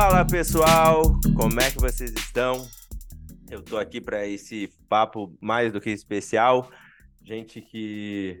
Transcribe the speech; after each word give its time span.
Fala 0.00 0.24
pessoal, 0.24 1.02
como 1.36 1.60
é 1.60 1.70
que 1.70 1.78
vocês 1.78 2.10
estão? 2.12 2.66
Eu 3.50 3.60
tô 3.60 3.76
aqui 3.76 4.00
para 4.00 4.26
esse 4.26 4.72
papo 4.88 5.36
mais 5.42 5.74
do 5.74 5.78
que 5.78 5.90
especial. 5.90 6.70
Gente 7.22 7.60
que 7.60 8.40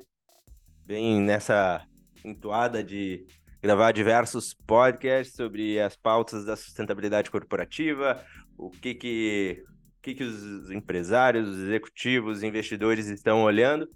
vem 0.86 1.20
nessa 1.20 1.86
entoada 2.24 2.82
de 2.82 3.26
gravar 3.60 3.92
diversos 3.92 4.54
podcasts 4.66 5.36
sobre 5.36 5.78
as 5.78 5.94
pautas 5.94 6.46
da 6.46 6.56
sustentabilidade 6.56 7.30
corporativa, 7.30 8.24
o 8.56 8.70
que 8.70 8.94
que, 8.94 9.62
o 9.98 10.00
que, 10.00 10.14
que 10.14 10.24
os 10.24 10.70
empresários, 10.70 11.46
os 11.46 11.58
executivos, 11.58 12.38
os 12.38 12.42
investidores 12.42 13.06
estão 13.06 13.42
olhando. 13.42 13.86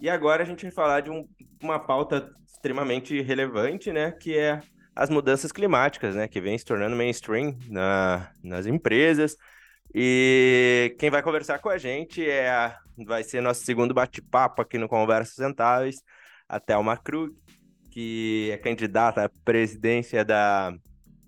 E 0.00 0.10
agora 0.10 0.42
a 0.42 0.46
gente 0.46 0.64
vai 0.64 0.72
falar 0.72 1.02
de 1.02 1.10
um, 1.10 1.24
uma 1.62 1.78
pauta 1.78 2.28
extremamente 2.44 3.22
relevante, 3.22 3.92
né, 3.92 4.10
que 4.10 4.36
é 4.36 4.60
as 4.96 5.10
mudanças 5.10 5.52
climáticas, 5.52 6.14
né, 6.14 6.26
que 6.26 6.40
vem 6.40 6.56
se 6.56 6.64
tornando 6.64 6.96
mainstream 6.96 7.54
na, 7.68 8.32
nas 8.42 8.64
empresas. 8.64 9.36
E 9.94 10.96
quem 10.98 11.10
vai 11.10 11.22
conversar 11.22 11.58
com 11.58 11.68
a 11.68 11.76
gente 11.76 12.26
é 12.26 12.48
a, 12.48 12.78
vai 13.06 13.22
ser 13.22 13.42
nosso 13.42 13.62
segundo 13.62 13.92
bate-papo 13.92 14.62
aqui 14.62 14.78
no 14.78 14.88
Conversas 14.88 15.34
Sustentáveis, 15.34 16.02
a 16.48 16.58
Thelma 16.58 16.96
Krug, 16.96 17.34
que 17.90 18.48
é 18.50 18.56
candidata 18.56 19.24
à 19.24 19.30
presidência 19.44 20.24
da, 20.24 20.72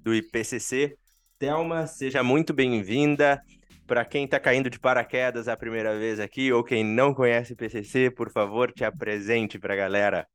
do 0.03 0.15
IPCC. 0.15 0.97
Thelma, 1.39 1.87
seja 1.87 2.23
muito 2.23 2.55
bem-vinda. 2.55 3.43
Para 3.87 4.05
quem 4.05 4.25
está 4.25 4.41
caindo 4.41 4.69
de 4.69 4.79
paraquedas 4.79 5.47
a 5.47 5.57
primeira 5.57 5.99
vez 5.99 6.21
aqui, 6.21 6.53
ou 6.53 6.65
quem 6.65 6.85
não 6.85 7.15
conhece 7.15 7.53
o 7.53 7.55
IPCC, 7.55 8.11
por 8.11 8.31
favor, 8.31 8.73
te 8.73 8.85
apresente 8.85 9.59
para 9.59 9.75
a 9.75 9.77
galera. 9.77 10.27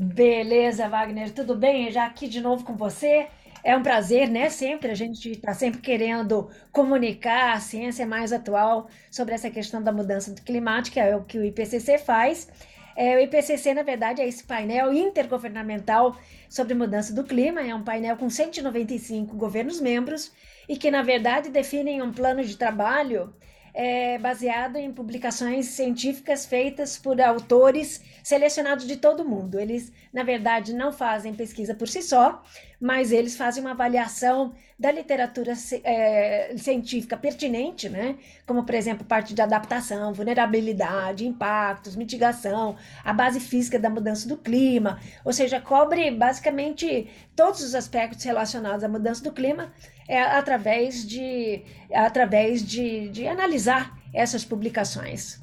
Beleza, 0.00 0.88
Wagner, 0.88 1.32
tudo 1.32 1.56
bem? 1.56 1.90
Já 1.90 2.06
aqui 2.06 2.28
de 2.28 2.40
novo 2.40 2.64
com 2.64 2.76
você. 2.76 3.26
É 3.64 3.76
um 3.76 3.82
prazer, 3.82 4.28
né? 4.28 4.48
Sempre 4.48 4.92
a 4.92 4.94
gente 4.94 5.32
está 5.32 5.52
sempre 5.52 5.80
querendo 5.80 6.48
comunicar 6.70 7.54
a 7.54 7.58
ciência 7.58 8.06
mais 8.06 8.32
atual 8.32 8.88
sobre 9.10 9.34
essa 9.34 9.50
questão 9.50 9.82
da 9.82 9.90
mudança 9.90 10.32
climática, 10.36 11.00
é 11.00 11.16
o 11.16 11.24
que 11.24 11.36
o 11.36 11.44
IPCC 11.44 11.98
faz. 11.98 12.48
É, 12.96 13.16
o 13.16 13.20
IPCC, 13.20 13.74
na 13.74 13.82
verdade, 13.82 14.22
é 14.22 14.28
esse 14.28 14.44
painel 14.44 14.92
intergovernamental 14.92 16.16
sobre 16.48 16.74
mudança 16.74 17.12
do 17.12 17.24
clima. 17.24 17.60
É 17.60 17.74
um 17.74 17.82
painel 17.82 18.16
com 18.16 18.30
195 18.30 19.36
governos 19.36 19.80
membros 19.80 20.30
e 20.68 20.76
que, 20.76 20.92
na 20.92 21.02
verdade, 21.02 21.50
definem 21.50 22.00
um 22.02 22.12
plano 22.12 22.44
de 22.44 22.56
trabalho 22.56 23.34
é, 23.78 24.18
baseado 24.18 24.74
em 24.74 24.92
publicações 24.92 25.66
científicas 25.66 26.44
feitas 26.44 26.98
por 26.98 27.20
autores 27.20 28.02
selecionados 28.24 28.84
de 28.84 28.96
todo 28.96 29.24
mundo. 29.24 29.60
Eles, 29.60 29.92
na 30.12 30.24
verdade, 30.24 30.72
não 30.74 30.90
fazem 30.90 31.32
pesquisa 31.32 31.76
por 31.76 31.86
si 31.86 32.02
só, 32.02 32.42
mas 32.80 33.12
eles 33.12 33.36
fazem 33.36 33.62
uma 33.62 33.70
avaliação 33.70 34.52
da 34.76 34.90
literatura 34.90 35.52
é, 35.84 36.54
científica 36.56 37.16
pertinente, 37.16 37.88
né? 37.88 38.16
como, 38.44 38.64
por 38.64 38.74
exemplo, 38.74 39.06
parte 39.06 39.32
de 39.32 39.40
adaptação, 39.40 40.12
vulnerabilidade, 40.12 41.24
impactos, 41.24 41.94
mitigação, 41.94 42.74
a 43.04 43.12
base 43.12 43.38
física 43.38 43.78
da 43.78 43.88
mudança 43.88 44.28
do 44.28 44.36
clima, 44.36 45.00
ou 45.24 45.32
seja, 45.32 45.60
cobre 45.60 46.10
basicamente 46.10 47.08
todos 47.36 47.62
os 47.62 47.76
aspectos 47.76 48.24
relacionados 48.24 48.82
à 48.82 48.88
mudança 48.88 49.22
do 49.22 49.30
clima 49.30 49.72
é, 50.08 50.22
através, 50.22 51.06
de, 51.06 51.62
através 51.92 52.66
de, 52.66 53.10
de 53.10 53.28
analisar 53.28 53.96
essas 54.12 54.44
publicações. 54.44 55.40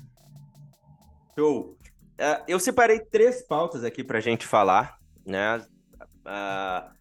Show! 1.38 1.78
Uh, 2.20 2.44
eu 2.48 2.60
separei 2.60 3.00
três 3.00 3.46
pautas 3.46 3.84
aqui 3.84 4.04
para 4.04 4.18
a 4.18 4.22
gente 4.22 4.46
falar, 4.46 4.98
né? 5.26 5.58
Uh, 6.26 6.96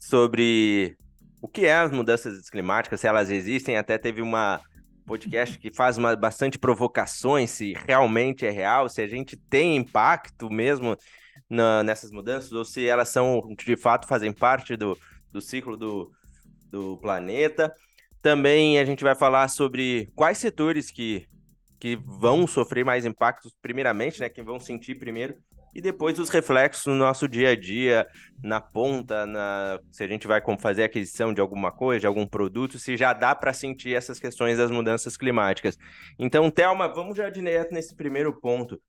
sobre 0.00 0.96
o 1.40 1.48
que 1.48 1.66
é 1.66 1.74
as 1.74 1.90
mudanças 1.90 2.48
climáticas, 2.48 3.00
se 3.00 3.06
elas 3.06 3.30
existem. 3.30 3.76
Até 3.76 3.98
teve 3.98 4.22
uma 4.22 4.60
podcast 5.04 5.58
que 5.58 5.74
faz 5.74 5.98
uma, 5.98 6.14
bastante 6.16 6.58
provocações, 6.58 7.50
se 7.50 7.74
realmente 7.86 8.46
é 8.46 8.50
real, 8.50 8.88
se 8.88 9.02
a 9.02 9.08
gente 9.08 9.36
tem 9.36 9.76
impacto 9.76 10.48
mesmo 10.48 10.96
na, 11.50 11.82
nessas 11.82 12.10
mudanças, 12.10 12.52
ou 12.52 12.64
se 12.64 12.86
elas 12.86 13.08
são, 13.08 13.42
de 13.58 13.76
fato, 13.76 14.06
fazem 14.06 14.32
parte 14.32 14.76
do, 14.76 14.96
do 15.30 15.40
ciclo 15.40 15.76
do, 15.76 16.12
do 16.72 16.96
planeta. 16.96 17.72
Também 18.20 18.78
a 18.80 18.84
gente 18.84 19.04
vai 19.04 19.14
falar 19.14 19.46
sobre 19.48 20.10
quais 20.16 20.38
setores 20.38 20.90
que 20.90 21.28
que 21.78 21.96
vão 21.96 22.46
sofrer 22.46 22.84
mais 22.84 23.04
impactos, 23.04 23.52
primeiramente, 23.60 24.20
né? 24.20 24.28
Que 24.28 24.40
vão 24.40 24.60
sentir 24.60 24.94
primeiro, 24.94 25.34
e 25.74 25.80
depois 25.80 26.16
os 26.18 26.28
reflexos 26.28 26.86
no 26.86 26.94
nosso 26.94 27.26
dia 27.26 27.50
a 27.50 27.56
dia, 27.56 28.06
na 28.40 28.60
ponta, 28.60 29.26
na 29.26 29.80
se 29.90 30.04
a 30.04 30.06
gente 30.06 30.28
vai 30.28 30.40
fazer 30.60 30.84
aquisição 30.84 31.34
de 31.34 31.40
alguma 31.40 31.72
coisa, 31.72 32.00
de 32.00 32.06
algum 32.06 32.24
produto, 32.24 32.78
se 32.78 32.96
já 32.96 33.12
dá 33.12 33.34
para 33.34 33.52
sentir 33.52 33.96
essas 33.96 34.20
questões 34.20 34.58
das 34.58 34.70
mudanças 34.70 35.16
climáticas. 35.16 35.76
Então, 36.18 36.50
Thelma, 36.52 36.86
vamos 36.86 37.16
já 37.16 37.28
direto 37.28 37.74
nesse 37.74 37.96
primeiro 37.96 38.38
ponto. 38.38 38.80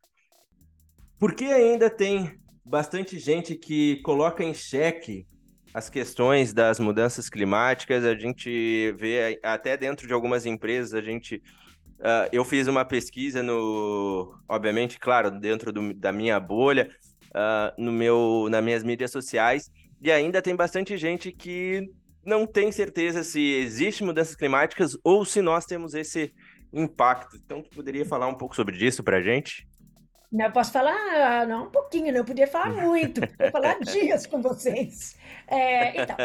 Por 1.18 1.34
que 1.34 1.46
ainda 1.46 1.90
tem 1.90 2.38
bastante 2.64 3.18
gente 3.18 3.56
que 3.56 4.02
coloca 4.04 4.44
em 4.44 4.54
xeque 4.54 5.26
as 5.74 5.90
questões 5.90 6.54
das 6.54 6.80
mudanças 6.80 7.30
climáticas? 7.30 8.06
A 8.06 8.16
gente 8.16 8.92
vê 8.98 9.40
até 9.42 9.76
dentro 9.76 10.08
de 10.08 10.14
algumas 10.14 10.46
empresas, 10.46 10.94
a 10.94 11.02
gente 11.02 11.42
Uh, 12.04 12.28
eu 12.34 12.44
fiz 12.44 12.68
uma 12.68 12.84
pesquisa 12.84 13.42
no, 13.42 14.38
obviamente, 14.50 15.00
claro, 15.00 15.32
dentro 15.32 15.72
do, 15.72 15.94
da 15.94 16.12
minha 16.12 16.38
bolha, 16.38 16.90
uh, 17.30 17.82
no 17.82 17.94
meu, 17.94 18.48
nas 18.50 18.62
minhas 18.62 18.84
mídias 18.84 19.10
sociais, 19.10 19.72
e 20.02 20.12
ainda 20.12 20.42
tem 20.42 20.54
bastante 20.54 20.98
gente 20.98 21.32
que 21.32 21.90
não 22.26 22.46
tem 22.46 22.74
certeza 22.74 23.24
se 23.24 23.40
existe 23.40 24.04
mudanças 24.04 24.36
climáticas 24.36 24.98
ou 25.02 25.24
se 25.24 25.42
nós 25.42 25.66
temos 25.66 25.94
esse 25.94 26.34
impacto. 26.74 27.38
Então, 27.38 27.62
tu 27.62 27.70
poderia 27.70 28.06
falar 28.06 28.28
um 28.28 28.36
pouco 28.36 28.54
sobre 28.54 28.76
isso 28.86 29.02
para 29.02 29.18
a 29.18 29.22
gente? 29.22 29.66
Não, 30.34 30.46
eu 30.46 30.52
posso 30.52 30.72
falar, 30.72 31.46
não 31.48 31.66
um 31.68 31.72
pouquinho, 31.72 32.12
não, 32.12 32.20
eu 32.22 32.26
podia 32.26 32.48
falar 32.48 32.72
muito, 32.72 33.22
vou 33.40 33.48
falar 33.52 33.80
dias 33.86 34.26
com 34.26 34.42
vocês. 34.42 35.16
É, 35.48 35.96
então, 36.02 36.20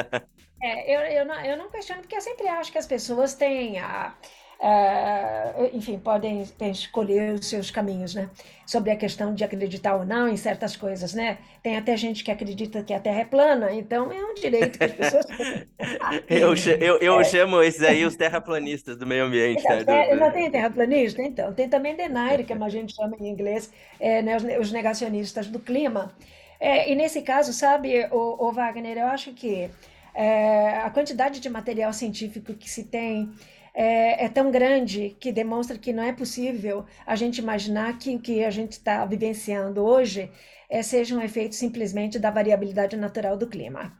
é, 0.62 0.96
eu, 0.96 1.00
eu, 1.20 1.26
não, 1.26 1.44
eu 1.44 1.58
não 1.58 1.70
questiono, 1.70 2.00
porque 2.00 2.16
eu 2.16 2.20
sempre 2.22 2.48
acho 2.48 2.72
que 2.72 2.78
as 2.78 2.86
pessoas 2.86 3.34
têm 3.34 3.78
a 3.78 4.18
Uh, 4.60 5.70
enfim, 5.72 6.00
podem, 6.00 6.44
escolher 6.72 7.34
os 7.34 7.46
seus 7.46 7.70
caminhos, 7.70 8.12
né? 8.12 8.28
Sobre 8.66 8.90
a 8.90 8.96
questão 8.96 9.32
de 9.32 9.44
acreditar 9.44 9.94
ou 9.94 10.04
não 10.04 10.28
em 10.28 10.36
certas 10.36 10.74
coisas, 10.74 11.14
né? 11.14 11.38
Tem 11.62 11.76
até 11.76 11.96
gente 11.96 12.24
que 12.24 12.30
acredita 12.30 12.82
que 12.82 12.92
a 12.92 12.98
Terra 12.98 13.20
é 13.20 13.24
plana, 13.24 13.72
então 13.72 14.10
é 14.10 14.20
um 14.20 14.34
direito 14.34 14.76
que 14.76 14.84
as 14.84 14.92
pessoas. 14.92 15.26
eu, 16.28 16.54
eu, 16.80 16.98
eu 16.98 17.20
é. 17.20 17.24
chamo 17.24 17.62
esses 17.62 17.82
aí 17.82 18.04
os 18.04 18.16
terraplanistas 18.16 18.96
do 18.96 19.06
meio 19.06 19.26
ambiente. 19.26 19.62
Né? 19.62 19.84
É, 19.86 20.16
não 20.16 20.32
tem 20.32 20.50
terraplanista? 20.50 21.22
Então, 21.22 21.54
tem 21.54 21.68
também 21.68 21.94
denier, 21.94 22.44
que 22.44 22.52
a 22.52 22.68
gente 22.68 22.96
chama 22.96 23.16
em 23.20 23.28
inglês, 23.28 23.72
é, 24.00 24.22
né, 24.22 24.36
os, 24.36 24.42
os, 24.42 24.72
negacionistas 24.72 25.46
do 25.46 25.60
clima. 25.60 26.12
É, 26.58 26.90
e 26.90 26.96
nesse 26.96 27.22
caso, 27.22 27.52
sabe, 27.52 28.08
o, 28.10 28.48
o 28.48 28.52
Wagner, 28.52 28.98
eu 28.98 29.06
acho 29.06 29.32
que 29.34 29.70
é, 30.12 30.78
a 30.78 30.90
quantidade 30.90 31.38
de 31.38 31.48
material 31.48 31.92
científico 31.92 32.52
que 32.54 32.68
se 32.68 32.82
tem 32.82 33.32
é, 33.80 34.24
é, 34.24 34.28
tão 34.28 34.50
grande 34.50 35.16
que 35.20 35.30
demonstra 35.30 35.78
que 35.78 35.92
não 35.92 36.02
é 36.02 36.12
possível 36.12 36.84
a 37.06 37.14
gente 37.14 37.38
imaginar 37.38 37.96
que 37.96 38.16
o 38.16 38.18
que 38.18 38.42
a 38.42 38.50
gente 38.50 38.72
está 38.72 39.06
vivenciando 39.06 39.84
hoje 39.84 40.32
é, 40.68 40.82
seja 40.82 41.14
um 41.14 41.22
efeito 41.22 41.54
simplesmente 41.54 42.18
da 42.18 42.28
variabilidade 42.28 42.96
natural 42.96 43.36
do 43.36 43.46
clima. 43.46 43.96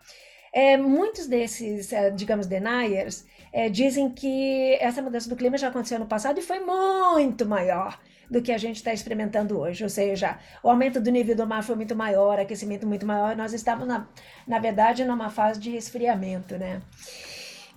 É, 0.53 0.77
muitos 0.77 1.29
desses, 1.29 1.93
é, 1.93 2.11
digamos, 2.11 2.49
deniers 2.49 3.25
é, 3.53 3.69
dizem 3.69 4.11
que 4.11 4.77
essa 4.81 5.01
mudança 5.01 5.29
do 5.29 5.37
clima 5.37 5.57
já 5.57 5.69
aconteceu 5.69 6.01
no 6.01 6.07
passado 6.07 6.41
e 6.41 6.43
foi 6.43 6.59
muito 6.59 7.47
maior 7.47 8.01
do 8.29 8.43
que 8.43 8.51
a 8.51 8.59
gente 8.59 8.77
está 8.77 8.93
experimentando 8.93 9.61
hoje. 9.61 9.85
Ou 9.85 9.91
seja, 9.91 10.41
o 10.61 10.69
aumento 10.69 11.01
do 11.01 11.09
nível 11.09 11.37
do 11.37 11.47
mar 11.47 11.63
foi 11.63 11.77
muito 11.77 11.95
maior, 11.95 12.41
aquecimento 12.41 12.85
muito 12.85 13.07
maior. 13.07 13.37
Nós 13.37 13.53
estamos, 13.53 13.87
na, 13.87 14.09
na 14.45 14.59
verdade, 14.59 15.05
numa 15.05 15.31
fase 15.31 15.61
de 15.61 15.77
esfriamento, 15.77 16.59
né? 16.59 16.83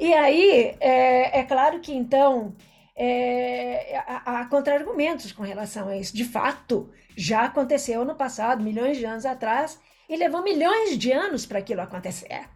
E 0.01 0.15
aí, 0.15 0.75
é, 0.79 1.41
é 1.41 1.43
claro 1.43 1.79
que 1.79 1.93
então 1.93 2.55
é, 2.95 3.99
há, 4.07 4.41
há 4.41 4.45
contra-argumentos 4.47 5.31
com 5.31 5.43
relação 5.43 5.87
a 5.89 5.95
isso. 5.95 6.17
De 6.17 6.25
fato, 6.25 6.89
já 7.15 7.43
aconteceu 7.43 8.03
no 8.03 8.15
passado, 8.15 8.63
milhões 8.63 8.97
de 8.97 9.05
anos 9.05 9.27
atrás, 9.27 9.79
e 10.09 10.17
levou 10.17 10.41
milhões 10.41 10.97
de 10.97 11.11
anos 11.11 11.45
para 11.45 11.59
aquilo 11.59 11.81
acontecer. 11.81 12.49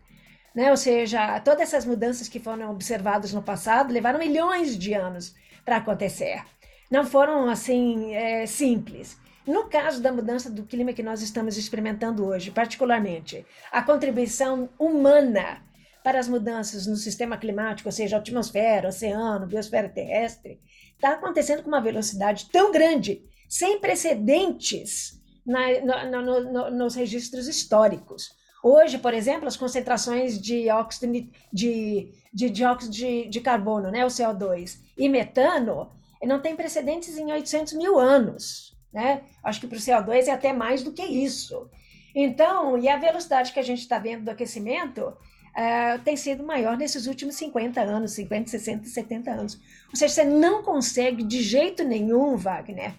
Né? 0.56 0.72
Ou 0.72 0.78
seja, 0.78 1.40
todas 1.42 1.62
essas 1.62 1.86
mudanças 1.86 2.28
que 2.28 2.40
foram 2.40 2.72
observadas 2.72 3.32
no 3.32 3.44
passado 3.44 3.94
levaram 3.94 4.18
milhões 4.18 4.76
de 4.76 4.96
anos 4.96 5.36
para 5.64 5.78
acontecer. 5.78 6.42
Não 6.90 7.06
foram 7.06 7.48
assim 7.48 8.16
é, 8.16 8.48
simples. 8.48 9.20
No 9.46 9.66
caso 9.66 10.02
da 10.02 10.12
mudança 10.12 10.50
do 10.50 10.64
clima 10.64 10.94
que 10.94 11.04
nós 11.04 11.22
estamos 11.22 11.58
experimentando 11.58 12.26
hoje, 12.26 12.50
particularmente, 12.50 13.46
a 13.72 13.84
contribuição 13.84 14.68
humana 14.80 15.62
para 16.06 16.20
as 16.20 16.28
mudanças 16.28 16.86
no 16.86 16.96
sistema 16.96 17.36
climático, 17.36 17.90
ou 17.90 17.92
seja, 17.92 18.18
atmosfera, 18.18 18.90
oceano, 18.90 19.48
biosfera 19.48 19.90
terrestre, 19.90 20.62
está 20.94 21.14
acontecendo 21.14 21.64
com 21.64 21.68
uma 21.68 21.82
velocidade 21.82 22.48
tão 22.52 22.72
grande, 22.72 23.24
sem 23.50 23.80
precedentes 23.80 25.20
na, 25.44 26.06
no, 26.06 26.22
no, 26.22 26.54
no, 26.54 26.70
nos 26.70 26.94
registros 26.94 27.48
históricos. 27.48 28.36
Hoje, 28.64 29.00
por 29.00 29.16
exemplo, 29.16 29.48
as 29.48 29.58
concentrações 29.58 30.40
de 30.40 30.70
óxido 30.70 31.28
de, 31.52 32.12
de 32.32 32.50
dióxido 32.52 32.92
de, 32.92 33.28
de 33.28 33.42
carbono, 33.42 33.90
né, 33.90 34.06
o 34.06 34.10
CO2, 34.10 34.78
e 34.96 35.10
metano, 35.10 35.90
não 36.22 36.40
tem 36.40 36.56
precedentes 36.56 37.18
em 37.18 37.32
800 37.32 37.74
mil 37.74 37.98
anos. 37.98 38.78
Né? 38.94 39.24
Acho 39.44 39.60
que 39.60 39.66
para 39.66 39.78
o 39.78 39.82
CO2 39.82 40.28
é 40.28 40.32
até 40.32 40.54
mais 40.54 40.84
do 40.84 40.92
que 40.92 41.04
isso. 41.04 41.68
Então, 42.14 42.78
e 42.78 42.88
a 42.88 42.98
velocidade 42.98 43.52
que 43.52 43.60
a 43.60 43.64
gente 43.64 43.80
está 43.80 43.98
vendo 43.98 44.26
do 44.26 44.30
aquecimento 44.30 45.18
uh, 45.56 46.00
tem 46.04 46.16
sido 46.18 46.44
maior 46.44 46.78
nesses 46.78 47.08
últimos 47.08 47.36
50 47.36 47.82
anos, 47.82 48.12
50, 48.12 48.50
60, 48.50 48.88
70 48.88 49.32
anos. 49.32 49.56
Ou 49.90 49.96
seja, 49.96 50.14
você 50.14 50.24
não 50.26 50.62
consegue 50.62 51.24
de 51.24 51.42
jeito 51.42 51.84
nenhum, 51.84 52.36
Wagner, 52.36 52.94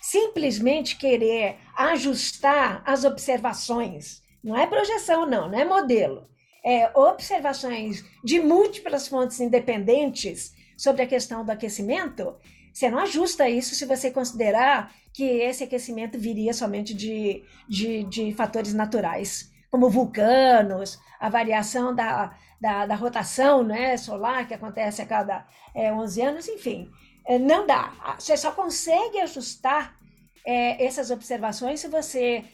simplesmente 0.00 0.96
querer 0.96 1.56
ajustar 1.76 2.82
as 2.86 3.04
observações. 3.04 4.22
Não 4.42 4.56
é 4.56 4.66
projeção, 4.66 5.26
não, 5.26 5.48
não 5.50 5.58
é 5.58 5.64
modelo. 5.64 6.28
É 6.64 6.90
observações 6.98 8.04
de 8.24 8.40
múltiplas 8.40 9.08
fontes 9.08 9.40
independentes 9.40 10.54
sobre 10.76 11.02
a 11.02 11.06
questão 11.06 11.44
do 11.44 11.50
aquecimento. 11.50 12.34
Você 12.72 12.90
não 12.90 12.98
ajusta 12.98 13.48
isso 13.48 13.74
se 13.74 13.84
você 13.86 14.10
considerar 14.10 14.92
que 15.12 15.24
esse 15.24 15.64
aquecimento 15.64 16.18
viria 16.18 16.52
somente 16.52 16.92
de, 16.92 17.42
de, 17.68 18.04
de 18.04 18.34
fatores 18.34 18.74
naturais, 18.74 19.50
como 19.70 19.90
vulcanos, 19.90 20.98
a 21.18 21.28
variação 21.28 21.94
da, 21.94 22.36
da, 22.60 22.86
da, 22.86 22.94
rotação 22.94 23.62
né, 23.62 23.96
solar, 23.96 24.46
que 24.46 24.54
acontece 24.54 25.02
a 25.02 25.06
cada 25.06 25.46
é, 25.74 25.92
11 25.92 26.22
anos, 26.22 26.48
enfim. 26.48 26.90
É, 27.26 27.38
não 27.38 27.66
dá. 27.66 27.92
Você 28.18 28.36
só 28.36 28.52
consegue 28.52 29.20
ajustar 29.20 29.96
é, 30.44 30.84
essas 30.84 31.10
observações 31.10 31.80
se 31.80 31.88
você 31.88 32.44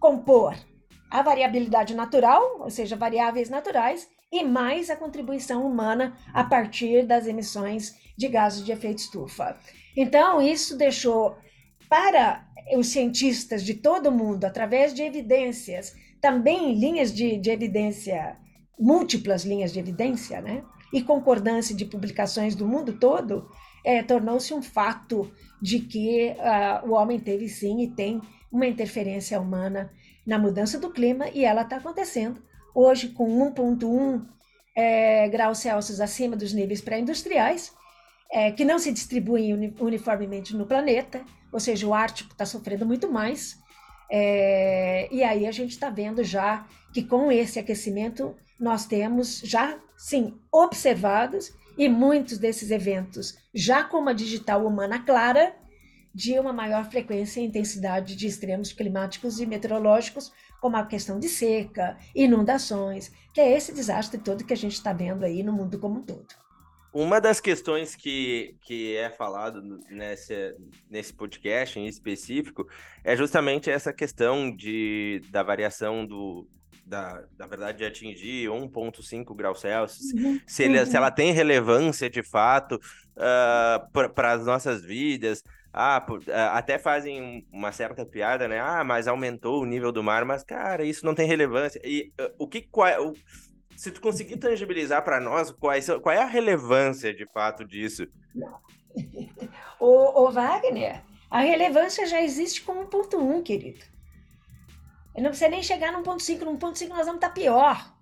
compor 0.00 0.54
a 1.10 1.22
variabilidade 1.22 1.94
natural, 1.94 2.60
ou 2.60 2.70
seja, 2.70 2.96
variáveis 2.96 3.48
naturais, 3.48 4.08
e 4.32 4.42
mais 4.42 4.90
a 4.90 4.96
contribuição 4.96 5.64
humana 5.64 6.16
a 6.32 6.42
partir 6.42 7.06
das 7.06 7.26
emissões 7.26 7.94
de 8.16 8.28
gases 8.28 8.64
de 8.64 8.72
efeito 8.72 8.98
estufa. 8.98 9.56
Então, 9.96 10.42
isso 10.42 10.76
deixou 10.76 11.36
para 11.88 12.44
os 12.76 12.88
cientistas 12.88 13.64
de 13.64 13.74
todo 13.74 14.08
o 14.08 14.12
mundo, 14.12 14.44
através 14.44 14.92
de 14.92 15.02
evidências, 15.02 15.94
também 16.24 16.72
linhas 16.72 17.12
de, 17.12 17.36
de 17.36 17.50
evidência, 17.50 18.38
múltiplas 18.80 19.44
linhas 19.44 19.74
de 19.74 19.78
evidência, 19.78 20.40
né? 20.40 20.64
e 20.90 21.02
concordância 21.02 21.76
de 21.76 21.84
publicações 21.84 22.54
do 22.54 22.66
mundo 22.66 22.94
todo, 22.94 23.46
é, 23.84 24.02
tornou-se 24.02 24.54
um 24.54 24.62
fato 24.62 25.30
de 25.60 25.80
que 25.80 26.34
uh, 26.38 26.88
o 26.88 26.94
homem 26.94 27.20
teve 27.20 27.46
sim 27.46 27.82
e 27.82 27.90
tem 27.90 28.22
uma 28.50 28.66
interferência 28.66 29.38
humana 29.38 29.92
na 30.26 30.38
mudança 30.38 30.78
do 30.78 30.90
clima 30.90 31.28
e 31.28 31.44
ela 31.44 31.60
está 31.60 31.76
acontecendo 31.76 32.42
hoje 32.74 33.08
com 33.08 33.28
1,1 33.52 34.24
é, 34.74 35.28
graus 35.28 35.58
Celsius 35.58 36.00
acima 36.00 36.36
dos 36.36 36.54
níveis 36.54 36.80
pré-industriais, 36.80 37.70
é, 38.32 38.50
que 38.50 38.64
não 38.64 38.78
se 38.78 38.90
distribuem 38.90 39.52
uniformemente 39.78 40.56
no 40.56 40.64
planeta, 40.64 41.22
ou 41.52 41.60
seja, 41.60 41.86
o 41.86 41.92
Ártico 41.92 42.32
está 42.32 42.46
sofrendo 42.46 42.86
muito 42.86 43.12
mais. 43.12 43.62
É, 44.10 45.08
e 45.10 45.22
aí 45.22 45.46
a 45.46 45.52
gente 45.52 45.70
está 45.70 45.90
vendo 45.90 46.22
já 46.22 46.66
que 46.92 47.02
com 47.02 47.32
esse 47.32 47.58
aquecimento 47.58 48.34
nós 48.58 48.86
temos 48.86 49.40
já, 49.40 49.78
sim, 49.96 50.34
observados 50.52 51.52
e 51.76 51.88
muitos 51.88 52.38
desses 52.38 52.70
eventos 52.70 53.36
já 53.52 53.82
com 53.82 53.98
uma 53.98 54.14
digital 54.14 54.66
humana 54.66 55.00
clara 55.00 55.54
de 56.14 56.38
uma 56.38 56.52
maior 56.52 56.88
frequência 56.88 57.40
e 57.40 57.44
intensidade 57.44 58.14
de 58.14 58.26
extremos 58.26 58.72
climáticos 58.72 59.40
e 59.40 59.46
meteorológicos, 59.46 60.32
como 60.60 60.76
a 60.76 60.86
questão 60.86 61.18
de 61.18 61.28
seca, 61.28 61.98
inundações, 62.14 63.10
que 63.32 63.40
é 63.40 63.56
esse 63.56 63.74
desastre 63.74 64.20
todo 64.20 64.44
que 64.44 64.52
a 64.52 64.56
gente 64.56 64.74
está 64.74 64.92
vendo 64.92 65.24
aí 65.24 65.42
no 65.42 65.52
mundo 65.52 65.78
como 65.78 65.98
um 65.98 66.02
todo. 66.02 66.43
Uma 66.94 67.20
das 67.20 67.40
questões 67.40 67.96
que, 67.96 68.54
que 68.62 68.96
é 68.96 69.10
falado 69.10 69.60
nesse, 69.90 70.56
nesse 70.88 71.12
podcast 71.12 71.76
em 71.76 71.88
específico 71.88 72.68
é 73.02 73.16
justamente 73.16 73.68
essa 73.68 73.92
questão 73.92 74.54
de, 74.54 75.20
da 75.28 75.42
variação 75.42 76.06
do, 76.06 76.48
da, 76.86 77.24
da 77.36 77.48
verdade, 77.48 77.78
de 77.78 77.84
atingir 77.84 78.48
1,5 78.48 79.34
graus 79.34 79.60
Celsius, 79.60 80.12
uhum. 80.12 80.40
se, 80.46 80.62
ele, 80.62 80.78
uhum. 80.78 80.86
se 80.86 80.96
ela 80.96 81.10
tem 81.10 81.32
relevância 81.32 82.08
de 82.08 82.22
fato 82.22 82.76
uh, 82.76 84.10
para 84.14 84.32
as 84.32 84.46
nossas 84.46 84.84
vidas. 84.84 85.42
Ah, 85.76 86.06
até 86.52 86.78
fazem 86.78 87.44
uma 87.50 87.72
certa 87.72 88.06
piada, 88.06 88.46
né? 88.46 88.60
Ah, 88.60 88.84
mas 88.84 89.08
aumentou 89.08 89.60
o 89.60 89.66
nível 89.66 89.90
do 89.90 90.04
mar, 90.04 90.24
mas, 90.24 90.44
cara, 90.44 90.84
isso 90.84 91.04
não 91.04 91.16
tem 91.16 91.26
relevância. 91.26 91.80
E 91.82 92.12
uh, 92.20 92.32
o 92.38 92.46
que. 92.46 92.62
Qual, 92.62 93.08
o, 93.08 93.12
se 93.76 93.90
tu 93.90 94.00
conseguir 94.00 94.36
tangibilizar 94.36 95.02
para 95.04 95.20
nós 95.20 95.50
quais, 95.50 95.86
qual 96.02 96.14
é 96.14 96.22
a 96.22 96.26
relevância 96.26 97.12
de 97.12 97.26
fato 97.26 97.64
disso? 97.64 98.06
o, 99.80 100.24
o 100.24 100.30
Wagner, 100.30 101.02
a 101.30 101.40
relevância 101.40 102.06
já 102.06 102.22
existe 102.22 102.62
com 102.62 102.86
1.1, 102.86 103.42
querido. 103.42 103.84
Eu 105.14 105.22
não 105.22 105.30
precisa 105.30 105.50
nem 105.50 105.62
chegar 105.62 105.92
no 105.92 106.02
1.5. 106.02 106.40
No 106.40 106.58
1.5 106.58 106.88
nós 106.88 107.06
vamos 107.06 107.14
estar 107.14 107.28
tá 107.28 107.30
pior. 107.30 107.94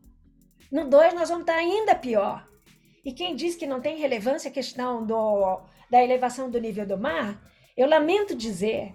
No 0.70 0.88
2 0.88 1.14
nós 1.14 1.28
vamos 1.28 1.42
estar 1.42 1.54
tá 1.54 1.58
ainda 1.58 1.94
pior. 1.94 2.48
E 3.04 3.12
quem 3.12 3.34
diz 3.34 3.56
que 3.56 3.66
não 3.66 3.80
tem 3.80 3.98
relevância 3.98 4.50
a 4.50 4.52
questão 4.52 5.04
do, 5.04 5.60
da 5.90 6.02
elevação 6.02 6.50
do 6.50 6.60
nível 6.60 6.86
do 6.86 6.96
mar, 6.96 7.38
eu 7.76 7.88
lamento 7.88 8.34
dizer 8.34 8.94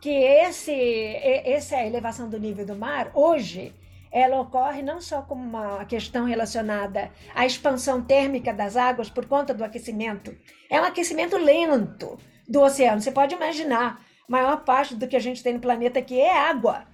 que 0.00 0.10
esse, 0.10 0.72
essa 0.72 1.84
elevação 1.84 2.28
do 2.28 2.38
nível 2.38 2.64
do 2.64 2.76
mar, 2.76 3.10
hoje, 3.14 3.74
ela 4.10 4.40
ocorre 4.40 4.82
não 4.82 5.00
só 5.00 5.22
como 5.22 5.42
uma 5.42 5.84
questão 5.84 6.24
relacionada 6.24 7.10
à 7.34 7.44
expansão 7.44 8.02
térmica 8.02 8.52
das 8.52 8.76
águas 8.76 9.10
por 9.10 9.26
conta 9.26 9.52
do 9.52 9.64
aquecimento, 9.64 10.36
é 10.70 10.80
um 10.80 10.84
aquecimento 10.84 11.36
lento 11.36 12.18
do 12.48 12.60
oceano. 12.60 13.00
Você 13.00 13.12
pode 13.12 13.34
imaginar, 13.34 14.00
a 14.28 14.32
maior 14.32 14.64
parte 14.64 14.94
do 14.94 15.06
que 15.06 15.16
a 15.16 15.20
gente 15.20 15.42
tem 15.42 15.54
no 15.54 15.60
planeta 15.60 15.98
aqui 15.98 16.18
é 16.18 16.36
água. 16.36 16.86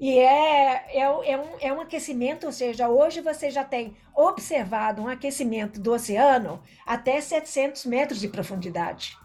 E 0.00 0.16
é, 0.16 0.84
é, 0.88 1.00
é, 1.00 1.38
um, 1.38 1.56
é 1.60 1.72
um 1.72 1.80
aquecimento, 1.80 2.46
ou 2.46 2.52
seja, 2.52 2.88
hoje 2.88 3.20
você 3.20 3.50
já 3.50 3.64
tem 3.64 3.96
observado 4.14 5.02
um 5.02 5.08
aquecimento 5.08 5.80
do 5.80 5.92
oceano 5.92 6.62
até 6.86 7.20
700 7.20 7.84
metros 7.84 8.20
de 8.20 8.28
profundidade. 8.28 9.16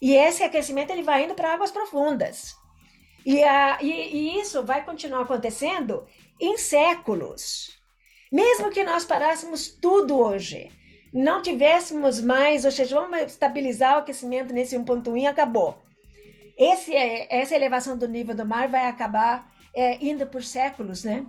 E 0.00 0.14
esse 0.14 0.42
aquecimento 0.42 0.90
ele 0.90 1.02
vai 1.02 1.24
indo 1.24 1.34
para 1.34 1.54
águas 1.54 1.70
profundas. 1.70 2.54
E, 3.24 3.42
a, 3.42 3.78
e, 3.82 3.90
e 3.90 4.40
isso 4.40 4.62
vai 4.62 4.84
continuar 4.84 5.22
acontecendo 5.22 6.06
em 6.40 6.56
séculos. 6.56 7.78
Mesmo 8.32 8.70
que 8.70 8.84
nós 8.84 9.04
parássemos 9.04 9.68
tudo 9.68 10.18
hoje, 10.18 10.70
não 11.12 11.42
tivéssemos 11.42 12.20
mais, 12.20 12.64
ou 12.64 12.70
seja, 12.70 13.00
vamos 13.00 13.20
estabilizar 13.22 13.96
o 13.96 13.98
aquecimento 14.00 14.54
nesse 14.54 14.76
1.1 14.76 15.20
e 15.20 15.26
acabou. 15.26 15.82
Esse, 16.56 16.94
essa 16.94 17.54
elevação 17.54 17.96
do 17.96 18.06
nível 18.06 18.34
do 18.34 18.46
mar 18.46 18.68
vai 18.68 18.86
acabar 18.86 19.50
é, 19.74 20.02
indo 20.04 20.26
por 20.26 20.42
séculos, 20.42 21.04
né? 21.04 21.26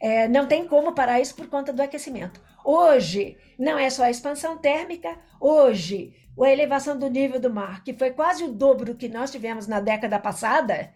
É, 0.00 0.26
não 0.26 0.46
tem 0.46 0.66
como 0.66 0.94
parar 0.94 1.20
isso 1.20 1.34
por 1.34 1.46
conta 1.48 1.72
do 1.72 1.82
aquecimento. 1.82 2.40
Hoje, 2.64 3.36
não 3.58 3.78
é 3.78 3.90
só 3.90 4.04
a 4.04 4.10
expansão 4.10 4.56
térmica, 4.56 5.18
hoje, 5.38 6.14
a 6.40 6.50
elevação 6.50 6.98
do 6.98 7.10
nível 7.10 7.38
do 7.38 7.52
mar, 7.52 7.84
que 7.84 7.92
foi 7.92 8.10
quase 8.10 8.42
o 8.44 8.52
dobro 8.52 8.94
que 8.94 9.08
nós 9.08 9.30
tivemos 9.30 9.66
na 9.66 9.80
década 9.80 10.18
passada, 10.18 10.92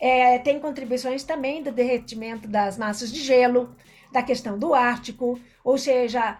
é, 0.00 0.38
tem 0.38 0.58
contribuições 0.58 1.22
também 1.22 1.62
do 1.62 1.70
derretimento 1.70 2.48
das 2.48 2.78
massas 2.78 3.12
de 3.12 3.20
gelo, 3.20 3.76
da 4.10 4.22
questão 4.22 4.58
do 4.58 4.74
Ártico, 4.74 5.38
ou 5.62 5.76
seja, 5.76 6.38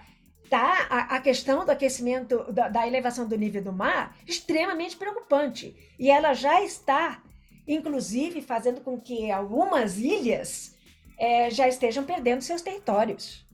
tá 0.49 0.87
a, 0.91 1.17
a 1.17 1.21
questão 1.21 1.65
do 1.65 1.71
aquecimento, 1.71 2.53
da, 2.53 2.69
da, 2.69 2.87
elevação 2.87 3.29
do 3.29 3.37
nível 3.37 3.63
do 3.63 3.73
mar, 3.73 4.17
extremamente 4.27 4.97
preocupante. 4.97 5.77
E 5.99 6.11
ela 6.11 6.33
já 6.33 6.63
está, 6.63 7.23
inclusive, 7.69 8.41
fazendo 8.41 8.81
com 8.81 9.01
que 9.01 9.31
algumas 9.31 9.99
ilhas 9.99 10.75
é, 11.19 11.51
já 11.51 11.69
estejam 11.69 12.05
perdendo 12.05 12.43
seus 12.43 12.63
territórios. 12.63 13.47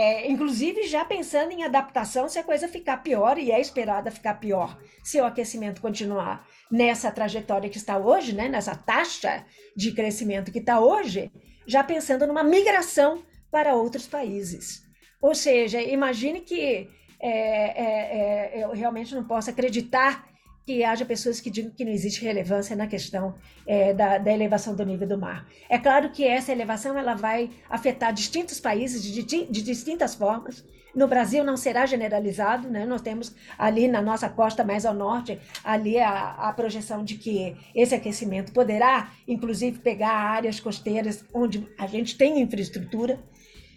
É, 0.00 0.30
inclusive 0.30 0.86
já 0.86 1.04
pensando 1.04 1.50
em 1.50 1.64
adaptação 1.64 2.28
se 2.28 2.38
a 2.38 2.44
coisa 2.44 2.68
ficar 2.68 2.98
pior, 2.98 3.36
e 3.36 3.50
é 3.50 3.60
esperada 3.60 4.12
ficar 4.12 4.34
pior 4.34 4.78
se 5.02 5.20
o 5.20 5.24
aquecimento 5.24 5.80
continuar 5.80 6.46
nessa 6.70 7.10
trajetória 7.10 7.68
que 7.68 7.78
está 7.78 7.98
hoje, 7.98 8.32
né, 8.32 8.48
nessa 8.48 8.76
taxa 8.76 9.44
de 9.76 9.90
crescimento 9.90 10.52
que 10.52 10.60
está 10.60 10.78
hoje, 10.78 11.32
já 11.66 11.82
pensando 11.82 12.28
numa 12.28 12.44
migração 12.44 13.24
para 13.50 13.74
outros 13.74 14.06
países. 14.06 14.82
Ou 15.20 15.34
seja, 15.34 15.82
imagine 15.82 16.42
que 16.42 16.88
é, 17.20 17.30
é, 17.30 18.60
é, 18.60 18.64
eu 18.64 18.70
realmente 18.70 19.16
não 19.16 19.24
posso 19.24 19.50
acreditar 19.50 20.27
que 20.68 20.84
haja 20.84 21.02
pessoas 21.06 21.40
que 21.40 21.48
digam 21.48 21.70
que 21.70 21.82
não 21.82 21.90
existe 21.90 22.22
relevância 22.22 22.76
na 22.76 22.86
questão 22.86 23.34
é, 23.66 23.94
da, 23.94 24.18
da, 24.18 24.30
elevação 24.30 24.76
do 24.76 24.84
nível 24.84 25.08
do 25.08 25.16
mar. 25.16 25.48
É 25.66 25.78
claro 25.78 26.10
que 26.10 26.22
essa 26.22 26.52
elevação 26.52 26.98
ela 26.98 27.14
vai 27.14 27.48
afetar 27.70 28.12
distintos 28.12 28.60
países 28.60 29.02
de, 29.02 29.22
de, 29.22 29.46
de 29.46 29.62
distintas 29.62 30.14
formas. 30.14 30.62
No 30.94 31.08
Brasil 31.08 31.42
não 31.42 31.56
será 31.56 31.86
generalizado, 31.86 32.68
né? 32.68 32.84
Nós 32.84 33.00
temos 33.00 33.34
ali 33.56 33.88
na 33.88 34.02
nossa 34.02 34.28
costa 34.28 34.62
mais 34.62 34.84
ao 34.84 34.92
norte, 34.92 35.40
ali 35.64 35.98
a, 35.98 36.32
a 36.32 36.52
projeção 36.52 37.02
de 37.02 37.14
que 37.14 37.56
esse 37.74 37.94
aquecimento 37.94 38.52
poderá, 38.52 39.10
inclusive, 39.26 39.78
pegar 39.78 40.12
áreas 40.12 40.60
costeiras 40.60 41.24
onde 41.32 41.66
a 41.78 41.86
gente 41.86 42.18
tem 42.18 42.42
infraestrutura. 42.42 43.18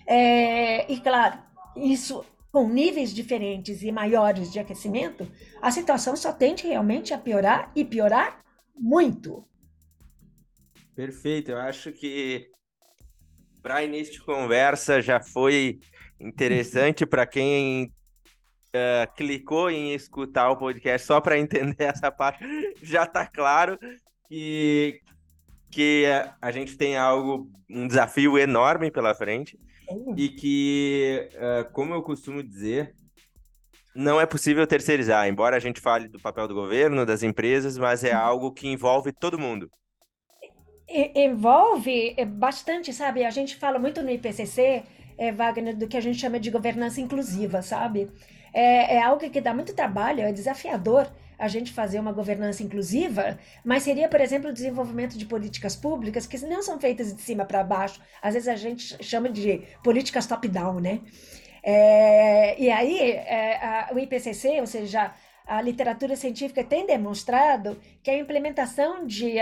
É, 0.05 0.91
e 0.91 0.99
claro, 0.99 1.39
isso 1.73 2.25
com 2.51 2.67
níveis 2.67 3.13
diferentes 3.13 3.81
e 3.81 3.91
maiores 3.91 4.51
de 4.51 4.59
aquecimento, 4.59 5.25
a 5.61 5.71
situação 5.71 6.15
só 6.15 6.33
tende 6.33 6.67
realmente 6.67 7.13
a 7.13 7.17
piorar 7.17 7.71
e 7.75 7.85
piorar 7.85 8.43
muito. 8.75 9.47
Perfeito, 10.93 11.51
eu 11.51 11.57
acho 11.57 11.91
que 11.93 12.49
para 13.61 13.83
início 13.83 14.13
de 14.13 14.21
conversa 14.21 15.01
já 15.01 15.21
foi 15.21 15.79
interessante 16.19 17.05
para 17.05 17.25
quem 17.25 17.85
uh, 17.85 19.15
clicou 19.15 19.69
em 19.69 19.93
escutar 19.93 20.49
o 20.49 20.57
podcast 20.57 21.07
só 21.07 21.21
para 21.21 21.39
entender 21.39 21.75
essa 21.85 22.11
parte. 22.11 22.43
Já 22.83 23.03
está 23.03 23.25
claro 23.25 23.79
que, 24.27 24.99
que 25.71 26.05
a 26.41 26.51
gente 26.51 26.75
tem 26.75 26.97
algo, 26.97 27.49
um 27.69 27.87
desafio 27.87 28.37
enorme 28.37 28.91
pela 28.91 29.15
frente 29.15 29.57
e 30.17 30.29
que, 30.29 31.29
uh, 31.35 31.71
como 31.71 31.93
eu 31.93 32.01
costumo 32.01 32.43
dizer, 32.43 32.95
não 33.95 34.19
é 34.19 34.25
possível 34.25 34.65
terceirizar, 34.65 35.27
embora 35.27 35.57
a 35.57 35.59
gente 35.59 35.81
fale 35.81 36.07
do 36.07 36.19
papel 36.19 36.47
do 36.47 36.53
governo, 36.53 37.05
das 37.05 37.23
empresas, 37.23 37.77
mas 37.77 38.03
é 38.03 38.13
algo 38.13 38.51
que 38.51 38.67
envolve 38.67 39.11
todo 39.11 39.39
mundo. 39.39 39.69
Envolve 41.15 42.15
bastante, 42.25 42.91
sabe? 42.91 43.23
A 43.23 43.29
gente 43.29 43.55
fala 43.55 43.79
muito 43.79 44.01
no 44.01 44.09
IPCC, 44.09 44.83
é, 45.17 45.31
Wagner, 45.31 45.75
do 45.77 45.87
que 45.87 45.95
a 45.95 46.01
gente 46.01 46.19
chama 46.19 46.39
de 46.39 46.49
governança 46.49 46.99
inclusiva, 46.99 47.61
sabe? 47.61 48.09
É, 48.53 48.95
é 48.95 49.01
algo 49.01 49.29
que 49.29 49.39
dá 49.39 49.53
muito 49.53 49.73
trabalho, 49.73 50.21
é 50.21 50.31
desafiador 50.31 51.07
a 51.41 51.47
gente 51.47 51.73
fazer 51.73 51.99
uma 51.99 52.11
governança 52.11 52.61
inclusiva, 52.61 53.39
mas 53.65 53.81
seria, 53.81 54.07
por 54.07 54.21
exemplo, 54.21 54.51
o 54.51 54.53
desenvolvimento 54.53 55.17
de 55.17 55.25
políticas 55.25 55.75
públicas 55.75 56.27
que 56.27 56.37
não 56.45 56.61
são 56.61 56.79
feitas 56.79 57.11
de 57.15 57.19
cima 57.19 57.43
para 57.45 57.63
baixo. 57.63 57.99
Às 58.21 58.35
vezes 58.35 58.47
a 58.47 58.55
gente 58.55 59.03
chama 59.03 59.27
de 59.27 59.63
políticas 59.83 60.27
top-down, 60.27 60.79
né? 60.79 61.01
É, 61.63 62.61
e 62.61 62.69
aí, 62.69 63.11
é, 63.11 63.55
a, 63.55 63.89
o 63.91 63.97
IPCC, 63.97 64.59
ou 64.59 64.67
seja, 64.67 65.15
a 65.47 65.59
literatura 65.63 66.15
científica 66.15 66.63
tem 66.63 66.85
demonstrado 66.85 67.79
que 68.03 68.11
a 68.11 68.17
implementação 68.17 69.05
de, 69.05 69.33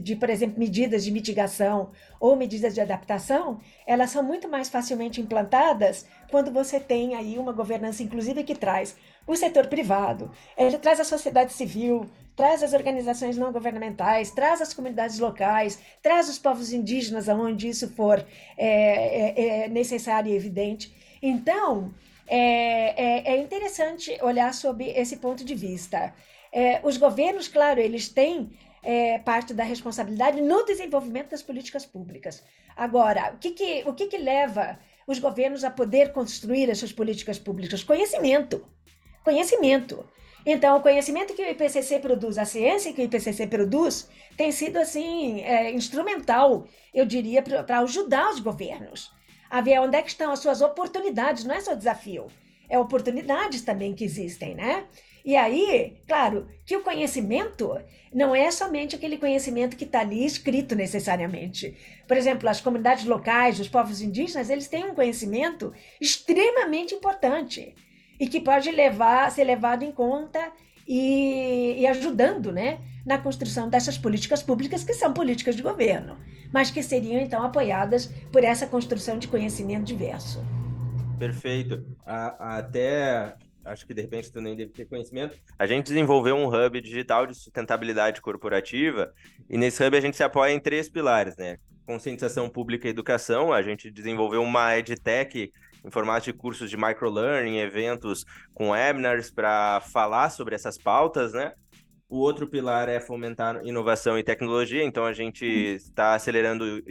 de, 0.00 0.14
por 0.14 0.30
exemplo, 0.30 0.60
medidas 0.60 1.04
de 1.04 1.10
mitigação 1.10 1.90
ou 2.20 2.36
medidas 2.36 2.72
de 2.72 2.80
adaptação, 2.80 3.58
elas 3.84 4.10
são 4.10 4.22
muito 4.22 4.48
mais 4.48 4.68
facilmente 4.68 5.20
implantadas 5.20 6.06
quando 6.30 6.52
você 6.52 6.78
tem 6.78 7.16
aí 7.16 7.36
uma 7.36 7.52
governança 7.52 8.02
inclusiva 8.02 8.44
que 8.44 8.54
traz 8.54 8.96
o 9.28 9.36
setor 9.36 9.66
privado, 9.66 10.30
ele 10.56 10.78
traz 10.78 10.98
a 10.98 11.04
sociedade 11.04 11.52
civil, 11.52 12.08
traz 12.34 12.62
as 12.62 12.72
organizações 12.72 13.36
não 13.36 13.52
governamentais, 13.52 14.30
traz 14.30 14.62
as 14.62 14.72
comunidades 14.72 15.18
locais, 15.18 15.78
traz 16.02 16.30
os 16.30 16.38
povos 16.38 16.72
indígenas 16.72 17.28
aonde 17.28 17.68
isso 17.68 17.88
for 17.90 18.24
é, 18.56 18.66
é, 18.66 19.64
é 19.64 19.68
necessário 19.68 20.32
e 20.32 20.34
evidente. 20.34 20.92
Então, 21.20 21.92
é, 22.26 23.32
é, 23.32 23.34
é 23.34 23.36
interessante 23.38 24.16
olhar 24.22 24.54
sob 24.54 24.82
esse 24.84 25.18
ponto 25.18 25.44
de 25.44 25.54
vista. 25.54 26.14
É, 26.50 26.80
os 26.82 26.96
governos, 26.96 27.48
claro, 27.48 27.80
eles 27.80 28.08
têm 28.08 28.50
é, 28.82 29.18
parte 29.18 29.52
da 29.52 29.64
responsabilidade 29.64 30.40
no 30.40 30.64
desenvolvimento 30.64 31.30
das 31.30 31.42
políticas 31.42 31.84
públicas. 31.84 32.42
Agora, 32.74 33.32
o 33.34 33.38
que, 33.38 33.50
que, 33.50 33.82
o 33.86 33.92
que, 33.92 34.06
que 34.06 34.16
leva 34.16 34.78
os 35.06 35.18
governos 35.18 35.64
a 35.64 35.70
poder 35.70 36.12
construir 36.12 36.70
essas 36.70 36.92
políticas 36.92 37.38
públicas? 37.38 37.82
Conhecimento. 37.82 38.64
Conhecimento. 39.28 40.06
Então, 40.46 40.78
o 40.78 40.80
conhecimento 40.80 41.34
que 41.34 41.42
o 41.42 41.50
IPCC 41.50 41.98
produz, 41.98 42.38
a 42.38 42.46
ciência 42.46 42.94
que 42.94 43.02
o 43.02 43.04
IPCC 43.04 43.46
produz, 43.46 44.08
tem 44.38 44.50
sido 44.50 44.78
assim 44.78 45.42
é, 45.42 45.70
instrumental, 45.70 46.66
eu 46.94 47.04
diria, 47.04 47.42
para 47.42 47.80
ajudar 47.80 48.30
os 48.30 48.40
governos 48.40 49.12
a 49.50 49.60
ver 49.60 49.80
onde 49.80 49.98
é 49.98 50.02
que 50.02 50.08
estão 50.08 50.32
as 50.32 50.38
suas 50.38 50.62
oportunidades, 50.62 51.44
não 51.44 51.54
é 51.54 51.60
só 51.60 51.74
desafio, 51.74 52.28
é 52.70 52.78
oportunidades 52.78 53.60
também 53.60 53.94
que 53.94 54.02
existem, 54.02 54.54
né? 54.54 54.86
E 55.22 55.36
aí, 55.36 55.98
claro, 56.08 56.48
que 56.64 56.74
o 56.74 56.82
conhecimento 56.82 57.78
não 58.10 58.34
é 58.34 58.50
somente 58.50 58.96
aquele 58.96 59.18
conhecimento 59.18 59.76
que 59.76 59.84
está 59.84 60.00
ali 60.00 60.24
escrito 60.24 60.74
necessariamente. 60.74 61.76
Por 62.06 62.16
exemplo, 62.16 62.48
as 62.48 62.62
comunidades 62.62 63.04
locais, 63.04 63.60
os 63.60 63.68
povos 63.68 64.00
indígenas, 64.00 64.48
eles 64.48 64.68
têm 64.68 64.86
um 64.86 64.94
conhecimento 64.94 65.70
extremamente 66.00 66.94
importante 66.94 67.74
e 68.18 68.28
que 68.28 68.40
pode 68.40 68.70
levar, 68.70 69.30
ser 69.30 69.44
levado 69.44 69.82
em 69.84 69.92
conta 69.92 70.52
e, 70.86 71.76
e 71.78 71.86
ajudando, 71.86 72.52
né, 72.52 72.78
na 73.04 73.18
construção 73.18 73.68
dessas 73.68 73.96
políticas 73.96 74.42
públicas 74.42 74.84
que 74.84 74.94
são 74.94 75.12
políticas 75.12 75.56
de 75.56 75.62
governo 75.62 76.16
mas 76.52 76.70
que 76.70 76.82
seriam 76.82 77.20
então 77.20 77.42
apoiadas 77.42 78.06
por 78.32 78.44
essa 78.44 78.66
construção 78.66 79.18
de 79.18 79.28
conhecimento 79.28 79.84
diverso. 79.84 80.44
Perfeito. 81.18 81.84
até 82.06 83.34
acho 83.64 83.86
que 83.86 83.92
de 83.92 84.00
repente 84.00 84.32
tu 84.32 84.40
nem 84.40 84.56
deve 84.56 84.72
ter 84.72 84.86
conhecimento. 84.86 85.36
A 85.58 85.66
gente 85.66 85.86
desenvolveu 85.86 86.36
um 86.36 86.46
hub 86.46 86.80
digital 86.80 87.26
de 87.26 87.34
sustentabilidade 87.34 88.20
corporativa 88.20 89.12
e 89.48 89.58
nesse 89.58 89.84
hub 89.84 89.96
a 89.96 90.00
gente 90.00 90.16
se 90.16 90.22
apoia 90.22 90.52
em 90.52 90.60
três 90.60 90.88
pilares, 90.88 91.36
né? 91.36 91.58
Conscientização 91.84 92.48
pública 92.48 92.86
e 92.86 92.90
educação. 92.90 93.52
A 93.52 93.62
gente 93.62 93.90
desenvolveu 93.90 94.42
uma 94.42 94.76
edtech 94.76 95.52
em 95.84 95.90
formato 95.90 96.24
de 96.24 96.32
cursos 96.32 96.70
de 96.70 96.76
microlearning, 96.76 97.58
eventos 97.58 98.24
com 98.54 98.70
webinars 98.70 99.30
para 99.30 99.80
falar 99.80 100.30
sobre 100.30 100.54
essas 100.54 100.78
pautas, 100.78 101.32
né? 101.32 101.52
O 102.08 102.18
outro 102.18 102.46
pilar 102.46 102.88
é 102.88 103.00
fomentar 103.00 103.60
inovação 103.66 104.18
e 104.18 104.22
tecnologia, 104.22 104.82
então 104.82 105.04
a 105.04 105.12
gente 105.12 105.44
está 105.44 106.14
acelerando 106.14 106.82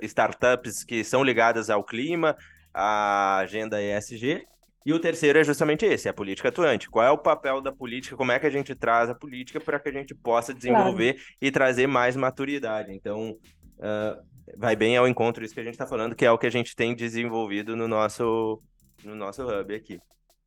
startups 0.00 0.84
que 0.84 1.02
são 1.02 1.24
ligadas 1.24 1.68
ao 1.68 1.82
clima, 1.82 2.36
à 2.72 3.38
agenda 3.38 3.82
ESG. 3.82 4.46
E 4.86 4.92
o 4.92 5.00
terceiro 5.00 5.40
é 5.40 5.44
justamente 5.44 5.84
esse, 5.84 6.08
a 6.08 6.14
política 6.14 6.48
atuante. 6.48 6.88
Qual 6.88 7.04
é 7.04 7.10
o 7.10 7.18
papel 7.18 7.60
da 7.60 7.72
política? 7.72 8.16
Como 8.16 8.30
é 8.30 8.38
que 8.38 8.46
a 8.46 8.50
gente 8.50 8.74
traz 8.76 9.10
a 9.10 9.14
política 9.14 9.60
para 9.60 9.78
que 9.80 9.88
a 9.88 9.92
gente 9.92 10.14
possa 10.14 10.54
desenvolver 10.54 11.14
claro. 11.14 11.28
e 11.42 11.50
trazer 11.50 11.86
mais 11.88 12.16
maturidade? 12.16 12.94
Então, 12.94 13.32
uh, 13.32 14.22
vai 14.56 14.76
bem 14.76 14.96
ao 14.96 15.08
encontro 15.08 15.42
disso 15.42 15.54
que 15.54 15.60
a 15.60 15.64
gente 15.64 15.74
está 15.74 15.86
falando, 15.86 16.14
que 16.14 16.24
é 16.24 16.30
o 16.30 16.38
que 16.38 16.46
a 16.46 16.50
gente 16.50 16.74
tem 16.74 16.94
desenvolvido 16.94 17.76
no 17.76 17.88
nosso, 17.88 18.62
no 19.04 19.14
nosso 19.14 19.42
hub 19.42 19.74
aqui. 19.74 20.00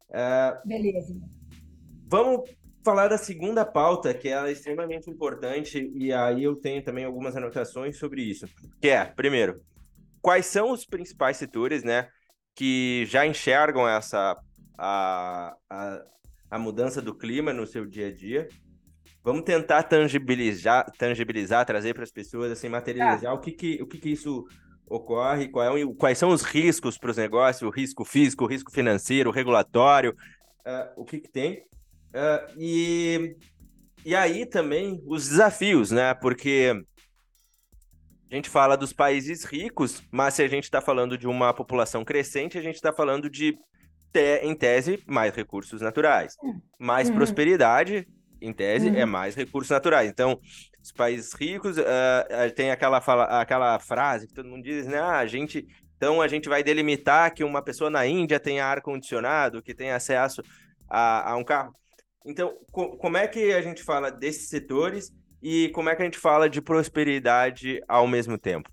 Uh, 0.10 0.68
Beleza. 0.68 1.16
Vamos 2.08 2.50
falar 2.84 3.08
da 3.08 3.18
segunda 3.18 3.66
pauta, 3.66 4.14
que 4.14 4.30
é 4.30 4.52
extremamente 4.52 5.10
importante, 5.10 5.92
e 5.96 6.12
aí 6.12 6.44
eu 6.44 6.56
tenho 6.56 6.84
também 6.84 7.06
algumas 7.06 7.36
anotações 7.36 7.98
sobre 7.98 8.22
isso. 8.22 8.48
Que 8.82 8.90
é, 8.90 9.06
primeiro, 9.06 9.62
quais 10.22 10.46
são 10.46 10.72
os 10.72 10.86
principais 10.86 11.38
setores, 11.38 11.84
né, 11.84 12.10
que 12.56 13.06
já 13.08 13.26
enxergam 13.26 13.88
essa 13.88 14.38
a, 14.78 15.56
a, 15.70 16.04
a 16.50 16.60
mudança 16.60 17.02
do 17.02 17.16
clima 17.16 17.54
no 17.54 17.66
seu 17.66 17.86
dia 17.86 18.08
a 18.08 18.12
dia? 18.12 18.48
Vamos 19.24 19.44
tentar 19.44 19.84
tangibilizar, 19.84 20.92
tangibilizar 20.98 21.66
trazer 21.66 21.94
para 21.94 22.04
as 22.04 22.12
pessoas, 22.12 22.52
assim, 22.52 22.70
materializar 22.70 23.32
ah. 23.32 23.36
o 23.36 23.40
que 23.40 23.52
que, 23.52 23.82
o 23.82 23.88
que 23.88 24.00
que 24.00 24.10
isso 24.10 24.46
ocorre, 24.88 25.48
qual 25.48 25.78
é, 25.78 25.86
quais 25.98 26.18
são 26.18 26.30
os 26.30 26.42
riscos 26.42 26.98
para 26.98 27.12
os 27.12 27.18
negócios, 27.18 27.62
o 27.62 27.74
risco 27.74 28.04
físico, 28.04 28.44
o 28.44 28.48
risco 28.48 28.72
financeiro, 28.72 29.30
o 29.30 29.34
regulatório, 29.34 30.16
uh, 30.66 31.02
o 31.02 31.06
que 31.06 31.20
que 31.20 31.30
tem. 31.30 31.64
Uh, 32.14 32.54
e, 32.58 33.36
e 34.06 34.16
aí 34.16 34.46
também 34.46 35.02
os 35.06 35.30
desafios, 35.30 35.92
né? 35.92 36.14
Porque 36.16 36.74
a 38.32 38.36
gente 38.36 38.50
fala 38.50 38.76
dos 38.76 38.92
países 38.92 39.44
ricos, 39.44 40.02
mas 40.12 40.34
se 40.34 40.44
a 40.44 40.48
gente 40.48 40.64
está 40.64 40.82
falando 40.82 41.18
de 41.18 41.28
uma 41.28 41.54
população 41.54 42.04
crescente, 42.04 42.58
a 42.58 42.62
gente 42.62 42.76
está 42.76 42.92
falando 42.92 43.30
de, 43.30 43.58
te, 44.12 44.40
em 44.42 44.56
tese, 44.56 45.04
mais 45.06 45.36
recursos 45.36 45.82
naturais. 45.82 46.36
Mais 46.80 47.10
uhum. 47.10 47.16
prosperidade, 47.16 48.08
em 48.42 48.52
tese, 48.52 48.88
é 48.88 48.92
uhum. 48.92 48.98
é 48.98 49.06
mais 49.06 49.36
recursos 49.36 49.70
naturais. 49.70 50.10
Então, 50.10 50.40
os 50.82 50.92
países 50.92 51.34
ricos 51.34 51.78
uh, 51.78 51.84
tem 52.56 52.72
aquela, 52.72 53.00
fala, 53.00 53.26
aquela 53.40 53.78
frase 53.80 54.28
que 54.28 54.34
todo 54.34 54.50
mundo 54.50 54.64
diz, 54.64 54.88
né? 54.88 55.00
Ah, 55.00 55.20
a 55.20 55.28
gente. 55.28 55.68
Então 55.96 56.20
a 56.20 56.28
gente 56.28 56.50
vai 56.50 56.64
delimitar 56.64 57.32
que 57.32 57.44
uma 57.44 57.62
pessoa 57.62 57.88
na 57.88 58.08
Índia 58.08 58.40
tenha 58.40 58.66
ar-condicionado, 58.66 59.62
que 59.62 59.76
tenha 59.76 59.96
acesso 59.96 60.42
a, 60.90 61.32
a 61.32 61.38
um 61.38 61.44
carro. 61.44 61.76
Então, 62.26 62.58
co 62.72 62.98
como 62.98 63.18
é 63.18 63.28
que 63.28 63.54
a 63.54 63.62
gente 63.62 63.84
fala 63.84 64.12
desses 64.12 64.50
setores 64.50 65.12
e 65.42 65.70
como 65.70 65.90
é 65.90 65.96
que 65.96 66.02
a 66.02 66.06
gente 66.06 66.18
fala 66.18 66.50
de 66.50 66.60
prosperidade 66.60 67.80
ao 67.88 68.08
mesmo 68.08 68.36
tempo? 68.36 68.68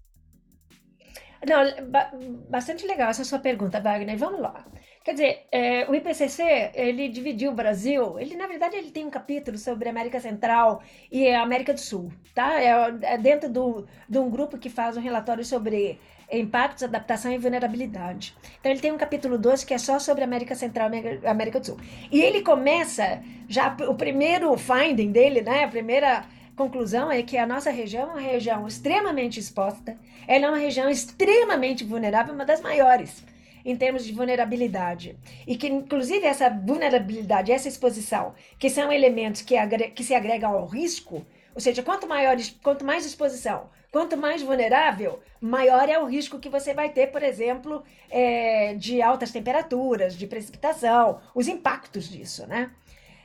Não, 1.47 1.91
ba 1.91 2.11
bastante 2.49 2.87
legal 2.87 3.11
essa 3.11 3.25
sua 3.25 3.39
pergunta, 3.39 3.81
Wagner. 3.81 4.17
Vamos 4.17 4.41
lá. 4.41 4.67
Quer 5.09 5.15
dizer, 5.15 5.47
é, 5.51 5.87
o 5.89 5.95
IPCC, 5.95 6.73
ele 6.75 7.09
dividiu 7.09 7.51
o 7.51 7.55
Brasil, 7.55 8.19
ele, 8.19 8.37
na 8.37 8.47
verdade, 8.47 8.77
ele 8.77 8.91
tem 8.91 9.07
um 9.07 9.11
capítulo 9.11 9.57
sobre 9.57 9.89
América 9.89 10.21
Central 10.21 10.83
e 11.11 11.27
a 11.31 11.41
América 11.41 11.73
do 11.73 11.81
Sul, 11.81 12.13
tá? 12.35 12.61
É, 12.61 13.15
é 13.15 13.17
dentro 13.17 13.49
do, 13.49 13.87
de 14.07 14.19
um 14.19 14.29
grupo 14.29 14.59
que 14.59 14.69
faz 14.69 14.99
um 14.99 15.01
relatório 15.01 15.43
sobre 15.43 15.99
impactos, 16.31 16.83
adaptação 16.83 17.33
e 17.33 17.39
vulnerabilidade. 17.39 18.37
Então, 18.61 18.71
ele 18.71 18.83
tem 18.83 18.93
um 18.93 18.99
capítulo 18.99 19.39
12 19.39 19.65
que 19.65 19.73
é 19.73 19.79
só 19.79 19.99
sobre 19.99 20.25
América 20.25 20.55
Central 20.55 20.91
e 20.93 21.27
América 21.27 21.59
do 21.59 21.65
Sul. 21.65 21.79
E 22.13 22.21
ele 22.21 22.43
começa, 22.43 23.23
já, 23.49 23.75
o 23.89 23.95
primeiro 23.95 24.55
finding 24.59 25.11
dele, 25.11 25.41
né, 25.41 25.65
a 25.65 25.69
primeira 25.69 26.27
conclusão 26.55 27.11
é 27.11 27.23
que 27.23 27.39
a 27.39 27.47
nossa 27.47 27.71
região 27.71 28.11
é 28.11 28.13
uma 28.13 28.21
região 28.21 28.69
extremamente 28.69 29.41
exposta, 29.41 29.97
ela 30.27 30.45
é 30.45 30.49
uma 30.51 30.59
região 30.59 30.91
extremamente 30.91 31.83
vulnerável, 31.83 32.35
uma 32.35 32.45
das 32.45 32.61
maiores 32.61 33.25
em 33.65 33.77
termos 33.77 34.05
de 34.05 34.13
vulnerabilidade. 34.13 35.19
E 35.47 35.57
que, 35.57 35.69
inclusive, 35.69 36.27
essa 36.27 36.49
vulnerabilidade, 36.49 37.53
essa 37.53 37.69
exposição, 37.69 38.35
que 38.59 38.71
são 38.71 38.93
elementos 38.93 39.43
que, 39.43 39.55
que 39.95 40.05
se 40.05 40.15
agregam 40.15 40.53
ao 40.53 40.67
risco, 40.67 41.27
ou 41.55 41.61
seja, 41.61 41.83
quanto, 41.83 42.07
maior, 42.07 42.37
quanto 42.63 42.85
mais 42.85 43.05
exposição, 43.05 43.69
quanto 43.91 44.17
mais 44.17 44.43
vulnerável, 44.43 45.21
maior 45.41 45.89
é 45.89 45.99
o 45.99 46.07
risco 46.07 46.39
que 46.39 46.49
você 46.49 46.73
vai 46.73 46.91
ter, 46.91 47.09
por 47.09 47.23
exemplo, 47.23 47.83
é, 48.11 48.75
de 48.75 49.03
altas 49.03 49.31
temperaturas, 49.31 50.15
de 50.15 50.27
precipitação, 50.27 51.21
os 51.35 51.49
impactos 51.49 52.09
disso, 52.09 52.47
né? 52.47 52.71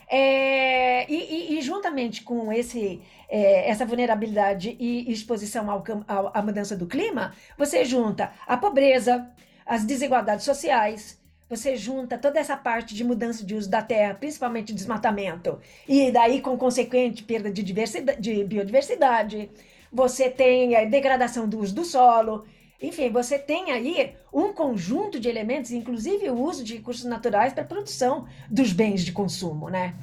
É, 0.08 1.12
e, 1.12 1.16
e, 1.16 1.58
e, 1.58 1.62
juntamente 1.62 2.24
com 2.24 2.52
esse, 2.52 3.02
é, 3.30 3.70
essa 3.70 3.86
vulnerabilidade 3.86 4.76
e 4.80 5.12
exposição 5.12 5.72
ao, 5.72 5.84
ao, 6.08 6.32
à 6.38 6.42
mudança 6.42 6.76
do 6.76 6.86
clima, 6.86 7.34
você 7.58 7.84
junta 7.86 8.32
a 8.46 8.58
pobreza, 8.58 9.28
as 9.66 9.86
desigualdades 9.86 10.46
sociais, 10.46 11.20
você 11.50 11.76
junta 11.76 12.18
toda 12.18 12.40
essa 12.40 12.58
parte 12.58 12.96
de 12.96 13.04
mudança 13.04 13.46
de 13.46 13.56
uso 13.56 13.70
da 13.70 13.82
terra, 13.82 14.16
principalmente 14.16 14.74
desmatamento, 14.74 15.60
e 15.88 16.12
daí 16.12 16.42
com 16.42 16.58
consequente 16.58 17.24
perda 17.24 17.52
de, 17.52 17.64
de 17.64 18.44
biodiversidade, 18.44 19.50
você 19.92 20.30
tem 20.30 20.76
a 20.76 20.86
degradação 20.86 21.48
do 21.48 21.60
uso 21.60 21.76
do 21.76 21.86
solo, 21.86 22.46
enfim, 22.82 23.10
você 23.10 23.40
tem 23.40 23.72
aí 23.72 24.14
um 24.34 24.52
conjunto 24.52 25.20
de 25.20 25.30
elementos, 25.30 25.72
inclusive 25.72 26.30
o 26.30 26.42
uso 26.42 26.64
de 26.64 26.76
recursos 26.76 27.06
naturais 27.06 27.54
para 27.54 27.64
a 27.64 27.68
produção 27.68 28.28
dos 28.50 28.74
bens 28.74 29.06
de 29.06 29.14
consumo, 29.14 29.70
né? 29.70 29.94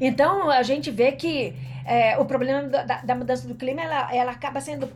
Então, 0.00 0.48
a 0.48 0.62
gente 0.62 0.90
vê 0.90 1.12
que 1.12 1.54
é, 1.84 2.16
o 2.18 2.24
problema 2.24 2.62
da, 2.62 3.02
da, 3.02 3.14
mudança 3.14 3.46
do 3.46 3.54
clima, 3.54 3.82
ela, 3.82 4.14
ela 4.14 4.32
acaba 4.32 4.60
sendo 4.60 4.88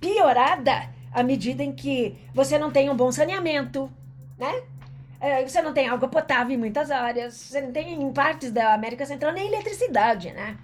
piorada 0.00 0.88
à 1.12 1.22
medida 1.22 1.62
em 1.62 1.72
que 1.72 2.16
você 2.34 2.58
não 2.58 2.70
tem 2.70 2.88
um 2.90 2.96
bom 2.96 3.10
saneamento, 3.10 3.90
né? 4.38 4.62
É, 5.20 5.46
você 5.46 5.60
não 5.60 5.74
tem 5.74 5.88
água 5.88 6.08
potável 6.08 6.54
em 6.54 6.58
muitas 6.58 6.90
áreas, 6.90 7.34
você 7.34 7.60
não 7.60 7.72
tem 7.72 7.92
em 7.92 8.12
partes 8.12 8.50
da 8.50 8.72
América 8.72 9.04
Central 9.04 9.32
nem 9.32 9.48
eletricidade, 9.48 10.32
né? 10.32 10.56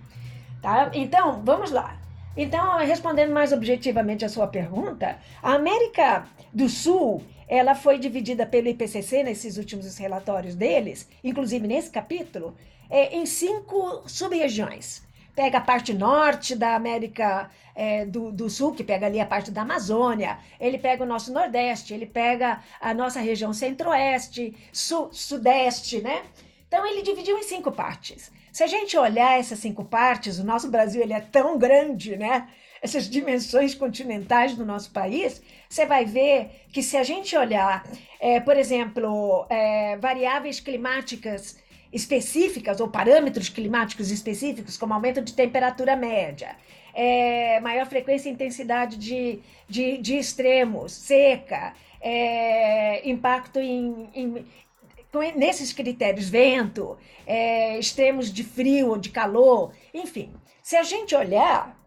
Tá? 0.63 0.91
Então, 0.95 1.43
vamos 1.45 1.71
lá. 1.71 1.99
Então, 2.37 2.79
respondendo 2.79 3.33
mais 3.33 3.53
objetivamente 3.53 4.25
a 4.25 4.29
sua 4.29 4.47
pergunta, 4.47 5.19
a 5.43 5.55
América 5.55 6.27
do 6.53 6.69
Sul, 6.69 7.23
ela 7.49 7.75
foi 7.75 7.99
dividida 7.99 8.47
pelo 8.47 8.69
IPCC 8.69 9.23
nesses 9.23 9.59
últimos 9.59 9.97
relatórios 9.99 10.55
deles, 10.55 11.09
inclusive 11.23 11.67
nesse 11.67 11.91
capítulo, 11.91 12.57
é, 12.89 13.15
em 13.17 13.27
cinco 13.27 14.03
sub-regiões 14.07 15.06
pega 15.37 15.59
a 15.59 15.61
parte 15.61 15.93
norte 15.93 16.57
da 16.57 16.75
América 16.75 17.51
é, 17.75 18.07
do, 18.07 18.33
do, 18.33 18.49
Sul, 18.49 18.73
que 18.73 18.83
pega 18.83 19.05
ali 19.05 19.21
a 19.21 19.27
parte 19.27 19.51
da 19.51 19.63
Amazônia, 19.63 20.39
ele 20.59 20.79
pega 20.79 21.05
o 21.05 21.07
nosso 21.07 21.31
Nordeste, 21.31 21.93
ele 21.93 22.07
pega 22.07 22.61
a 22.81 22.95
nossa 22.95 23.21
região 23.21 23.53
Centro-Oeste, 23.53 24.57
Sul, 24.73 25.11
Sudeste, 25.13 26.01
né? 26.01 26.23
Então 26.67 26.87
ele 26.87 27.03
dividiu 27.03 27.39
em 27.39 27.43
cinco 27.43 27.71
partes. 27.71 28.33
Se 28.51 28.65
a 28.65 28.67
gente 28.67 28.97
olhar 28.97 29.39
essas 29.39 29.59
cinco 29.59 29.85
partes, 29.85 30.39
o 30.39 30.45
nosso 30.45 30.71
Brasil 30.71 31.03
ele 31.03 31.13
é 31.13 31.21
tão 31.21 31.59
grande, 31.59 32.17
né? 32.17 32.49
Essas 32.81 33.09
dimensões 33.09 33.75
continentais 33.75 34.55
do 34.55 34.65
nosso 34.65 34.91
país, 34.91 35.43
você 35.69 35.85
vai 35.85 36.07
ver 36.07 36.65
que 36.73 36.83
se 36.83 36.97
a 36.97 37.03
gente 37.03 37.37
olhar, 37.37 37.87
é, 38.19 38.41
por 38.41 38.57
exemplo, 38.57 39.47
é, 39.51 39.99
variáveis 39.99 40.61
climáticas 40.61 41.59
específicas 41.93 42.81
ou 42.81 42.89
parâmetros 42.89 43.49
climáticos 43.49 44.11
específicos, 44.11 44.77
como 44.77 44.95
aumento 44.95 45.23
de 45.23 45.33
temperatura 45.35 45.97
média, 45.97 46.57
é, 46.95 47.61
maior 47.61 47.87
frequência 47.87 48.29
e 48.29 48.33
intensidade 48.33 48.97
de, 48.97 49.41
de, 49.69 49.99
de 49.99 50.17
extremos, 50.17 50.93
seca, 50.93 51.75
é, 52.01 53.09
impacto 53.09 53.59
em, 53.59 54.09
em, 54.15 54.47
nesses 55.35 55.73
critérios, 55.73 56.29
vento, 56.29 56.97
é, 57.27 57.79
extremos 57.79 58.33
de 58.33 58.45
frio 58.45 58.89
ou 58.89 58.99
de 58.99 59.11
calor, 59.11 59.73
enfim. 59.93 60.33
Se 60.63 60.77
a 60.77 60.83
gente 60.83 61.15
olhar, 61.15 61.79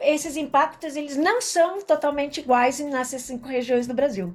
esses 0.00 0.36
impactos 0.36 0.96
eles 0.96 1.16
não 1.16 1.40
são 1.40 1.80
totalmente 1.82 2.40
iguais 2.40 2.80
nessas 2.80 3.22
cinco 3.22 3.48
regiões 3.48 3.86
do 3.86 3.94
Brasil. 3.94 4.34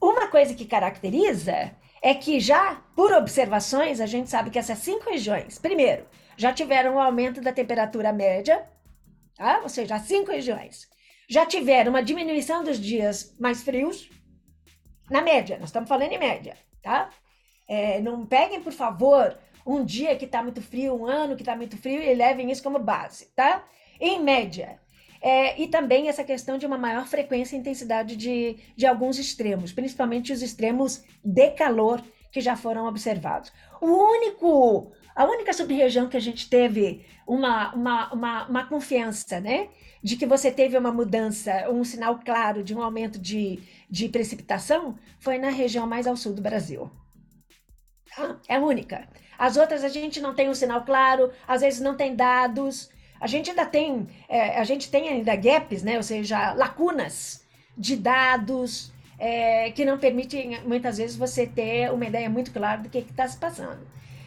Uma 0.00 0.28
coisa 0.28 0.54
que 0.54 0.64
caracteriza 0.64 1.72
é 2.02 2.14
que 2.14 2.40
já 2.40 2.82
por 2.96 3.12
observações 3.12 4.00
a 4.00 4.06
gente 4.06 4.28
sabe 4.28 4.50
que 4.50 4.58
essas 4.58 4.78
cinco 4.78 5.08
regiões, 5.08 5.58
primeiro, 5.58 6.04
já 6.36 6.52
tiveram 6.52 6.96
um 6.96 7.00
aumento 7.00 7.40
da 7.40 7.52
temperatura 7.52 8.12
média, 8.12 8.68
tá? 9.36 9.60
ou 9.62 9.68
seja, 9.68 9.94
as 9.94 10.02
cinco 10.02 10.32
regiões 10.32 10.90
já 11.28 11.46
tiveram 11.46 11.90
uma 11.90 12.02
diminuição 12.02 12.64
dos 12.64 12.78
dias 12.78 13.34
mais 13.38 13.62
frios, 13.62 14.10
na 15.08 15.22
média, 15.22 15.58
nós 15.58 15.68
estamos 15.68 15.88
falando 15.88 16.12
em 16.12 16.18
média, 16.18 16.56
tá? 16.82 17.10
É, 17.68 18.00
não 18.00 18.26
peguem, 18.26 18.62
por 18.62 18.72
favor, 18.72 19.38
um 19.64 19.84
dia 19.84 20.16
que 20.16 20.24
está 20.24 20.42
muito 20.42 20.60
frio, 20.60 20.94
um 20.94 21.06
ano 21.06 21.36
que 21.36 21.42
está 21.42 21.54
muito 21.54 21.76
frio 21.76 22.02
e 22.02 22.14
levem 22.14 22.50
isso 22.50 22.62
como 22.62 22.78
base, 22.78 23.26
tá? 23.36 23.64
Em 24.00 24.20
média, 24.20 24.80
é, 25.22 25.60
e 25.62 25.68
também 25.68 26.08
essa 26.08 26.24
questão 26.24 26.58
de 26.58 26.66
uma 26.66 26.76
maior 26.76 27.06
frequência 27.06 27.54
e 27.54 27.58
intensidade 27.60 28.16
de, 28.16 28.56
de 28.76 28.84
alguns 28.84 29.18
extremos, 29.18 29.72
principalmente 29.72 30.32
os 30.32 30.42
extremos 30.42 31.04
de 31.24 31.50
calor 31.52 32.02
que 32.32 32.40
já 32.40 32.56
foram 32.56 32.86
observados. 32.86 33.52
O 33.80 33.86
único, 33.86 34.90
a 35.14 35.24
única 35.24 35.52
sub-região 35.52 36.08
que 36.08 36.16
a 36.16 36.20
gente 36.20 36.50
teve 36.50 37.06
uma, 37.26 37.72
uma, 37.72 38.12
uma, 38.12 38.48
uma, 38.48 38.66
confiança, 38.66 39.38
né? 39.38 39.68
De 40.02 40.16
que 40.16 40.26
você 40.26 40.50
teve 40.50 40.76
uma 40.76 40.90
mudança, 40.90 41.70
um 41.70 41.84
sinal 41.84 42.18
claro 42.24 42.64
de 42.64 42.74
um 42.74 42.82
aumento 42.82 43.18
de, 43.18 43.60
de 43.88 44.08
precipitação, 44.08 44.98
foi 45.20 45.38
na 45.38 45.50
região 45.50 45.86
mais 45.86 46.06
ao 46.06 46.16
sul 46.16 46.32
do 46.32 46.42
Brasil. 46.42 46.90
Tá? 48.16 48.40
É 48.48 48.56
a 48.56 48.60
única. 48.60 49.08
As 49.38 49.56
outras 49.56 49.84
a 49.84 49.88
gente 49.88 50.20
não 50.20 50.34
tem 50.34 50.48
um 50.48 50.54
sinal 50.54 50.84
claro, 50.84 51.30
às 51.46 51.60
vezes 51.60 51.80
não 51.80 51.96
tem 51.96 52.16
dados, 52.16 52.90
a 53.22 53.28
gente 53.28 53.50
ainda 53.50 53.64
tem, 53.64 54.08
é, 54.28 54.58
a 54.58 54.64
gente 54.64 54.90
tem 54.90 55.08
ainda 55.08 55.36
gaps, 55.36 55.84
né? 55.84 55.96
ou 55.96 56.02
seja, 56.02 56.54
lacunas 56.54 57.46
de 57.78 57.94
dados 57.94 58.92
é, 59.16 59.70
que 59.70 59.84
não 59.84 59.96
permitem, 59.96 60.60
muitas 60.64 60.98
vezes, 60.98 61.14
você 61.14 61.46
ter 61.46 61.92
uma 61.92 62.04
ideia 62.04 62.28
muito 62.28 62.50
clara 62.50 62.82
do 62.82 62.88
que 62.88 62.98
está 62.98 63.28
se 63.28 63.36
passando. 63.36 63.78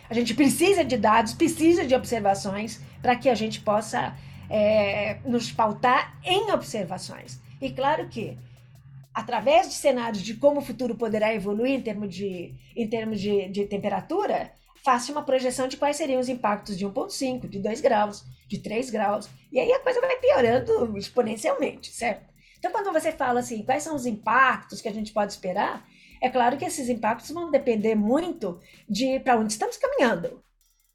A 0.10 0.14
gente 0.14 0.34
precisa 0.34 0.82
de 0.86 0.96
dados, 0.96 1.34
precisa 1.34 1.86
de 1.86 1.94
observações 1.94 2.80
para 3.02 3.18
que 3.18 3.28
a 3.28 3.36
gente 3.36 3.60
possa 3.60 4.16
é, 4.50 5.18
nos 5.26 5.52
pautar 5.52 6.18
em 6.24 6.54
observações. 6.54 7.42
E 7.62 7.72
claro 7.72 8.08
que, 8.08 8.38
através 9.14 9.68
de 9.68 9.74
cenários 9.74 10.24
de 10.24 10.36
como 10.36 10.62
o 10.62 10.64
futuro 10.64 10.96
poderá 10.96 11.36
evoluir 11.36 11.72
em 11.74 11.82
termos 11.82 12.16
de, 12.16 12.56
em 12.74 12.88
termos 12.88 13.20
de, 13.20 13.50
de 13.50 13.66
temperatura, 13.66 14.54
faça 14.86 15.12
uma 15.12 15.24
projeção 15.24 15.68
de 15.68 15.78
quais 15.78 15.98
seriam 15.98 16.22
os 16.22 16.30
impactos 16.30 16.78
de 16.78 16.86
1,5, 16.86 17.50
de 17.50 17.58
2 17.58 17.82
graus, 17.82 18.24
de 18.48 18.60
3 18.60 18.92
graus. 18.92 19.28
E 19.52 19.60
aí 19.60 19.72
a 19.74 19.80
coisa 19.80 20.00
vai 20.00 20.16
piorando 20.18 20.96
exponencialmente, 20.96 21.92
certo? 21.92 22.32
Então, 22.60 22.72
quando 22.72 22.94
você 22.94 23.12
fala 23.12 23.40
assim, 23.40 23.64
quais 23.64 23.82
são 23.82 23.96
os 23.96 24.06
impactos 24.06 24.82
que 24.82 24.88
a 24.88 24.94
gente 24.94 25.12
pode 25.12 25.32
esperar, 25.34 25.84
é 26.22 26.30
claro 26.30 26.56
que 26.56 26.66
esses 26.66 26.88
impactos 26.88 27.32
vão 27.32 27.50
depender 27.50 27.96
muito 27.96 28.60
de 28.88 29.20
para 29.20 29.38
onde 29.38 29.54
estamos 29.54 29.76
caminhando. 29.76 30.44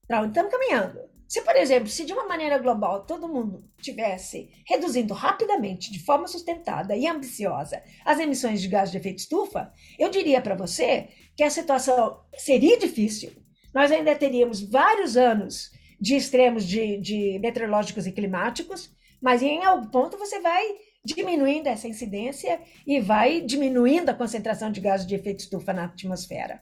Para 0.07 0.21
onde 0.21 0.31
estamos 0.31 0.53
caminhando. 0.53 1.01
Se, 1.29 1.43
por 1.43 1.57
exemplo, 1.57 1.89
se 1.89 2.05
de 2.05 2.13
uma 2.13 2.27
maneira 2.27 2.59
global 2.59 3.05
todo 3.05 3.29
mundo 3.29 3.65
tivesse 3.81 4.51
reduzindo 4.67 5.15
rapidamente, 5.15 5.93
de 5.93 6.05
forma 6.05 6.29
sustentada 6.29 6.97
e 6.97 7.07
ambiciosa, 7.09 7.83
as 8.05 8.19
emissões 8.21 8.61
de 8.61 8.69
gás 8.69 8.91
de 8.91 8.99
efeito 8.99 9.19
estufa, 9.19 9.73
eu 9.99 10.11
diria 10.11 10.41
para 10.41 10.57
você 10.57 11.09
que 11.37 11.43
a 11.43 11.51
situação 11.51 12.21
seria 12.37 12.79
difícil. 12.79 13.50
Nós 13.75 13.91
ainda 13.91 14.15
teríamos 14.15 14.61
vários 14.63 15.17
anos 15.17 15.71
de 16.01 16.17
extremos 16.17 16.65
de, 16.65 16.99
de 16.99 17.39
meteorológicos 17.39 18.07
e 18.07 18.13
climáticos, 18.13 18.91
mas 19.21 19.43
em 19.43 19.65
algum 19.65 19.89
ponto 19.89 20.17
você 20.17 20.41
vai 20.41 20.65
diminuindo 21.05 21.67
essa 21.67 21.89
incidência 21.89 22.61
e 22.87 23.01
vai 23.01 23.41
diminuindo 23.41 24.09
a 24.09 24.15
concentração 24.15 24.71
de 24.71 24.81
gases 24.81 25.07
de 25.07 25.15
efeito 25.15 25.41
estufa 25.41 25.73
na 25.73 25.85
atmosfera, 25.85 26.61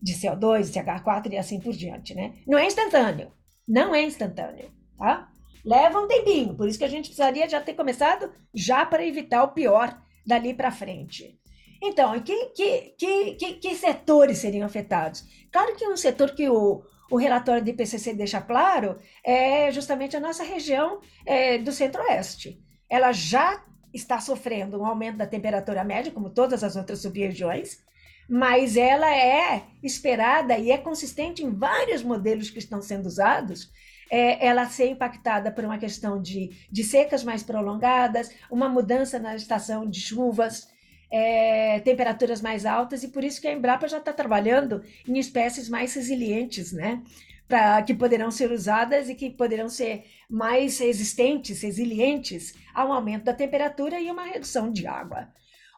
de 0.00 0.14
CO2, 0.14 0.72
CH4 0.72 1.32
e 1.32 1.36
assim 1.36 1.60
por 1.60 1.72
diante, 1.72 2.14
né? 2.14 2.34
Não 2.46 2.58
é 2.58 2.66
instantâneo, 2.66 3.32
não 3.66 3.94
é 3.94 4.02
instantâneo, 4.02 4.70
tá? 4.98 5.28
Leva 5.64 6.00
um 6.00 6.06
tempinho, 6.06 6.54
por 6.54 6.68
isso 6.68 6.78
que 6.78 6.84
a 6.84 6.88
gente 6.88 7.06
precisaria 7.06 7.48
já 7.48 7.60
ter 7.60 7.74
começado 7.74 8.32
já 8.54 8.86
para 8.86 9.04
evitar 9.04 9.42
o 9.42 9.52
pior 9.52 10.00
dali 10.24 10.54
para 10.54 10.70
frente. 10.70 11.40
Então, 11.82 12.18
que, 12.20 12.46
que, 12.46 12.94
que, 12.98 13.54
que, 13.54 13.74
setores 13.74 14.38
seriam 14.38 14.66
afetados? 14.66 15.24
Claro 15.52 15.74
que 15.76 15.86
um 15.86 15.96
setor 15.96 16.32
que 16.34 16.48
o, 16.48 16.82
o 17.10 17.16
relatório 17.16 17.62
do 17.62 17.70
IPCC 17.70 18.14
deixa 18.14 18.40
claro 18.40 18.98
é 19.24 19.70
justamente 19.70 20.16
a 20.16 20.20
nossa 20.20 20.42
região 20.42 21.00
é, 21.24 21.58
do 21.58 21.72
centro-oeste. 21.72 22.60
Ela 22.88 23.12
já 23.12 23.64
está 23.92 24.20
sofrendo 24.20 24.80
um 24.80 24.86
aumento 24.86 25.16
da 25.16 25.26
temperatura 25.26 25.84
média, 25.84 26.12
como 26.12 26.30
todas 26.30 26.62
as 26.62 26.76
outras 26.76 27.00
sub-regiões, 27.00 27.84
mas 28.28 28.76
ela 28.76 29.14
é 29.14 29.64
esperada 29.82 30.58
e 30.58 30.70
é 30.70 30.78
consistente 30.78 31.42
em 31.44 31.54
vários 31.54 32.02
modelos 32.02 32.50
que 32.50 32.58
estão 32.58 32.82
sendo 32.82 33.06
usados, 33.06 33.70
é, 34.10 34.44
ela 34.44 34.66
ser 34.66 34.88
impactada 34.88 35.50
por 35.50 35.64
uma 35.64 35.78
questão 35.78 36.20
de, 36.20 36.50
de 36.70 36.84
secas 36.84 37.24
mais 37.24 37.42
prolongadas, 37.42 38.30
uma 38.50 38.68
mudança 38.68 39.18
na 39.18 39.34
estação 39.34 39.88
de 39.88 40.00
chuvas, 40.00 40.68
é, 41.10 41.80
temperaturas 41.80 42.40
mais 42.40 42.66
altas, 42.66 43.02
e 43.02 43.08
por 43.08 43.22
isso 43.22 43.40
que 43.40 43.48
a 43.48 43.52
Embrapa 43.52 43.88
já 43.88 43.98
está 43.98 44.12
trabalhando 44.12 44.82
em 45.06 45.18
espécies 45.18 45.68
mais 45.68 45.94
resilientes, 45.94 46.72
né? 46.72 47.02
Pra, 47.48 47.80
que 47.82 47.94
poderão 47.94 48.30
ser 48.30 48.50
usadas 48.50 49.08
e 49.08 49.14
que 49.14 49.30
poderão 49.30 49.68
ser 49.68 50.04
mais 50.28 50.80
resistentes, 50.80 51.62
resilientes 51.62 52.54
ao 52.74 52.92
aumento 52.92 53.24
da 53.24 53.32
temperatura 53.32 54.00
e 54.00 54.10
uma 54.10 54.24
redução 54.24 54.72
de 54.72 54.86
água. 54.86 55.28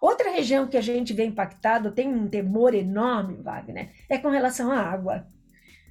Outra 0.01 0.31
região 0.31 0.67
que 0.67 0.77
a 0.77 0.81
gente 0.81 1.13
vê 1.13 1.25
impactado, 1.25 1.91
tem 1.91 2.09
um 2.09 2.29
temor 2.29 2.75
enorme, 2.75 3.43
Wagner, 3.43 3.91
é 4.09 4.17
com 4.17 4.29
relação 4.29 4.71
à 4.71 4.81
água. 4.81 5.27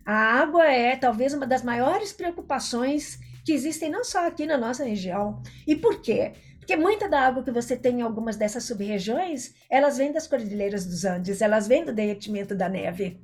A 0.06 0.15
água 0.41 0.65
é 0.65 0.95
talvez 0.95 1.34
uma 1.34 1.45
das 1.45 1.63
maiores 1.63 2.13
preocupações 2.13 3.19
que 3.45 3.52
existem 3.52 3.89
não 3.89 4.04
só 4.04 4.26
aqui 4.26 4.45
na 4.45 4.58
nossa 4.58 4.84
região. 4.84 5.41
E 5.67 5.76
por 5.76 6.02
quê? 6.02 6.34
Porque 6.67 6.82
muita 6.82 7.08
da 7.08 7.21
água 7.21 7.41
que 7.43 7.49
você 7.49 7.77
tem 7.77 7.99
em 7.99 8.01
algumas 8.01 8.36
dessas 8.36 8.65
sub-regiões, 8.65 9.56
elas 9.69 9.97
vêm 9.97 10.12
das 10.12 10.27
cordilheiras 10.27 10.86
dos 10.86 11.06
Andes, 11.06 11.41
elas 11.41 11.65
vêm 11.65 11.86
do 11.86 11.93
derretimento 11.93 12.53
da 12.53 12.67
neve. 12.67 13.21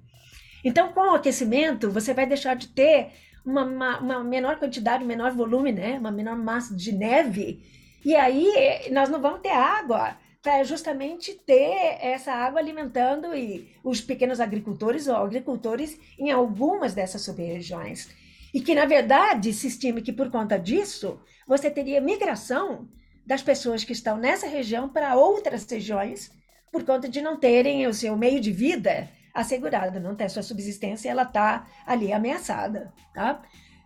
Então, 0.63 0.93
com 0.93 1.01
o 1.01 1.15
aquecimento, 1.15 1.91
você 1.91 2.13
vai 2.13 2.25
deixar 2.25 2.55
de 2.55 2.69
ter 2.69 3.11
uma, 3.45 3.65
uma, 3.65 3.99
uma 3.99 4.23
menor 4.23 4.57
quantidade, 4.59 5.03
um 5.03 5.07
menor 5.07 5.33
volume, 5.33 5.73
né? 5.73 5.99
uma 5.99 6.09
menor 6.09 6.37
massa 6.37 6.73
de 6.73 6.93
neve. 6.93 7.61
E 8.05 8.15
aí 8.15 8.89
nós 8.93 9.09
não 9.09 9.19
vamos 9.19 9.41
ter 9.41 9.51
água 9.51 10.17
para 10.41 10.63
justamente 10.63 11.33
ter 11.33 11.97
essa 11.99 12.31
água 12.31 12.61
alimentando 12.61 13.35
e 13.35 13.75
os 13.83 13.99
pequenos 13.99 14.39
agricultores 14.39 15.09
ou 15.09 15.17
agricultores 15.17 15.99
em 16.17 16.31
algumas 16.31 16.93
dessas 16.93 17.23
sub-regiões. 17.23 18.09
E 18.53 18.61
que, 18.61 18.73
na 18.73 18.85
verdade, 18.85 19.51
se 19.51 19.67
estima 19.67 19.99
que 19.99 20.13
por 20.13 20.31
conta 20.31 20.57
disso, 20.57 21.19
você 21.45 21.69
teria 21.69 21.99
migração 21.99 22.87
das 23.25 23.41
pessoas 23.41 23.83
que 23.83 23.93
estão 23.93 24.17
nessa 24.17 24.47
região 24.47 24.89
para 24.89 25.15
outras 25.15 25.69
regiões, 25.69 26.31
por 26.71 26.83
conta 26.83 27.07
de 27.07 27.21
não 27.21 27.37
terem 27.37 27.85
o 27.87 27.93
seu 27.93 28.17
meio 28.17 28.39
de 28.39 28.51
vida 28.51 29.09
assegurado, 29.33 29.99
não 29.99 30.15
ter 30.15 30.29
sua 30.29 30.43
subsistência, 30.43 31.09
ela 31.09 31.23
está 31.23 31.67
ali 31.85 32.11
ameaçada. 32.11 32.93
Tá? 33.13 33.41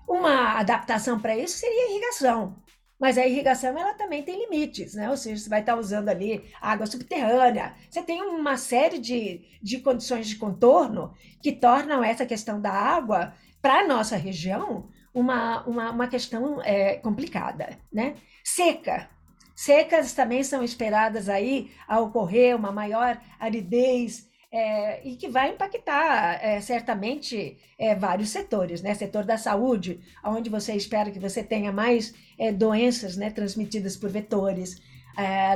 Uma 0.07 0.59
adaptação 0.59 1.19
para 1.19 1.37
isso 1.37 1.57
seria 1.57 1.91
irrigação. 1.91 2.55
Mas 2.99 3.17
a 3.17 3.27
irrigação 3.27 3.77
ela 3.77 3.93
também 3.93 4.23
tem 4.23 4.39
limites, 4.39 4.95
né? 4.95 5.07
Ou 5.09 5.15
seja, 5.15 5.43
você 5.43 5.49
vai 5.49 5.59
estar 5.59 5.73
tá 5.73 5.79
usando 5.79 6.09
ali 6.09 6.43
água 6.59 6.87
subterrânea. 6.87 7.75
Você 7.89 8.01
tem 8.01 8.23
uma 8.23 8.57
série 8.57 8.97
de, 8.97 9.45
de 9.61 9.79
condições 9.79 10.27
de 10.27 10.35
contorno 10.35 11.13
que 11.41 11.51
tornam 11.51 12.03
essa 12.03 12.25
questão 12.25 12.59
da 12.59 12.71
água 12.71 13.33
para 13.61 13.81
a 13.81 13.87
nossa 13.87 14.15
região 14.15 14.89
uma, 15.13 15.63
uma, 15.65 15.91
uma 15.91 16.07
questão 16.07 16.61
é, 16.63 16.95
complicada, 16.95 17.77
né? 17.93 18.15
Seca. 18.43 19.09
Secas 19.57 20.13
também 20.13 20.43
são 20.43 20.63
esperadas 20.63 21.27
aí 21.27 21.71
a 21.87 21.99
ocorrer 21.99 22.55
uma 22.55 22.71
maior 22.71 23.19
aridez 23.39 24.29
é, 24.51 25.01
e 25.03 25.15
que 25.15 25.27
vai 25.27 25.49
impactar 25.49 26.39
é, 26.45 26.61
certamente 26.61 27.57
é, 27.75 27.95
vários 27.95 28.29
setores, 28.29 28.83
né? 28.83 28.93
Setor 28.93 29.25
da 29.25 29.35
saúde, 29.35 29.99
onde 30.23 30.47
você 30.47 30.73
espera 30.75 31.09
que 31.09 31.19
você 31.19 31.41
tenha 31.41 31.71
mais 31.71 32.13
é, 32.37 32.51
doenças 32.51 33.17
né, 33.17 33.31
transmitidas 33.31 33.97
por 33.97 34.11
vetores, 34.11 34.79
é, 35.17 35.53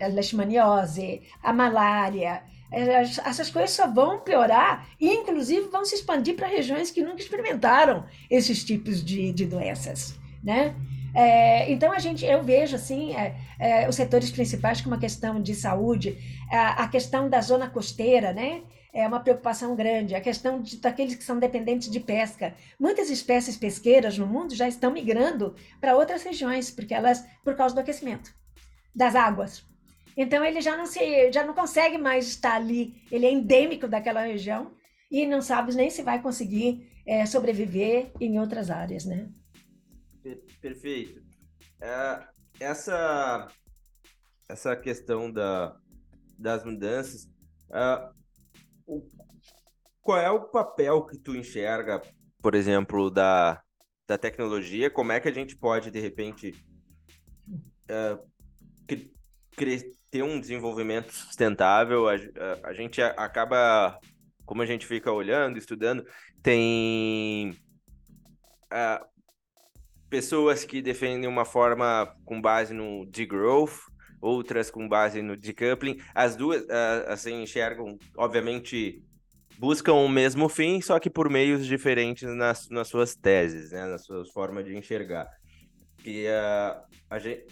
a 0.00 0.08
leishmaniose, 0.08 1.22
a 1.40 1.52
malária, 1.52 2.42
é, 2.72 3.02
essas 3.02 3.50
coisas 3.50 3.70
só 3.70 3.86
vão 3.86 4.18
piorar 4.18 4.88
e, 5.00 5.08
inclusive, 5.08 5.68
vão 5.68 5.84
se 5.84 5.94
expandir 5.94 6.34
para 6.34 6.48
regiões 6.48 6.90
que 6.90 7.04
nunca 7.04 7.22
experimentaram 7.22 8.04
esses 8.28 8.64
tipos 8.64 9.04
de, 9.04 9.32
de 9.32 9.46
doenças, 9.46 10.18
né? 10.42 10.74
É, 11.14 11.70
então 11.70 11.92
a 11.92 11.98
gente, 12.00 12.24
eu 12.24 12.42
vejo 12.42 12.74
assim 12.74 13.14
é, 13.14 13.36
é, 13.58 13.88
os 13.88 13.94
setores 13.94 14.30
principais 14.30 14.80
como 14.80 14.96
a 14.96 14.98
questão 14.98 15.40
de 15.40 15.54
saúde, 15.54 16.18
a, 16.50 16.84
a, 16.84 16.88
questão 16.88 17.28
da 17.28 17.40
zona 17.40 17.70
costeira, 17.70 18.32
né? 18.32 18.62
É 18.92 19.06
uma 19.06 19.20
preocupação 19.20 19.74
grande. 19.76 20.14
A 20.14 20.20
questão 20.20 20.60
de, 20.60 20.76
daqueles 20.78 21.14
que 21.14 21.24
são 21.24 21.38
dependentes 21.38 21.90
de 21.90 22.00
pesca. 22.00 22.54
Muitas 22.78 23.10
espécies 23.10 23.56
pesqueiras 23.56 24.18
no 24.18 24.26
mundo 24.26 24.54
já 24.54 24.68
estão 24.68 24.92
migrando 24.92 25.54
para 25.80 25.96
outras 25.96 26.22
regiões, 26.22 26.70
porque 26.70 26.94
elas, 26.94 27.24
por 27.44 27.56
causa 27.56 27.74
do 27.74 27.80
aquecimento 27.80 28.34
das 28.94 29.14
águas. 29.14 29.64
Então 30.16 30.44
ele 30.44 30.60
já 30.60 30.76
não 30.76 30.86
se, 30.86 31.32
já 31.32 31.44
não 31.44 31.54
consegue 31.54 31.98
mais 31.98 32.26
estar 32.26 32.54
ali. 32.56 33.02
Ele 33.10 33.26
é 33.26 33.32
endêmico 33.32 33.88
daquela 33.88 34.22
região 34.22 34.72
e 35.10 35.26
não 35.26 35.40
sabe 35.40 35.74
nem 35.74 35.90
se 35.90 36.02
vai 36.02 36.20
conseguir 36.20 36.88
é, 37.06 37.26
sobreviver 37.26 38.12
em 38.20 38.38
outras 38.38 38.70
áreas, 38.70 39.04
né? 39.04 39.28
Perfeito. 40.64 41.22
É, 41.78 42.26
essa, 42.58 43.48
essa 44.48 44.74
questão 44.74 45.30
da, 45.30 45.76
das 46.38 46.64
mudanças, 46.64 47.28
é, 47.70 48.08
o, 48.86 49.06
qual 50.00 50.18
é 50.18 50.30
o 50.30 50.48
papel 50.48 51.04
que 51.04 51.18
tu 51.18 51.36
enxerga, 51.36 52.00
por 52.40 52.54
exemplo, 52.54 53.10
da, 53.10 53.62
da 54.08 54.16
tecnologia? 54.16 54.88
Como 54.88 55.12
é 55.12 55.20
que 55.20 55.28
a 55.28 55.34
gente 55.34 55.54
pode, 55.54 55.90
de 55.90 56.00
repente, 56.00 56.54
é, 57.86 58.18
ter 60.10 60.22
um 60.22 60.40
desenvolvimento 60.40 61.12
sustentável? 61.12 62.08
A, 62.08 62.14
a, 62.14 62.68
a 62.70 62.72
gente 62.72 63.02
acaba, 63.02 64.00
como 64.46 64.62
a 64.62 64.66
gente 64.66 64.86
fica 64.86 65.12
olhando, 65.12 65.58
estudando, 65.58 66.06
tem 66.42 67.50
uh, 68.72 69.13
pessoas 70.14 70.64
que 70.64 70.80
defendem 70.80 71.28
uma 71.28 71.44
forma 71.44 72.14
com 72.24 72.40
base 72.40 72.72
no 72.72 73.04
degrowth, 73.06 73.80
outras 74.20 74.70
com 74.70 74.88
base 74.88 75.20
no 75.20 75.36
decoupling. 75.36 75.98
As 76.14 76.36
duas, 76.36 76.64
assim, 77.08 77.42
enxergam, 77.42 77.98
obviamente, 78.16 79.02
buscam 79.58 79.94
o 79.94 80.08
mesmo 80.08 80.48
fim, 80.48 80.80
só 80.80 81.00
que 81.00 81.10
por 81.10 81.28
meios 81.28 81.66
diferentes 81.66 82.32
nas, 82.36 82.68
nas 82.68 82.86
suas 82.86 83.16
teses, 83.16 83.72
né, 83.72 83.86
nas 83.86 84.04
suas 84.04 84.30
formas 84.30 84.64
de 84.64 84.76
enxergar. 84.76 85.28
E 86.04 86.26
uh, 86.28 87.18
gente, 87.18 87.44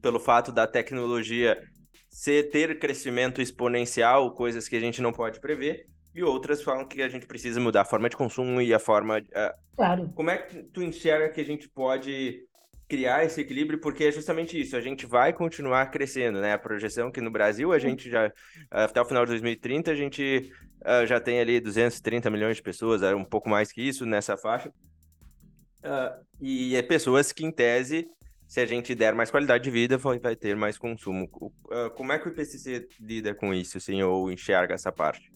pelo 0.00 0.18
fato 0.18 0.50
da 0.50 0.66
tecnologia 0.66 1.62
ser 2.08 2.44
ter 2.44 2.78
crescimento 2.78 3.42
exponencial, 3.42 4.32
coisas 4.32 4.66
que 4.66 4.76
a 4.76 4.80
gente 4.80 5.02
não 5.02 5.12
pode 5.12 5.38
prever, 5.38 5.86
e 6.16 6.22
outras 6.22 6.62
falam 6.62 6.86
que 6.86 7.02
a 7.02 7.08
gente 7.08 7.26
precisa 7.26 7.60
mudar 7.60 7.82
a 7.82 7.84
forma 7.84 8.08
de 8.08 8.16
consumo 8.16 8.60
e 8.62 8.72
a 8.72 8.78
forma. 8.78 9.22
Claro. 9.76 10.10
Como 10.14 10.30
é 10.30 10.38
que 10.38 10.62
tu 10.62 10.82
enxerga 10.82 11.28
que 11.28 11.40
a 11.42 11.44
gente 11.44 11.68
pode 11.68 12.42
criar 12.88 13.22
esse 13.22 13.42
equilíbrio? 13.42 13.78
Porque 13.78 14.04
é 14.04 14.10
justamente 14.10 14.58
isso, 14.58 14.76
a 14.76 14.80
gente 14.80 15.04
vai 15.04 15.34
continuar 15.34 15.90
crescendo, 15.90 16.40
né? 16.40 16.54
A 16.54 16.58
projeção 16.58 17.10
que 17.10 17.20
no 17.20 17.30
Brasil 17.30 17.70
a 17.70 17.78
gente 17.78 18.10
já, 18.10 18.32
até 18.70 19.00
o 19.00 19.04
final 19.04 19.26
de 19.26 19.32
2030, 19.32 19.90
a 19.90 19.94
gente 19.94 20.50
uh, 20.80 21.06
já 21.06 21.20
tem 21.20 21.38
ali 21.38 21.60
230 21.60 22.30
milhões 22.30 22.56
de 22.56 22.62
pessoas, 22.62 23.02
é 23.02 23.14
um 23.14 23.24
pouco 23.24 23.50
mais 23.50 23.70
que 23.70 23.82
isso 23.82 24.06
nessa 24.06 24.38
faixa. 24.38 24.70
Uh, 25.84 26.24
e 26.40 26.74
é 26.76 26.82
pessoas 26.82 27.30
que, 27.30 27.44
em 27.44 27.50
tese, 27.50 28.08
se 28.48 28.58
a 28.58 28.64
gente 28.64 28.94
der 28.94 29.14
mais 29.14 29.30
qualidade 29.30 29.64
de 29.64 29.70
vida, 29.70 29.98
vai, 29.98 30.18
vai 30.18 30.34
ter 30.34 30.56
mais 30.56 30.78
consumo. 30.78 31.28
Uh, 31.34 31.90
como 31.94 32.12
é 32.12 32.18
que 32.18 32.26
o 32.26 32.32
IPCC 32.32 32.88
lida 32.98 33.34
com 33.34 33.52
isso, 33.52 33.76
assim, 33.76 34.02
ou 34.02 34.32
enxerga 34.32 34.74
essa 34.74 34.90
parte? 34.90 35.35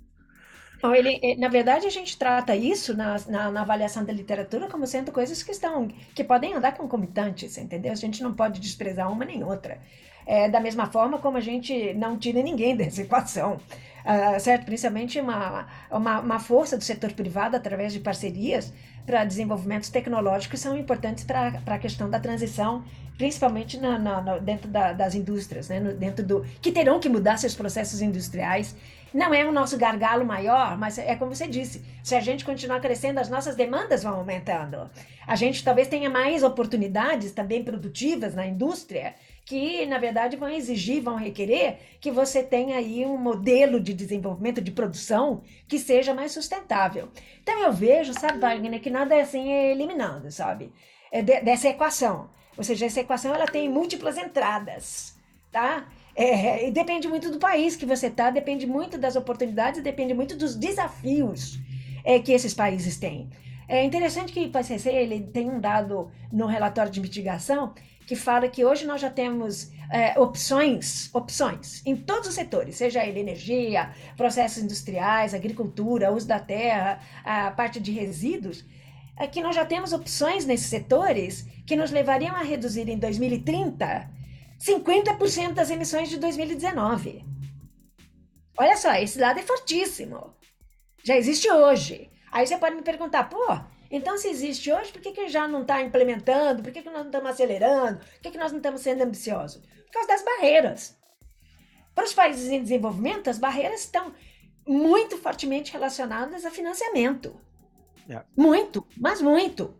Ele, 0.94 1.20
eh, 1.22 1.36
na 1.36 1.48
verdade, 1.48 1.86
a 1.86 1.90
gente 1.90 2.16
trata 2.16 2.56
isso 2.56 2.96
na, 2.96 3.16
na, 3.28 3.50
na, 3.50 3.60
avaliação 3.60 4.02
da 4.04 4.12
literatura 4.12 4.66
como 4.66 4.86
sendo 4.86 5.12
coisas 5.12 5.42
que 5.42 5.52
estão, 5.52 5.88
que 6.14 6.24
podem 6.24 6.54
andar 6.54 6.72
concomitantes, 6.72 7.58
entendeu? 7.58 7.92
A 7.92 7.96
gente 7.96 8.22
não 8.22 8.32
pode 8.32 8.58
desprezar 8.60 9.12
uma 9.12 9.24
nem 9.24 9.44
outra. 9.44 9.78
É, 10.26 10.48
da 10.48 10.60
mesma 10.60 10.86
forma 10.86 11.18
como 11.18 11.36
a 11.36 11.40
gente 11.40 11.92
não 11.94 12.16
tira 12.16 12.42
ninguém 12.42 12.74
dessa 12.76 13.02
equação, 13.02 13.54
uh, 13.54 14.40
certo? 14.40 14.64
Principalmente 14.64 15.20
uma, 15.20 15.66
uma, 15.90 16.20
uma, 16.20 16.38
força 16.38 16.78
do 16.78 16.84
setor 16.84 17.12
privado 17.12 17.56
através 17.56 17.92
de 17.92 18.00
parcerias 18.00 18.72
para 19.04 19.24
desenvolvimentos 19.24 19.90
tecnológicos 19.90 20.60
são 20.60 20.78
importantes 20.78 21.24
para 21.24 21.60
a 21.66 21.78
questão 21.78 22.08
da 22.08 22.20
transição, 22.20 22.84
principalmente 23.18 23.78
na, 23.78 23.98
na, 23.98 24.38
dentro 24.38 24.68
da, 24.68 24.92
das 24.92 25.14
indústrias, 25.14 25.68
né? 25.68 25.80
No, 25.80 25.92
dentro 25.94 26.24
do 26.24 26.44
que 26.62 26.70
terão 26.70 27.00
que 27.00 27.08
mudar 27.08 27.36
seus 27.36 27.54
processos 27.54 28.00
industriais 28.00 28.76
não 29.12 29.34
é 29.34 29.44
o 29.44 29.52
nosso 29.52 29.76
gargalo 29.76 30.24
maior, 30.24 30.78
mas 30.78 30.98
é 30.98 31.14
como 31.16 31.34
você 31.34 31.46
disse: 31.46 31.84
se 32.02 32.14
a 32.14 32.20
gente 32.20 32.44
continuar 32.44 32.80
crescendo, 32.80 33.18
as 33.18 33.28
nossas 33.28 33.56
demandas 33.56 34.02
vão 34.02 34.14
aumentando. 34.14 34.90
A 35.26 35.36
gente 35.36 35.64
talvez 35.64 35.88
tenha 35.88 36.08
mais 36.08 36.42
oportunidades 36.42 37.32
também 37.32 37.62
produtivas 37.62 38.34
na 38.34 38.46
indústria 38.46 39.14
que, 39.44 39.84
na 39.86 39.98
verdade, 39.98 40.36
vão 40.36 40.48
exigir, 40.48 41.02
vão 41.02 41.16
requerer 41.16 41.78
que 42.00 42.10
você 42.10 42.42
tenha 42.42 42.76
aí 42.76 43.04
um 43.04 43.16
modelo 43.16 43.80
de 43.80 43.92
desenvolvimento, 43.92 44.60
de 44.60 44.70
produção, 44.70 45.42
que 45.66 45.78
seja 45.78 46.14
mais 46.14 46.30
sustentável. 46.30 47.08
Então, 47.42 47.58
eu 47.58 47.72
vejo, 47.72 48.12
sabe, 48.14 48.38
Wagner, 48.38 48.80
que 48.80 48.90
nada 48.90 49.14
é 49.14 49.22
assim 49.22 49.50
eliminado, 49.50 50.30
sabe? 50.30 50.72
É 51.10 51.20
de, 51.20 51.40
dessa 51.40 51.68
equação. 51.68 52.30
Ou 52.56 52.62
seja, 52.62 52.86
essa 52.86 53.00
equação 53.00 53.34
ela 53.34 53.46
tem 53.46 53.68
múltiplas 53.68 54.16
entradas, 54.16 55.18
tá? 55.50 55.88
É, 56.14 56.68
e 56.68 56.70
depende 56.70 57.08
muito 57.08 57.30
do 57.30 57.38
país 57.38 57.76
que 57.76 57.86
você 57.86 58.08
está, 58.08 58.30
depende 58.30 58.66
muito 58.66 58.98
das 58.98 59.16
oportunidades, 59.16 59.82
depende 59.82 60.12
muito 60.12 60.36
dos 60.36 60.54
desafios 60.56 61.58
é, 62.04 62.18
que 62.18 62.32
esses 62.32 62.52
países 62.54 62.98
têm. 62.98 63.30
É 63.68 63.84
interessante 63.84 64.32
que 64.32 64.40
o 64.40 64.42
IPCC 64.42 64.90
ele 64.90 65.20
tem 65.20 65.48
um 65.48 65.60
dado 65.60 66.10
no 66.32 66.46
relatório 66.46 66.90
de 66.90 67.00
mitigação 67.00 67.72
que 68.04 68.16
fala 68.16 68.48
que 68.48 68.64
hoje 68.64 68.84
nós 68.84 69.00
já 69.00 69.08
temos 69.08 69.70
é, 69.88 70.18
opções, 70.18 71.08
opções 71.14 71.80
em 71.86 71.94
todos 71.94 72.28
os 72.28 72.34
setores, 72.34 72.74
seja 72.74 73.06
ele 73.06 73.20
energia, 73.20 73.90
processos 74.16 74.64
industriais, 74.64 75.32
agricultura, 75.32 76.10
uso 76.10 76.26
da 76.26 76.40
terra, 76.40 76.98
a 77.24 77.52
parte 77.52 77.78
de 77.78 77.92
resíduos, 77.92 78.64
é 79.16 79.28
que 79.28 79.40
nós 79.40 79.54
já 79.54 79.64
temos 79.64 79.92
opções 79.92 80.44
nesses 80.44 80.66
setores 80.66 81.46
que 81.64 81.76
nos 81.76 81.92
levariam 81.92 82.34
a 82.34 82.42
reduzir 82.42 82.88
em 82.88 82.98
2030 82.98 84.10
50% 84.60 85.54
das 85.54 85.70
emissões 85.70 86.08
de 86.08 86.18
2019. 86.18 87.24
Olha 88.58 88.76
só, 88.76 88.92
esse 88.94 89.18
lado 89.18 89.40
é 89.40 89.42
fortíssimo. 89.42 90.36
Já 91.02 91.16
existe 91.16 91.50
hoje. 91.50 92.10
Aí 92.30 92.46
você 92.46 92.58
pode 92.58 92.76
me 92.76 92.82
perguntar, 92.82 93.24
pô, 93.24 93.46
então 93.90 94.18
se 94.18 94.28
existe 94.28 94.70
hoje, 94.70 94.92
por 94.92 95.00
que, 95.00 95.12
que 95.12 95.28
já 95.28 95.48
não 95.48 95.62
está 95.62 95.80
implementando? 95.80 96.62
Por 96.62 96.72
que, 96.72 96.82
que 96.82 96.90
nós 96.90 97.00
não 97.00 97.06
estamos 97.06 97.30
acelerando? 97.30 97.98
Por 97.98 98.20
que, 98.20 98.30
que 98.30 98.38
nós 98.38 98.52
não 98.52 98.58
estamos 98.58 98.82
sendo 98.82 99.02
ambiciosos? 99.02 99.62
Por 99.62 99.92
causa 99.92 100.08
das 100.08 100.22
barreiras. 100.22 100.96
Para 101.94 102.04
os 102.04 102.12
países 102.12 102.50
em 102.50 102.62
desenvolvimento, 102.62 103.30
as 103.30 103.38
barreiras 103.38 103.80
estão 103.80 104.14
muito 104.66 105.16
fortemente 105.16 105.72
relacionadas 105.72 106.44
a 106.44 106.50
financiamento. 106.50 107.40
É. 108.08 108.22
Muito, 108.36 108.86
mas 108.96 109.22
muito. 109.22 109.74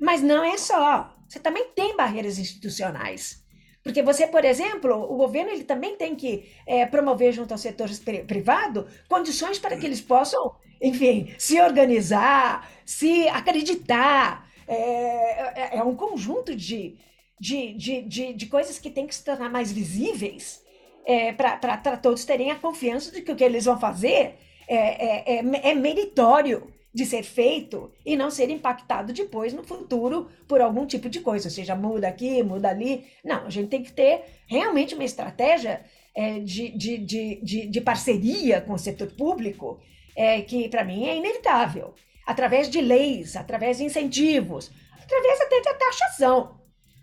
Mas 0.00 0.22
não 0.22 0.44
é 0.44 0.56
só. 0.56 1.14
Você 1.28 1.40
também 1.40 1.70
tem 1.74 1.96
barreiras 1.96 2.38
institucionais. 2.38 3.41
Porque 3.82 4.02
você, 4.02 4.26
por 4.26 4.44
exemplo, 4.44 4.94
o 4.94 5.16
governo 5.16 5.50
ele 5.50 5.64
também 5.64 5.96
tem 5.96 6.14
que 6.14 6.48
é, 6.66 6.86
promover 6.86 7.32
junto 7.32 7.52
ao 7.52 7.58
setor 7.58 7.88
privado 8.26 8.86
condições 9.08 9.58
para 9.58 9.76
que 9.76 9.84
eles 9.84 10.00
possam, 10.00 10.54
enfim, 10.80 11.34
se 11.36 11.60
organizar, 11.60 12.70
se 12.86 13.28
acreditar. 13.28 14.48
É, 14.68 14.74
é, 14.74 15.76
é 15.78 15.82
um 15.82 15.96
conjunto 15.96 16.54
de, 16.54 16.96
de, 17.40 17.74
de, 17.74 18.02
de, 18.02 18.32
de, 18.32 18.46
coisas 18.46 18.78
que 18.78 18.88
tem 18.88 19.06
que 19.06 19.14
se 19.14 19.24
tornar 19.24 19.50
mais 19.50 19.72
visíveis 19.72 20.62
é, 21.04 21.32
para 21.32 21.96
todos 21.96 22.24
terem 22.24 22.52
a 22.52 22.56
confiança 22.56 23.10
de 23.10 23.20
que 23.22 23.32
o 23.32 23.36
que 23.36 23.42
eles 23.42 23.64
vão 23.64 23.78
fazer 23.78 24.36
é, 24.68 24.76
é, 24.76 25.38
é, 25.38 25.70
é 25.70 25.74
meritório 25.74 26.72
de 26.94 27.06
ser 27.06 27.22
feito 27.22 27.90
e 28.04 28.16
não 28.16 28.30
ser 28.30 28.50
impactado 28.50 29.12
depois 29.12 29.52
no 29.52 29.62
futuro 29.62 30.28
por 30.46 30.60
algum 30.60 30.86
tipo 30.86 31.08
de 31.08 31.20
coisa, 31.20 31.48
ou 31.48 31.50
seja, 31.50 31.74
muda 31.74 32.08
aqui, 32.08 32.42
muda 32.42 32.68
ali. 32.68 33.06
Não, 33.24 33.46
a 33.46 33.50
gente 33.50 33.68
tem 33.68 33.82
que 33.82 33.92
ter 33.92 34.24
realmente 34.46 34.94
uma 34.94 35.04
estratégia 35.04 35.82
é, 36.14 36.40
de, 36.40 36.68
de, 36.70 36.98
de, 36.98 37.66
de, 37.66 37.80
parceria 37.80 38.60
com 38.60 38.74
o 38.74 38.78
setor 38.78 39.08
público, 39.08 39.80
é, 40.14 40.42
que 40.42 40.68
para 40.68 40.84
mim 40.84 41.06
é 41.06 41.16
inevitável, 41.16 41.94
através 42.26 42.68
de 42.68 42.80
leis, 42.80 43.36
através 43.36 43.78
de 43.78 43.84
incentivos, 43.84 44.70
através 45.02 45.40
até 45.40 45.60
de 45.60 45.78
taxação. 45.78 46.60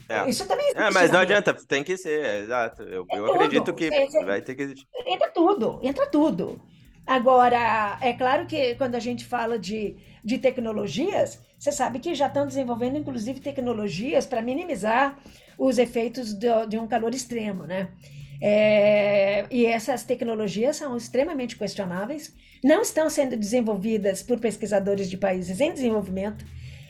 É. 0.08 0.28
Isso 0.30 0.47
também 0.47 0.65
existe. 0.65 0.82
É, 0.82 0.91
mas 0.91 1.12
não 1.12 1.19
adianta, 1.19 1.54
tem 1.54 1.84
que 1.84 1.97
ser, 1.97 2.25
é, 2.25 2.39
exato. 2.39 2.84
Eu, 2.84 3.06
é 3.10 3.17
eu 3.17 3.34
acredito 3.34 3.73
que 3.73 3.86
é, 3.86 4.25
vai 4.25 4.41
ter 4.41 4.56
que 4.56 4.63
existir. 4.63 4.88
Entra 5.06 5.30
tudo, 5.30 5.80
entra 5.84 6.06
tudo. 6.08 6.60
Agora, 7.10 7.98
é 8.02 8.13
claro 8.13 8.45
que 8.45 8.76
quando 8.76 8.93
a 8.93 9.00
gente 9.00 9.26
fala 9.26 9.58
de, 9.58 9.95
de 10.24 10.38
tecnologias, 10.38 11.39
você 11.58 11.72
sabe 11.72 11.98
que 11.98 12.13
já 12.13 12.28
estão 12.28 12.45
desenvolvendo, 12.45 13.00
inclusive, 13.00 13.39
tecnologias 13.39 14.28
para 14.28 14.43
minimizar 14.43 15.17
os 15.58 15.80
efeitos 15.80 16.36
de, 16.36 16.78
um 16.78 16.86
calor 16.86 17.12
extremo, 17.15 17.63
né? 17.63 17.89
É, 18.39 19.43
e 19.50 19.65
essas 19.65 20.04
tecnologias 20.04 20.76
são 20.76 20.95
extremamente 20.95 21.58
questionáveis, 21.58 22.32
não 22.63 22.84
estão 22.84 23.10
sendo 23.10 23.36
desenvolvidas 23.36 24.22
por 24.22 24.39
pesquisadores 24.39 25.10
de 25.10 25.17
países 25.17 25.60
em 25.60 25.74
desenvolvimento. 25.74 26.45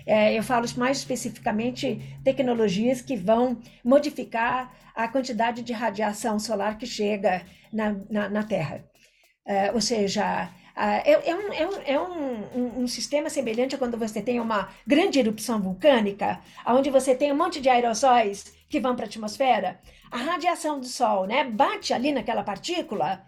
É, 0.05 0.38
eu 0.38 0.43
falo 0.43 0.65
mais 0.75 0.97
especificamente 0.97 1.97
tecnologias 2.25 3.01
que 3.01 3.15
vão 3.15 3.58
modificar 3.86 4.69
a 4.93 5.08
quantidade 5.08 5.62
de 5.62 5.71
radiação 5.71 6.38
solar 6.39 6.77
que 6.77 6.86
chega 6.86 7.41
na, 7.71 7.95
na, 8.10 8.27
na 8.27 8.43
Terra. 8.43 8.88
Uh, 9.45 9.73
ou 9.73 9.82
seja, 9.82 10.49
uh, 10.75 10.80
é, 10.80 11.30
é, 11.30 11.36
um, 11.36 11.54
é, 11.54 11.67
um, 11.67 11.82
é 11.86 11.99
um, 11.99 12.82
um, 12.84 12.88
sistema 12.88 13.30
semelhante 13.30 13.73
a 13.73 13.78
quando 13.78 13.97
você 13.97 14.21
tem 14.21 14.39
uma 14.39 14.69
grande 14.86 15.19
erupção 15.19 15.60
vulcânica, 15.62 16.39
onde 16.67 16.89
você 16.89 17.15
tem 17.15 17.32
um 17.32 17.38
monte 17.38 17.60
de 17.60 17.69
aerossóis 17.69 18.54
que 18.69 18.80
vão 18.80 18.95
para 18.95 19.06
a 19.06 19.08
atmosfera. 19.08 19.80
A 20.12 20.17
radiação 20.17 20.80
do 20.80 20.86
Sol 20.86 21.25
né, 21.25 21.43
bate 21.43 21.93
ali 21.93 22.12
naquela 22.12 22.43
partícula 22.43 23.23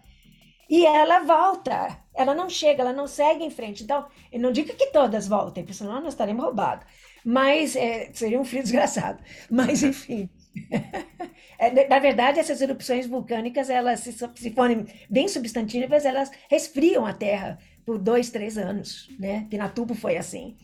e 0.68 0.86
ela 0.86 1.20
volta. 1.20 1.98
Ela 2.14 2.34
não 2.34 2.48
chega, 2.48 2.82
ela 2.82 2.92
não 2.92 3.06
segue 3.06 3.44
em 3.44 3.50
frente. 3.50 3.82
Então, 3.84 4.06
eu 4.30 4.40
não 4.40 4.52
digo 4.52 4.74
que 4.74 4.86
todas 4.86 5.28
voltem, 5.28 5.62
porque 5.62 5.76
senão 5.76 6.00
nós 6.00 6.14
estaremos 6.14 6.42
roubados. 6.42 6.86
Mas 7.24 7.76
é, 7.76 8.10
seria 8.12 8.40
um 8.40 8.44
frio 8.44 8.62
desgraçado. 8.62 9.22
Mas, 9.50 9.82
enfim. 9.82 10.30
É, 11.58 11.86
na 11.86 12.00
verdade, 12.00 12.40
essas 12.40 12.60
erupções 12.60 13.06
vulcânicas, 13.06 13.70
elas, 13.70 14.00
se, 14.00 14.12
se 14.12 14.50
forem 14.50 14.84
bem 15.08 15.28
substantivas, 15.28 16.04
elas 16.04 16.28
resfriam 16.50 17.06
a 17.06 17.12
Terra 17.12 17.56
por 17.86 17.98
dois, 17.98 18.30
três 18.30 18.58
anos, 18.58 19.08
né? 19.16 19.46
Pinatubo 19.48 19.94
foi 19.94 20.16
assim. 20.16 20.56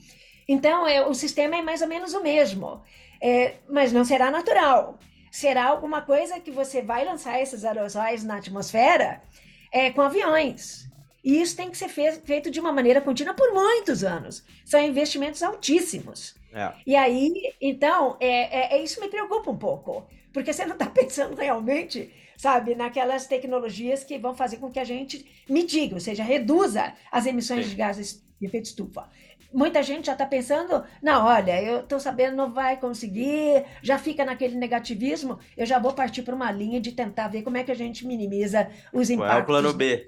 Então, 0.48 0.88
é, 0.88 1.06
o 1.06 1.14
sistema 1.14 1.56
é 1.56 1.62
mais 1.62 1.82
ou 1.82 1.88
menos 1.88 2.14
o 2.14 2.22
mesmo, 2.22 2.82
é, 3.20 3.58
mas 3.68 3.92
não 3.92 4.04
será 4.04 4.28
natural. 4.28 4.98
Será 5.30 5.66
alguma 5.66 6.02
coisa 6.02 6.40
que 6.40 6.50
você 6.50 6.82
vai 6.82 7.04
lançar 7.04 7.40
esses 7.40 7.64
aerosóis 7.64 8.24
na 8.24 8.38
atmosfera 8.38 9.22
é, 9.70 9.90
com 9.90 10.00
aviões. 10.00 10.88
E 11.22 11.40
isso 11.40 11.56
tem 11.56 11.70
que 11.70 11.76
ser 11.76 11.88
feito 11.88 12.50
de 12.50 12.58
uma 12.58 12.72
maneira 12.72 13.00
contínua 13.00 13.34
por 13.34 13.52
muitos 13.52 14.02
anos. 14.02 14.42
São 14.64 14.80
investimentos 14.80 15.42
altíssimos. 15.42 16.34
É. 16.58 16.72
E 16.84 16.96
aí, 16.96 17.54
então, 17.60 18.16
é, 18.18 18.74
é, 18.74 18.76
é, 18.76 18.82
isso 18.82 19.00
me 19.00 19.08
preocupa 19.08 19.48
um 19.48 19.56
pouco, 19.56 20.08
porque 20.32 20.52
você 20.52 20.66
não 20.66 20.72
está 20.72 20.86
pensando 20.90 21.36
realmente, 21.36 22.12
sabe, 22.36 22.74
naquelas 22.74 23.28
tecnologias 23.28 24.02
que 24.02 24.18
vão 24.18 24.34
fazer 24.34 24.56
com 24.56 24.70
que 24.70 24.80
a 24.80 24.84
gente 24.84 25.24
mitigue, 25.48 25.94
ou 25.94 26.00
seja, 26.00 26.24
reduza 26.24 26.92
as 27.12 27.26
emissões 27.26 27.64
Sim. 27.64 27.70
de 27.70 27.76
gases 27.76 28.26
de 28.40 28.46
efeito 28.46 28.66
estufa. 28.66 29.08
Muita 29.52 29.82
gente 29.82 30.06
já 30.06 30.12
está 30.12 30.26
pensando, 30.26 30.84
não, 31.02 31.24
olha, 31.24 31.62
eu 31.62 31.80
estou 31.80 31.98
sabendo, 31.98 32.36
não 32.36 32.52
vai 32.52 32.76
conseguir, 32.76 33.64
já 33.80 33.98
fica 33.98 34.24
naquele 34.24 34.56
negativismo, 34.56 35.38
eu 35.56 35.64
já 35.64 35.78
vou 35.78 35.92
partir 35.92 36.22
para 36.22 36.34
uma 36.34 36.50
linha 36.50 36.80
de 36.80 36.92
tentar 36.92 37.28
ver 37.28 37.42
como 37.42 37.56
é 37.56 37.62
que 37.64 37.70
a 37.70 37.74
gente 37.74 38.06
minimiza 38.06 38.68
os 38.92 39.08
impactos. 39.08 39.32
Qual 39.32 39.38
é 39.38 39.42
o 39.42 39.46
plano 39.46 39.72
B? 39.72 40.06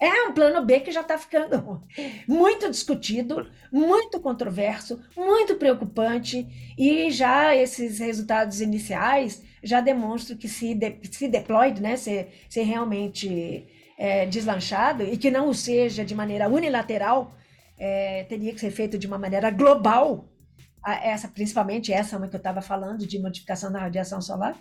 É 0.00 0.28
um 0.28 0.32
plano 0.32 0.64
B 0.64 0.80
que 0.80 0.92
já 0.92 1.00
está 1.00 1.18
ficando 1.18 1.82
muito 2.28 2.70
discutido, 2.70 3.50
muito 3.72 4.20
controverso, 4.20 5.00
muito 5.16 5.56
preocupante, 5.56 6.46
e 6.78 7.10
já 7.10 7.54
esses 7.54 7.98
resultados 7.98 8.60
iniciais 8.60 9.42
já 9.62 9.80
demonstram 9.80 10.36
que 10.36 10.48
se, 10.48 10.74
de, 10.74 11.00
se 11.10 11.26
deployed, 11.26 11.82
né, 11.82 11.96
se, 11.96 12.28
se 12.48 12.62
realmente 12.62 13.66
é, 13.98 14.24
deslanchado, 14.26 15.02
e 15.02 15.16
que 15.16 15.30
não 15.30 15.48
o 15.48 15.54
seja 15.54 16.04
de 16.04 16.14
maneira 16.14 16.48
unilateral, 16.48 17.34
é, 17.76 18.24
teria 18.24 18.52
que 18.52 18.60
ser 18.60 18.70
feito 18.70 18.96
de 18.96 19.06
uma 19.06 19.18
maneira 19.18 19.50
global, 19.50 20.28
essa, 20.86 21.28
principalmente 21.28 21.92
essa 21.92 22.16
que 22.28 22.36
eu 22.36 22.38
estava 22.38 22.62
falando, 22.62 23.06
de 23.06 23.18
modificação 23.18 23.70
da 23.72 23.80
radiação 23.80 24.20
solar, 24.20 24.56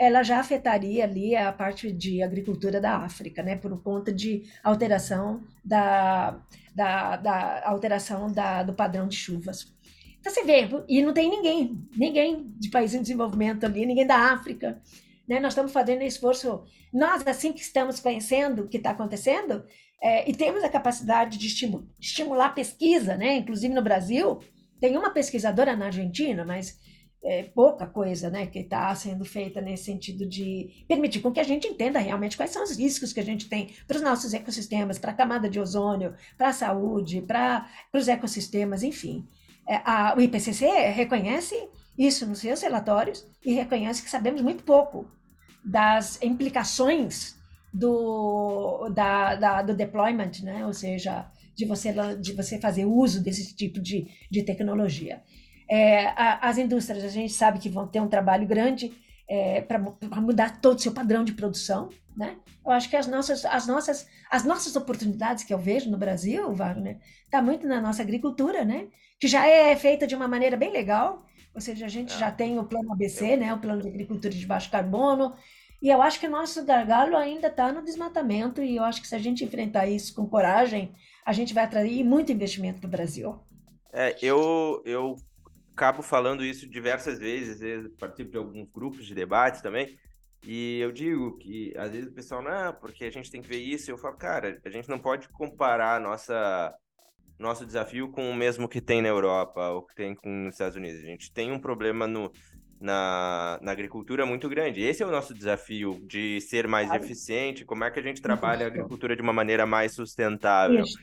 ela 0.00 0.22
já 0.22 0.40
afetaria 0.40 1.04
ali 1.04 1.36
a 1.36 1.52
parte 1.52 1.92
de 1.92 2.22
agricultura 2.22 2.80
da 2.80 2.96
África, 2.96 3.42
né, 3.42 3.54
por 3.54 3.82
conta 3.82 4.10
de 4.10 4.44
alteração 4.64 5.42
da, 5.62 6.40
da, 6.74 7.16
da 7.16 7.68
alteração 7.68 8.32
da, 8.32 8.62
do 8.62 8.72
padrão 8.72 9.06
de 9.06 9.14
chuvas. 9.14 9.70
Então 10.18 10.32
você 10.32 10.42
vê, 10.42 10.66
e 10.88 11.02
não 11.02 11.12
tem 11.12 11.28
ninguém, 11.28 11.86
ninguém 11.94 12.50
de 12.58 12.70
país 12.70 12.94
em 12.94 13.02
desenvolvimento 13.02 13.64
ali, 13.64 13.84
ninguém 13.84 14.06
da 14.06 14.32
África, 14.32 14.80
né? 15.28 15.38
Nós 15.38 15.52
estamos 15.52 15.70
fazendo 15.70 16.02
esforço, 16.02 16.64
nós 16.90 17.26
assim 17.26 17.52
que 17.52 17.60
estamos 17.60 18.00
conhecendo 18.00 18.62
o 18.62 18.68
que 18.68 18.78
está 18.78 18.92
acontecendo, 18.92 19.64
é, 20.02 20.28
e 20.28 20.34
temos 20.34 20.64
a 20.64 20.70
capacidade 20.70 21.36
de 21.36 21.46
estimular, 21.46 21.84
estimular 22.00 22.54
pesquisa, 22.54 23.18
né? 23.18 23.36
Inclusive 23.36 23.74
no 23.74 23.82
Brasil, 23.82 24.40
tem 24.80 24.96
uma 24.96 25.10
pesquisadora 25.10 25.76
na 25.76 25.86
Argentina, 25.86 26.42
mas 26.42 26.78
é, 27.22 27.42
pouca 27.42 27.86
coisa 27.86 28.30
né, 28.30 28.46
que 28.46 28.60
está 28.60 28.94
sendo 28.94 29.24
feita 29.24 29.60
nesse 29.60 29.84
sentido 29.84 30.26
de 30.26 30.84
permitir 30.88 31.20
com 31.20 31.30
que 31.30 31.40
a 31.40 31.44
gente 31.44 31.66
entenda 31.66 31.98
realmente 31.98 32.36
quais 32.36 32.50
são 32.50 32.62
os 32.62 32.76
riscos 32.76 33.12
que 33.12 33.20
a 33.20 33.24
gente 33.24 33.48
tem 33.48 33.70
para 33.86 33.96
os 33.96 34.02
nossos 34.02 34.32
ecossistemas, 34.32 34.98
para 34.98 35.12
a 35.12 35.14
camada 35.14 35.48
de 35.48 35.60
ozônio, 35.60 36.14
para 36.36 36.48
a 36.48 36.52
saúde, 36.52 37.20
para 37.20 37.68
os 37.92 38.08
ecossistemas, 38.08 38.82
enfim. 38.82 39.26
É, 39.68 39.76
a, 39.84 40.14
o 40.16 40.20
IPCC 40.20 40.66
reconhece 40.90 41.54
isso 41.98 42.26
nos 42.26 42.38
seus 42.38 42.62
relatórios 42.62 43.26
e 43.44 43.52
reconhece 43.52 44.02
que 44.02 44.10
sabemos 44.10 44.40
muito 44.40 44.64
pouco 44.64 45.06
das 45.62 46.20
implicações 46.22 47.36
do, 47.72 48.88
da, 48.88 49.34
da, 49.34 49.62
do 49.62 49.74
deployment, 49.74 50.32
né? 50.42 50.66
ou 50.66 50.72
seja, 50.72 51.30
de 51.54 51.66
você, 51.66 51.92
de 52.16 52.32
você 52.32 52.58
fazer 52.58 52.86
uso 52.86 53.22
desse 53.22 53.54
tipo 53.54 53.80
de, 53.80 54.08
de 54.30 54.42
tecnologia. 54.42 55.22
É, 55.70 56.06
a, 56.08 56.48
as 56.48 56.58
indústrias, 56.58 57.04
a 57.04 57.08
gente 57.08 57.32
sabe 57.32 57.60
que 57.60 57.68
vão 57.68 57.86
ter 57.86 58.00
um 58.00 58.08
trabalho 58.08 58.46
grande 58.46 58.92
é, 59.28 59.60
para 59.60 59.78
mudar 60.20 60.60
todo 60.60 60.76
o 60.76 60.80
seu 60.80 60.90
padrão 60.90 61.22
de 61.22 61.32
produção. 61.32 61.88
Né? 62.16 62.36
Eu 62.66 62.72
acho 62.72 62.90
que 62.90 62.96
as 62.96 63.06
nossas, 63.06 63.44
as, 63.44 63.68
nossas, 63.68 64.08
as 64.28 64.44
nossas 64.44 64.74
oportunidades 64.74 65.44
que 65.44 65.54
eu 65.54 65.58
vejo 65.58 65.88
no 65.88 65.96
Brasil, 65.96 66.52
Wagner, 66.52 66.98
está 67.24 67.40
muito 67.40 67.68
na 67.68 67.80
nossa 67.80 68.02
agricultura, 68.02 68.64
né? 68.64 68.88
que 69.20 69.28
já 69.28 69.46
é 69.46 69.76
feita 69.76 70.08
de 70.08 70.16
uma 70.16 70.26
maneira 70.26 70.56
bem 70.56 70.72
legal, 70.72 71.24
ou 71.54 71.60
seja, 71.60 71.86
a 71.86 71.88
gente 71.88 72.14
é. 72.14 72.18
já 72.18 72.32
tem 72.32 72.58
o 72.58 72.64
plano 72.64 72.92
ABC, 72.92 73.36
né? 73.36 73.54
o 73.54 73.58
plano 73.58 73.80
de 73.80 73.88
agricultura 73.88 74.34
de 74.34 74.46
baixo 74.46 74.70
carbono, 74.70 75.34
e 75.80 75.88
eu 75.88 76.02
acho 76.02 76.18
que 76.18 76.26
o 76.26 76.30
nosso 76.30 76.64
gargalo 76.64 77.16
ainda 77.16 77.46
está 77.46 77.72
no 77.72 77.84
desmatamento, 77.84 78.60
e 78.60 78.76
eu 78.76 78.82
acho 78.82 79.00
que 79.00 79.06
se 79.06 79.14
a 79.14 79.18
gente 79.18 79.44
enfrentar 79.44 79.86
isso 79.86 80.14
com 80.14 80.26
coragem, 80.26 80.92
a 81.24 81.32
gente 81.32 81.54
vai 81.54 81.64
atrair 81.64 82.02
muito 82.02 82.32
investimento 82.32 82.80
para 82.80 82.88
o 82.88 82.90
Brasil. 82.90 83.38
É, 83.92 84.16
eu, 84.20 84.82
eu 84.84 85.16
acabo 85.80 86.02
falando 86.02 86.44
isso 86.44 86.68
diversas 86.68 87.18
vezes, 87.18 87.54
às 87.54 87.60
vezes 87.60 87.90
participo 87.98 88.32
de 88.32 88.36
alguns 88.36 88.68
grupos 88.70 89.06
de 89.06 89.14
debate 89.14 89.62
também, 89.62 89.98
e 90.46 90.78
eu 90.78 90.92
digo 90.92 91.38
que 91.38 91.72
às 91.76 91.90
vezes 91.90 92.08
o 92.08 92.12
pessoal, 92.12 92.42
não, 92.42 92.74
porque 92.74 93.04
a 93.04 93.10
gente 93.10 93.30
tem 93.30 93.40
que 93.40 93.48
ver 93.48 93.58
isso, 93.58 93.90
eu 93.90 93.96
falo, 93.96 94.16
cara, 94.16 94.60
a 94.62 94.70
gente 94.70 94.88
não 94.90 94.98
pode 94.98 95.28
comparar 95.30 95.98
nossa 95.98 96.74
nosso 97.38 97.64
desafio 97.64 98.10
com 98.10 98.30
o 98.30 98.34
mesmo 98.34 98.68
que 98.68 98.82
tem 98.82 99.00
na 99.00 99.08
Europa 99.08 99.70
ou 99.70 99.82
que 99.82 99.94
tem 99.94 100.14
com 100.14 100.46
os 100.46 100.54
Estados 100.54 100.76
Unidos. 100.76 101.00
A 101.00 101.06
gente 101.06 101.32
tem 101.32 101.50
um 101.50 101.58
problema 101.58 102.06
no, 102.06 102.30
na, 102.78 103.58
na 103.62 103.72
agricultura 103.72 104.26
muito 104.26 104.46
grande. 104.46 104.82
Esse 104.82 105.02
é 105.02 105.06
o 105.06 105.10
nosso 105.10 105.32
desafio 105.32 106.04
de 106.06 106.38
ser 106.42 106.68
mais 106.68 106.88
claro. 106.88 107.02
eficiente. 107.02 107.64
Como 107.64 107.82
é 107.82 107.90
que 107.90 107.98
a 107.98 108.02
gente 108.02 108.20
trabalha 108.20 108.66
a 108.66 108.68
agricultura 108.68 109.16
de 109.16 109.22
uma 109.22 109.32
maneira 109.32 109.64
mais 109.64 109.94
sustentável? 109.94 110.82
Isso. 110.82 110.98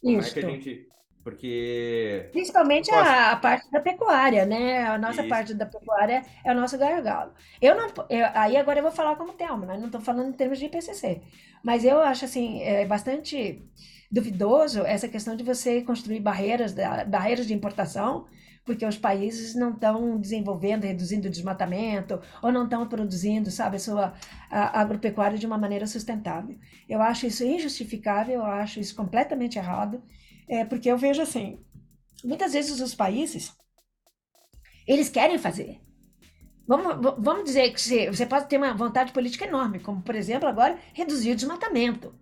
Como 0.00 0.18
Isso. 0.20 0.30
é 0.30 0.32
que 0.32 0.46
a 0.46 0.50
gente 0.50 0.88
porque. 1.24 2.28
Principalmente 2.32 2.90
Posso... 2.90 3.00
a, 3.00 3.32
a, 3.32 3.36
parte 3.36 3.70
da 3.72 3.80
pecuária, 3.80 4.44
né? 4.44 4.86
A 4.86 4.98
nossa 4.98 5.22
Isso. 5.22 5.28
parte 5.30 5.54
da 5.54 5.64
pecuária 5.64 6.22
é 6.44 6.52
o 6.52 6.54
nosso 6.54 6.76
gargalo. 6.76 7.32
Eu 7.60 7.74
não. 7.74 7.88
Eu, 8.10 8.26
aí 8.34 8.56
agora 8.58 8.78
eu 8.78 8.82
vou 8.82 8.92
falar 8.92 9.16
como 9.16 9.32
Telmo, 9.32 9.64
né? 9.64 9.78
Não 9.78 9.86
estou 9.86 10.02
falando 10.02 10.28
em 10.28 10.32
termos 10.32 10.58
de 10.58 10.66
IPCC. 10.66 11.22
Mas 11.62 11.82
eu 11.82 11.98
acho, 12.00 12.26
assim, 12.26 12.60
é 12.62 12.84
bastante 12.84 13.66
duvidoso 14.12 14.82
essa 14.82 15.08
questão 15.08 15.34
de 15.34 15.42
você 15.42 15.80
construir 15.80 16.20
barreiras, 16.20 16.74
barreiras 17.08 17.46
de 17.46 17.54
importação 17.54 18.26
porque 18.64 18.86
os 18.86 18.96
países 18.96 19.54
não 19.54 19.72
estão 19.72 20.18
desenvolvendo, 20.18 20.84
reduzindo 20.84 21.28
o 21.28 21.30
desmatamento, 21.30 22.20
ou 22.42 22.50
não 22.50 22.64
estão 22.64 22.86
produzindo, 22.88 23.50
sabe, 23.50 23.76
a 23.76 23.78
sua 23.78 24.14
a, 24.50 24.80
agropecuária 24.80 25.36
de 25.36 25.46
uma 25.46 25.58
maneira 25.58 25.86
sustentável. 25.86 26.56
Eu 26.88 27.02
acho 27.02 27.26
isso 27.26 27.44
injustificável, 27.44 28.36
eu 28.36 28.44
acho 28.44 28.80
isso 28.80 28.96
completamente 28.96 29.58
errado, 29.58 30.02
é, 30.48 30.64
porque 30.64 30.90
eu 30.90 30.98
vejo 30.98 31.22
assim, 31.22 31.64
muitas 32.24 32.52
vezes 32.52 32.80
os 32.80 32.94
países, 32.94 33.52
eles 34.86 35.08
querem 35.08 35.38
fazer. 35.38 35.80
Vamos, 36.66 37.14
vamos 37.18 37.44
dizer 37.44 37.70
que 37.72 37.80
você, 37.80 38.10
você 38.10 38.24
pode 38.24 38.48
ter 38.48 38.56
uma 38.56 38.72
vontade 38.74 39.12
política 39.12 39.44
enorme, 39.44 39.80
como, 39.80 40.02
por 40.02 40.14
exemplo, 40.14 40.48
agora, 40.48 40.78
reduzir 40.94 41.32
o 41.32 41.36
desmatamento. 41.36 42.14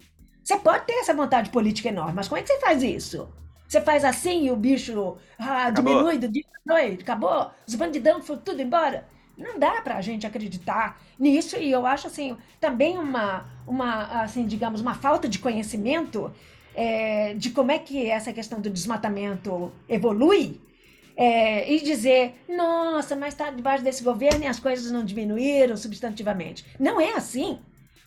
Você 0.42 0.58
pode 0.58 0.86
ter 0.86 0.94
essa 0.94 1.14
vontade 1.14 1.50
política 1.50 1.88
enorme, 1.88 2.14
mas 2.14 2.28
como 2.28 2.38
é 2.40 2.42
que 2.42 2.48
você 2.48 2.60
faz 2.60 2.82
isso? 2.82 3.32
Você 3.68 3.80
faz 3.80 4.04
assim 4.04 4.46
e 4.46 4.50
o 4.50 4.56
bicho 4.56 5.16
ah, 5.38 5.70
diminui 5.70 6.18
do 6.18 6.28
dia 6.28 6.44
à 6.66 6.74
noite, 6.74 7.02
acabou, 7.02 7.50
os 7.66 7.74
bandidão 7.74 8.20
foram 8.20 8.42
tudo 8.42 8.60
embora. 8.60 9.08
Não 9.38 9.58
dá 9.58 9.80
para 9.80 9.96
a 9.96 10.00
gente 10.02 10.26
acreditar 10.26 11.00
nisso 11.18 11.56
e 11.56 11.70
eu 11.70 11.86
acho 11.86 12.06
assim 12.06 12.36
também 12.60 12.98
uma, 12.98 13.46
uma 13.66 14.22
assim 14.22 14.46
digamos 14.46 14.80
uma 14.82 14.92
falta 14.94 15.26
de 15.26 15.38
conhecimento 15.38 16.30
é, 16.74 17.34
de 17.34 17.50
como 17.50 17.70
é 17.70 17.78
que 17.78 18.08
essa 18.08 18.32
questão 18.32 18.60
do 18.60 18.70
desmatamento 18.70 19.72
evolui 19.88 20.60
é, 21.16 21.70
e 21.70 21.80
dizer 21.80 22.34
nossa 22.48 23.14
mas 23.14 23.34
está 23.34 23.50
debaixo 23.50 23.84
desse 23.84 24.02
governo 24.02 24.44
e 24.44 24.46
as 24.46 24.58
coisas 24.58 24.90
não 24.90 25.04
diminuíram 25.04 25.76
substantivamente 25.76 26.64
não 26.78 27.00
é 27.00 27.12
assim 27.12 27.58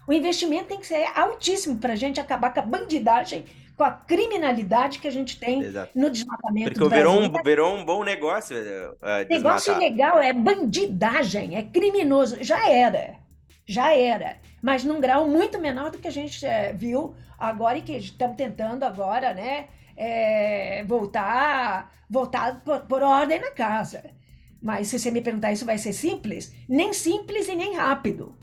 o 0.08 0.13
investimento 0.13 0.65
tem 0.65 0.80
que 0.80 0.88
ser 0.88 1.06
altíssimo 1.15 1.78
para 1.78 1.93
a 1.93 1.95
gente 1.95 2.19
acabar 2.19 2.54
com 2.54 2.60
a 2.60 2.63
bandidagem 2.63 3.45
com 3.78 3.84
a 3.84 3.91
criminalidade 3.91 4.99
que 4.99 5.08
a 5.08 5.12
gente 5.12 5.38
tem 5.38 5.62
Exato. 5.62 5.91
no 5.93 6.10
desmatamento 6.10 6.71
Porque 6.71 6.80
do 6.80 6.89
virou 6.89 7.21
um, 7.21 7.43
virou 7.43 7.75
um 7.75 7.86
bom 7.86 8.04
negócio. 8.04 8.56
Uh, 8.58 9.30
negócio 9.30 9.73
ilegal, 9.73 10.19
é 10.19 10.32
bandidagem, 10.32 11.58
é 11.58 11.63
criminoso. 11.63 12.38
Já 12.41 12.69
era, 12.69 13.15
já 13.65 13.93
era. 13.93 14.38
Mas 14.65 14.84
num 14.84 14.99
grau 14.99 15.28
muito 15.28 15.60
menor 15.60 15.91
do 15.91 15.99
que 15.99 16.08
a 16.08 16.12
gente 16.12 16.43
é, 16.43 16.73
viu 16.73 17.15
agora 17.38 17.78
e 17.78 17.84
que 17.84 17.95
estamos 17.97 18.36
tentando 18.36 18.84
agora, 18.84 19.32
né? 19.32 19.67
É, 19.95 20.84
voltar, 20.86 21.93
voltar 22.10 22.63
por, 22.63 22.80
por 22.82 23.04
ordem 23.04 23.39
na 23.39 23.51
casa. 23.51 24.04
Mas 24.60 24.88
se 24.88 24.97
você 24.97 25.12
me 25.12 25.21
perguntar 25.21 25.51
isso 25.51 25.65
vai 25.65 25.78
ser 25.78 25.93
simples? 25.93 26.51
Nem 26.67 26.91
simples 26.93 27.47
e 27.47 27.56
nem 27.56 27.75
rápido. 27.75 28.36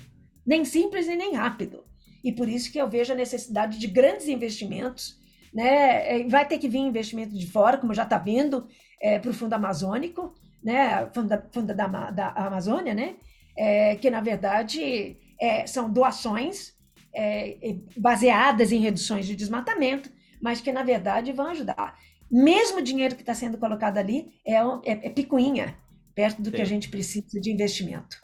Nem 0.47 0.65
simples 0.65 1.09
e 1.09 1.17
nem 1.17 1.35
rápido. 1.35 1.85
E 2.23 2.31
por 2.31 2.49
isso 2.49 2.71
que 2.71 2.81
eu 2.81 2.89
vejo 2.89 3.13
a 3.13 3.17
necessidade 3.17 3.77
de 3.77 3.89
grandes 3.89 4.29
investimentos 4.29 5.21
né? 5.53 6.21
É, 6.21 6.29
vai 6.29 6.47
ter 6.47 6.59
que 6.59 6.69
vir 6.69 6.79
investimento 6.79 7.37
de 7.37 7.47
fora, 7.47 7.77
como 7.77 7.93
já 7.93 8.05
está 8.05 8.19
vindo, 8.19 8.67
é, 9.01 9.19
para 9.19 9.31
o 9.31 9.35
Fundo 9.35 9.53
Amazônico, 9.53 10.33
né? 10.63 11.07
Fundo, 11.13 11.43
fundo 11.53 11.75
da, 11.75 11.87
da 12.11 12.29
Amazônia, 12.31 12.95
né? 12.95 13.17
É, 13.57 13.97
que 13.97 14.09
na 14.09 14.23
verdade 14.23 15.19
é, 15.43 15.67
são 15.67 15.93
doações 15.93 16.73
é, 17.13 17.77
baseadas 17.97 18.71
em 18.71 18.79
reduções 18.79 19.27
de 19.27 19.35
desmatamento, 19.35 20.09
mas 20.41 20.61
que 20.61 20.71
na 20.71 20.85
verdade 20.85 21.33
vão 21.33 21.49
ajudar. 21.49 21.99
Mesmo 22.31 22.79
o 22.79 22.83
dinheiro 22.83 23.17
que 23.17 23.23
está 23.23 23.35
sendo 23.35 23.59
colocado 23.59 23.99
ali 23.99 24.33
é, 24.47 24.55
é, 24.55 25.07
é 25.07 25.11
picuinha 25.11 25.77
perto 26.15 26.41
do 26.41 26.51
Sim. 26.51 26.57
que 26.57 26.63
a 26.63 26.65
gente 26.65 26.89
precisa 26.89 27.41
de 27.41 27.51
investimento. 27.51 28.17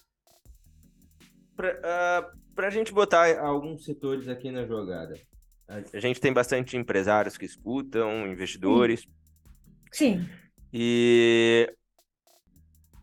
Para 1.56 2.30
uh, 2.56 2.62
a 2.64 2.70
gente 2.70 2.92
botar 2.92 3.36
alguns 3.40 3.84
setores 3.84 4.28
aqui 4.28 4.52
na 4.52 4.64
jogada, 4.64 5.14
a 5.66 5.98
gente 5.98 6.20
tem 6.20 6.32
bastante 6.32 6.76
empresários 6.76 7.36
que 7.36 7.44
escutam, 7.44 8.28
investidores. 8.28 9.04
Sim. 9.90 10.26
E 10.72 11.70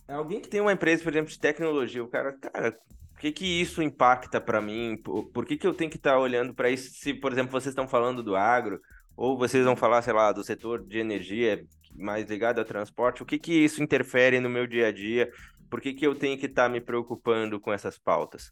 alguém 0.07 0.39
que 0.39 0.47
tem 0.47 0.61
uma 0.61 0.73
empresa, 0.73 1.03
por 1.03 1.11
exemplo, 1.11 1.31
de 1.31 1.39
tecnologia, 1.39 2.03
o 2.03 2.07
cara, 2.07 2.33
cara, 2.33 2.77
o 3.15 3.17
que 3.17 3.31
que 3.31 3.61
isso 3.61 3.81
impacta 3.81 4.41
para 4.41 4.61
mim? 4.61 4.97
Por, 5.01 5.23
por, 5.31 5.45
que 5.45 5.55
que 5.55 5.65
eu 5.65 5.73
tenho 5.73 5.89
que 5.89 5.95
estar 5.95 6.11
tá 6.11 6.19
olhando 6.19 6.53
para 6.53 6.69
isso? 6.69 6.91
Se, 6.95 7.13
por 7.13 7.31
exemplo, 7.31 7.51
vocês 7.51 7.71
estão 7.71 7.87
falando 7.87 8.21
do 8.21 8.35
agro, 8.35 8.81
ou 9.15 9.37
vocês 9.37 9.63
vão 9.63 9.75
falar, 9.75 10.01
sei 10.01 10.13
lá, 10.13 10.33
do 10.33 10.43
setor 10.43 10.85
de 10.85 10.99
energia 10.99 11.65
mais 11.95 12.29
ligado 12.29 12.59
ao 12.59 12.65
transporte, 12.65 13.23
o 13.23 13.25
que 13.25 13.39
que 13.39 13.53
isso 13.53 13.81
interfere 13.81 14.41
no 14.41 14.49
meu 14.49 14.67
dia 14.67 14.87
a 14.87 14.91
dia? 14.91 15.31
Por 15.69 15.79
que 15.79 15.93
que 15.93 16.05
eu 16.05 16.13
tenho 16.13 16.37
que 16.37 16.45
estar 16.45 16.63
tá 16.63 16.69
me 16.69 16.81
preocupando 16.81 17.57
com 17.57 17.71
essas 17.71 17.97
pautas? 17.97 18.51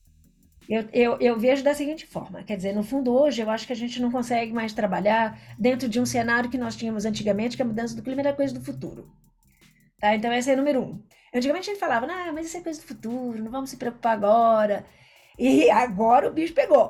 Eu, 0.70 0.88
eu, 0.94 1.18
eu, 1.20 1.38
vejo 1.38 1.62
da 1.62 1.74
seguinte 1.74 2.08
forma, 2.08 2.42
quer 2.42 2.56
dizer, 2.56 2.74
no 2.74 2.84
fundo 2.84 3.14
hoje 3.14 3.42
eu 3.42 3.50
acho 3.50 3.68
que 3.68 3.74
a 3.74 3.76
gente 3.76 4.02
não 4.02 4.10
consegue 4.10 4.54
mais 4.54 4.72
trabalhar 4.72 5.38
dentro 5.60 5.90
de 5.90 6.00
um 6.00 6.06
cenário 6.06 6.50
que 6.50 6.58
nós 6.58 6.78
tínhamos 6.78 7.04
antigamente, 7.04 7.58
que 7.58 7.62
a 7.62 7.66
mudança 7.66 7.94
do 7.94 8.02
clima 8.02 8.22
era 8.22 8.32
coisa 8.32 8.54
do 8.54 8.64
futuro. 8.64 9.12
Tá? 10.00 10.16
Então 10.16 10.32
esse 10.32 10.50
é 10.50 10.56
número 10.56 10.82
um. 10.82 11.04
Antigamente 11.34 11.70
a 11.70 11.74
gente 11.74 11.80
falava, 11.80 12.08
ah, 12.10 12.32
mas 12.32 12.48
isso 12.48 12.58
é 12.58 12.62
coisa 12.62 12.80
do 12.80 12.88
futuro, 12.88 13.42
não 13.42 13.52
vamos 13.52 13.70
se 13.70 13.78
preocupar 13.78 14.14
agora. 14.14 14.86
E 15.38 15.70
agora 15.70 16.28
o 16.28 16.34
bicho 16.34 16.54
pegou. 16.54 16.90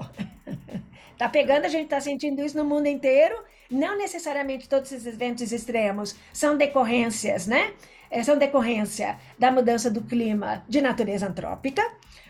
tá 1.17 1.29
pegando, 1.29 1.65
a 1.65 1.69
gente 1.69 1.86
está 1.86 2.01
sentindo 2.01 2.43
isso 2.43 2.58
no 2.58 2.65
mundo 2.65 2.88
inteiro. 2.88 3.41
Não 3.71 3.97
necessariamente 3.97 4.67
todos 4.67 4.91
esses 4.91 5.08
eventos 5.08 5.51
extremos 5.51 6.15
são 6.34 6.58
decorrências, 6.58 7.47
né? 7.47 7.73
É, 8.12 8.21
são 8.21 8.38
decorrência 8.38 9.17
da 9.39 9.49
mudança 9.49 9.89
do 9.89 10.01
clima 10.01 10.63
de 10.67 10.82
natureza 10.82 11.27
antrópica 11.27 11.84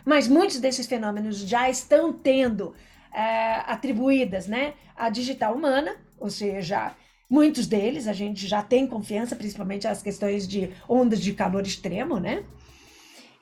mas 0.05 0.27
muitos 0.27 0.59
desses 0.59 0.85
fenômenos 0.85 1.37
já 1.37 1.69
estão 1.69 2.11
tendo 2.11 2.75
é, 3.13 3.55
atribuídas 3.65 4.47
né, 4.47 4.73
à 4.95 5.09
digital 5.09 5.53
humana, 5.53 5.95
ou 6.19 6.29
seja, 6.29 6.93
muitos 7.33 7.65
deles 7.65 8.07
a 8.07 8.13
gente 8.13 8.47
já 8.47 8.61
tem 8.61 8.85
confiança, 8.85 9.35
principalmente 9.35 9.87
as 9.87 10.03
questões 10.03 10.47
de 10.47 10.69
ondas 10.87 11.19
de 11.19 11.33
calor 11.33 11.65
extremo, 11.65 12.19
né? 12.19 12.43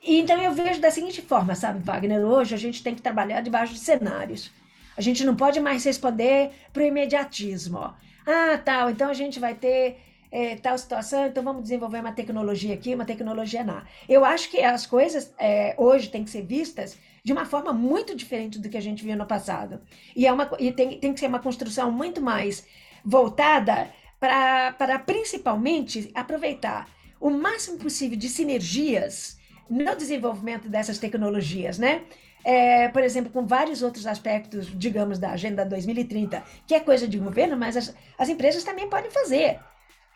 Então 0.01 0.41
eu 0.41 0.53
vejo 0.53 0.79
da 0.79 0.89
seguinte 0.89 1.21
forma, 1.21 1.55
sabe, 1.55 1.83
Wagner, 1.83 2.21
hoje 2.25 2.55
a 2.55 2.57
gente 2.57 2.81
tem 2.81 2.95
que 2.95 3.01
trabalhar 3.01 3.41
debaixo 3.41 3.73
de 3.73 3.79
cenários. 3.79 4.49
A 4.95 5.01
gente 5.01 5.25
não 5.25 5.35
pode 5.35 5.59
mais 5.59 5.83
responder 5.83 6.51
para 6.71 6.83
o 6.83 6.85
imediatismo. 6.85 7.79
Ó. 7.79 7.93
Ah, 8.25 8.57
tal, 8.63 8.89
então 8.89 9.09
a 9.09 9.13
gente 9.13 9.41
vai 9.41 9.55
ter 9.55 9.97
é, 10.31 10.55
tal 10.55 10.77
situação, 10.77 11.27
então 11.27 11.43
vamos 11.43 11.63
desenvolver 11.63 11.99
uma 11.99 12.13
tecnologia 12.13 12.73
aqui, 12.73 12.95
uma 12.95 13.03
tecnologia 13.03 13.61
lá. 13.61 13.85
Eu 14.07 14.23
acho 14.23 14.49
que 14.49 14.61
as 14.61 14.85
coisas 14.85 15.33
é, 15.37 15.75
hoje 15.77 16.09
têm 16.09 16.23
que 16.23 16.29
ser 16.29 16.43
vistas 16.43 16.97
de 17.25 17.33
uma 17.33 17.43
forma 17.43 17.73
muito 17.73 18.15
diferente 18.15 18.57
do 18.57 18.69
que 18.69 18.77
a 18.77 18.81
gente 18.81 19.03
viu 19.03 19.17
no 19.17 19.25
passado. 19.25 19.81
E, 20.15 20.25
é 20.25 20.31
uma, 20.31 20.49
e 20.59 20.71
tem, 20.71 20.97
tem 20.97 21.13
que 21.13 21.19
ser 21.19 21.27
uma 21.27 21.39
construção 21.39 21.91
muito 21.91 22.21
mais 22.21 22.65
voltada 23.03 23.89
para 24.19 24.99
principalmente 24.99 26.11
aproveitar 26.13 26.87
o 27.19 27.29
máximo 27.29 27.77
possível 27.77 28.17
de 28.17 28.29
sinergias 28.29 29.39
no 29.69 29.95
desenvolvimento 29.95 30.67
dessas 30.67 30.97
tecnologias, 30.97 31.77
né? 31.77 32.03
É, 32.43 32.87
por 32.89 33.03
exemplo, 33.03 33.31
com 33.31 33.45
vários 33.45 33.83
outros 33.83 34.07
aspectos, 34.07 34.67
digamos, 34.77 35.19
da 35.19 35.31
Agenda 35.31 35.63
2030, 35.63 36.43
que 36.65 36.73
é 36.73 36.79
coisa 36.79 37.07
de 37.07 37.19
governo, 37.19 37.55
mas 37.55 37.77
as, 37.77 37.95
as 38.17 38.29
empresas 38.29 38.63
também 38.63 38.89
podem 38.89 39.11
fazer. 39.11 39.59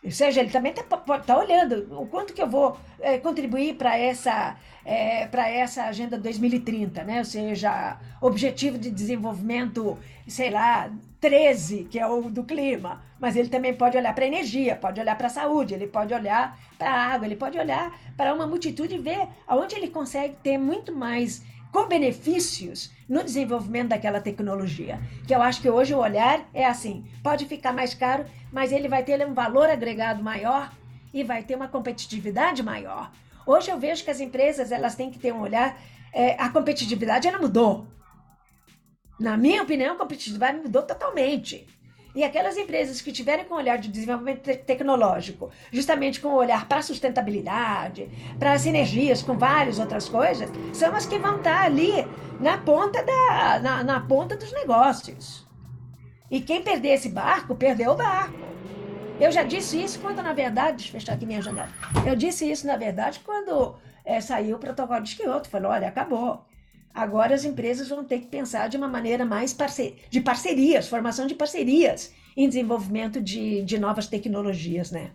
Ou 0.04 0.12
seja, 0.12 0.40
ele 0.40 0.52
também 0.52 0.72
está 0.72 0.84
tá 0.84 1.38
olhando 1.38 2.00
o 2.00 2.06
quanto 2.06 2.34
que 2.34 2.42
eu 2.42 2.48
vou 2.48 2.78
é, 3.00 3.18
contribuir 3.18 3.76
para 3.76 3.98
essa, 3.98 4.56
é, 4.84 5.26
para 5.28 5.50
essa 5.50 5.86
Agenda 5.86 6.18
2030, 6.18 7.04
né? 7.04 7.20
Ou 7.20 7.26
seja, 7.26 8.00
Objetivo 8.22 8.78
de 8.78 8.92
Desenvolvimento, 8.92 9.98
sei 10.28 10.52
lá, 10.52 10.92
13, 11.26 11.88
que 11.90 11.98
é 11.98 12.06
o 12.06 12.30
do 12.30 12.44
clima. 12.44 13.02
Mas 13.20 13.36
ele 13.36 13.50
também 13.50 13.74
pode 13.74 13.98
olhar 13.98 14.14
para 14.14 14.26
a 14.26 14.28
energia, 14.28 14.76
pode 14.76 15.02
olhar 15.02 15.18
para 15.18 15.26
a 15.26 15.32
saúde, 15.32 15.74
ele 15.74 15.88
pode 15.88 16.14
olhar 16.14 16.56
para 16.78 16.92
a 16.92 17.14
água, 17.14 17.26
ele 17.26 17.36
pode 17.36 17.58
olhar 17.58 18.00
para 18.16 18.32
uma 18.32 18.46
multitude 18.46 18.94
e 18.94 19.00
ver 19.00 19.28
aonde 19.48 19.76
ele 19.76 19.88
consegue 19.88 20.36
ter 20.44 20.60
muito 20.60 20.94
mais 20.94 21.44
com 21.72 21.88
benefícios 21.88 22.92
no 23.10 23.24
desenvolvimento 23.24 23.90
daquela 23.90 24.22
tecnologia. 24.22 25.00
Que 25.26 25.34
eu 25.34 25.42
acho 25.42 25.64
que 25.64 25.70
hoje 25.70 25.96
o 25.96 25.98
olhar 25.98 26.48
é 26.54 26.64
assim: 26.64 27.04
pode 27.24 27.48
ficar 27.48 27.74
mais 27.74 27.96
caro, 27.96 28.26
mas 28.52 28.72
ele 28.72 28.88
vai 28.88 29.02
ter 29.02 29.26
um 29.26 29.34
valor 29.34 29.68
agregado 29.68 30.24
maior 30.24 30.72
e 31.12 31.24
vai 31.24 31.42
ter 31.42 31.56
uma 31.56 31.68
competitividade 31.68 32.62
maior. 32.62 33.12
Hoje 33.48 33.72
eu 33.72 33.80
vejo 33.80 34.04
que 34.04 34.12
as 34.12 34.20
empresas 34.20 34.72
elas 34.72 34.94
têm 34.94 35.10
que 35.10 35.18
ter 35.18 35.34
um 35.34 35.42
olhar. 35.42 35.76
É, 36.14 36.40
a 36.40 36.50
competitividade 36.50 37.28
ela 37.28 37.40
mudou. 37.40 37.88
Na 39.20 39.38
minha 39.38 39.64
opinião, 39.64 39.96
a 39.96 39.98
competitividade 39.98 40.58
mudou 40.58 40.84
totalmente. 40.84 41.66
E 42.16 42.24
aquelas 42.24 42.56
empresas 42.56 43.02
que 43.02 43.12
tiverem 43.12 43.44
com 43.44 43.56
olhar 43.56 43.78
de 43.78 43.90
desenvolvimento 43.90 44.42
te 44.42 44.56
tecnológico, 44.56 45.52
justamente 45.70 46.22
com 46.22 46.30
o 46.30 46.36
olhar 46.36 46.66
para 46.66 46.82
sustentabilidade, 46.82 48.10
para 48.40 48.58
sinergias 48.58 49.22
com 49.22 49.38
várias 49.38 49.80
outras 49.80 50.08
coisas, 50.08 50.50
são 50.72 50.96
as 50.96 51.06
que 51.06 51.20
vão 51.20 51.38
estar 51.38 51.66
ali 51.66 51.92
na 52.40 52.58
ponta, 52.58 53.04
da, 53.04 53.60
na, 53.60 53.84
na 53.84 54.00
ponta 54.00 54.38
dos 54.38 54.52
negócios. 54.54 55.46
E 56.32 56.40
quem 56.40 56.62
perder 56.62 56.94
esse 56.94 57.10
barco, 57.10 57.54
perdeu 57.54 57.92
o 57.92 57.96
barco. 57.96 58.40
Eu 59.20 59.30
já 59.32 59.44
disse 59.44 59.82
isso 59.82 60.00
quando, 60.00 60.22
na 60.24 60.34
verdade, 60.34 60.78
deixa 60.78 60.90
eu 60.90 61.00
fechar 61.00 61.14
aqui 61.14 61.26
minha 61.26 61.42
janela. 61.42 61.70
Eu 62.06 62.16
disse 62.16 62.50
isso, 62.50 62.66
na 62.66 62.78
verdade, 62.78 63.20
quando 63.26 63.76
é, 64.06 64.22
saiu 64.22 64.56
o 64.56 64.60
protocolo 64.60 65.02
de 65.02 65.16
Kyoto. 65.16 65.50
Falou, 65.50 65.72
olha, 65.72 65.90
acabou. 65.90 66.46
Agora 66.96 67.36
as 67.36 67.44
empresas 67.44 67.90
vão 67.90 68.06
ter 68.06 68.20
que 68.20 68.28
pensar 68.28 68.70
de 68.70 68.78
uma 68.78 68.88
maneira 68.88 69.26
mais 69.26 69.54
parce... 69.54 69.96
de 70.10 70.22
parcerias, 70.22 70.88
formação 70.88 71.28
de 71.28 71.36
parcerias 71.36 72.14
em 72.38 72.48
desenvolvimento 72.48 73.22
de, 73.22 73.62
de 73.64 73.78
novas 73.78 74.08
tecnologias, 74.08 74.92
né? 74.92 75.12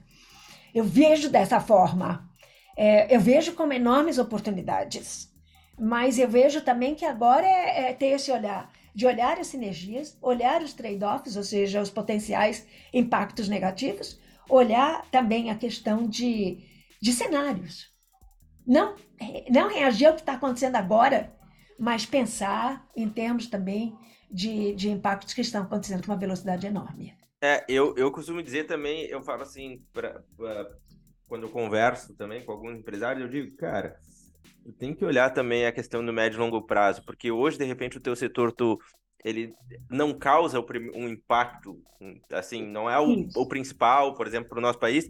Eu 0.74 0.85
vejo 0.85 1.31
dessa 1.31 1.59
forma. 1.59 2.28
É, 2.76 3.14
eu 3.14 3.18
vejo 3.18 3.55
como 3.55 3.72
enormes 3.72 4.18
oportunidades, 4.18 5.33
mas 5.78 6.18
eu 6.18 6.28
vejo 6.28 6.61
também 6.61 6.95
que 6.95 7.07
agora 7.07 7.47
é, 7.47 7.91
é 7.91 7.93
ter 7.95 8.09
esse 8.09 8.31
olhar 8.31 8.70
de 8.95 9.07
olhar 9.07 9.39
as 9.39 9.47
sinergias, 9.47 10.18
olhar 10.20 10.62
os 10.62 10.72
trade-offs, 10.72 11.37
ou 11.37 11.43
seja, 11.43 11.81
os 11.81 11.91
potenciais 11.91 12.66
impactos 12.93 13.49
negativos, 13.49 14.18
olhar 14.49 15.07
também 15.11 15.51
a 15.51 15.55
questão 15.55 16.07
de, 16.09 16.59
de 17.01 17.12
cenários. 17.12 17.89
Não, 18.66 18.97
não 19.49 19.68
reagir 19.68 20.07
ao 20.07 20.14
que 20.14 20.20
está 20.20 20.35
acontecendo 20.35 20.76
agora, 20.76 21.33
mas 21.81 22.05
pensar 22.05 22.87
em 22.95 23.09
termos 23.09 23.47
também 23.47 23.97
de, 24.31 24.74
de 24.74 24.91
impactos 24.91 25.33
que 25.33 25.41
estão 25.41 25.62
acontecendo 25.62 26.05
com 26.05 26.12
uma 26.12 26.18
velocidade 26.18 26.66
enorme. 26.66 27.14
É, 27.43 27.64
eu, 27.66 27.97
eu 27.97 28.12
costumo 28.12 28.43
dizer 28.43 28.64
também, 28.64 29.07
eu 29.07 29.22
falo 29.22 29.43
assim, 29.43 29.83
pra, 29.95 30.22
pra, 30.37 30.70
quando 31.26 31.45
eu 31.45 31.49
converso 31.49 32.14
também 32.14 32.45
com 32.45 32.53
alguns 32.53 32.78
empresários, 32.78 33.24
eu 33.24 33.31
digo, 33.31 33.57
cara, 33.57 33.97
tu 34.62 34.72
tem 34.74 34.95
que 34.95 35.07
olhar 35.07 35.31
também 35.31 35.64
a 35.64 35.72
questão 35.72 36.05
do 36.05 36.12
médio 36.12 36.37
e 36.37 36.41
longo 36.41 36.61
prazo, 36.66 37.03
porque 37.07 37.31
hoje, 37.31 37.57
de 37.57 37.64
repente, 37.64 37.97
o 37.97 38.01
teu 38.01 38.14
setor, 38.14 38.53
tu, 38.53 38.78
ele 39.24 39.55
não 39.89 40.12
causa 40.12 40.61
um 40.95 41.09
impacto, 41.09 41.83
assim, 42.31 42.62
não 42.66 42.91
é 42.91 43.01
o, 43.01 43.26
o 43.35 43.49
principal, 43.49 44.14
por 44.14 44.26
exemplo, 44.26 44.51
para 44.51 44.59
o 44.59 44.62
nosso 44.62 44.78
país, 44.78 45.09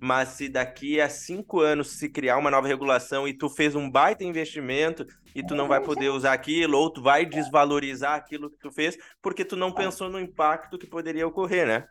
mas 0.00 0.30
se 0.30 0.48
daqui 0.48 1.00
a 1.00 1.08
cinco 1.08 1.60
anos 1.60 1.98
se 1.98 2.08
criar 2.08 2.38
uma 2.38 2.50
nova 2.50 2.66
regulação 2.66 3.28
e 3.28 3.34
tu 3.34 3.50
fez 3.50 3.76
um 3.76 3.90
baita 3.90 4.24
investimento 4.24 5.06
e 5.34 5.44
tu 5.44 5.54
não 5.54 5.68
vai 5.68 5.80
poder 5.80 6.08
usar 6.08 6.32
aquilo, 6.32 6.78
ou 6.78 6.90
tu 6.90 7.02
vai 7.02 7.26
desvalorizar 7.26 8.14
aquilo 8.14 8.50
que 8.50 8.58
tu 8.58 8.72
fez, 8.72 8.96
porque 9.20 9.44
tu 9.44 9.56
não 9.56 9.72
pensou 9.72 10.08
no 10.08 10.18
impacto 10.18 10.78
que 10.78 10.86
poderia 10.86 11.26
ocorrer, 11.26 11.66
né? 11.66 11.84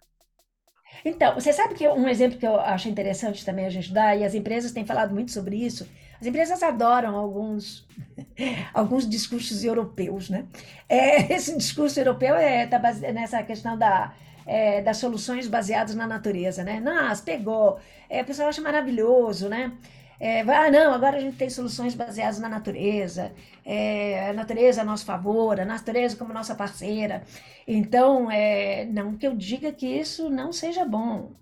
Então, 1.06 1.36
você 1.36 1.54
sabe 1.54 1.76
que 1.76 1.88
um 1.88 2.08
exemplo 2.08 2.40
que 2.40 2.48
eu 2.48 2.60
acho 2.60 2.90
interessante 2.90 3.46
também 3.46 3.66
a 3.66 3.70
gente 3.70 3.94
dar, 3.94 4.18
e 4.18 4.26
as 4.26 4.34
empresas 4.34 4.72
têm 4.72 4.86
falado 4.86 5.14
muito 5.14 5.32
sobre 5.32 5.56
isso, 5.56 5.88
as 6.20 6.26
empresas 6.28 6.62
adoram 6.64 7.16
alguns, 7.16 7.88
alguns 8.74 9.08
discursos 9.08 9.64
europeus, 9.64 10.30
né? 10.30 10.48
É, 10.88 11.32
esse 11.34 11.56
discurso 11.56 12.00
europeu 12.00 12.36
é, 12.36 12.66
tá 12.68 12.80
nessa 13.14 13.42
questão 13.44 13.78
da 13.78 14.14
é, 14.50 14.82
das 14.82 14.98
soluções 14.98 15.48
baseadas 15.48 15.96
na 15.96 16.08
natureza, 16.08 16.64
né? 16.64 16.80
Nossa, 16.80 17.24
pegou. 17.24 17.80
É, 18.10 18.22
o 18.24 18.26
pessoal 18.26 18.50
acha 18.50 18.62
maravilhoso, 18.62 19.48
né? 19.48 19.78
É, 20.20 20.42
ah, 20.42 20.72
não, 20.72 20.94
agora 20.94 21.18
a 21.18 21.20
gente 21.20 21.38
tem 21.38 21.50
soluções 21.50 21.96
baseadas 21.96 22.40
na 22.40 22.50
natureza, 22.50 23.32
é, 23.64 24.30
a 24.30 24.34
natureza 24.34 24.82
a 24.82 24.84
nosso 24.84 25.06
favor, 25.06 25.60
a 25.60 25.66
natureza 25.66 26.18
como 26.18 26.34
nossa 26.34 26.56
parceira. 26.56 27.24
Então, 27.68 28.30
é, 28.32 28.86
não 28.86 29.16
que 29.18 29.28
eu 29.28 29.36
diga 29.36 29.72
que 29.72 29.88
isso 29.88 30.30
não 30.30 30.52
seja 30.52 30.84
bom. 30.84 31.36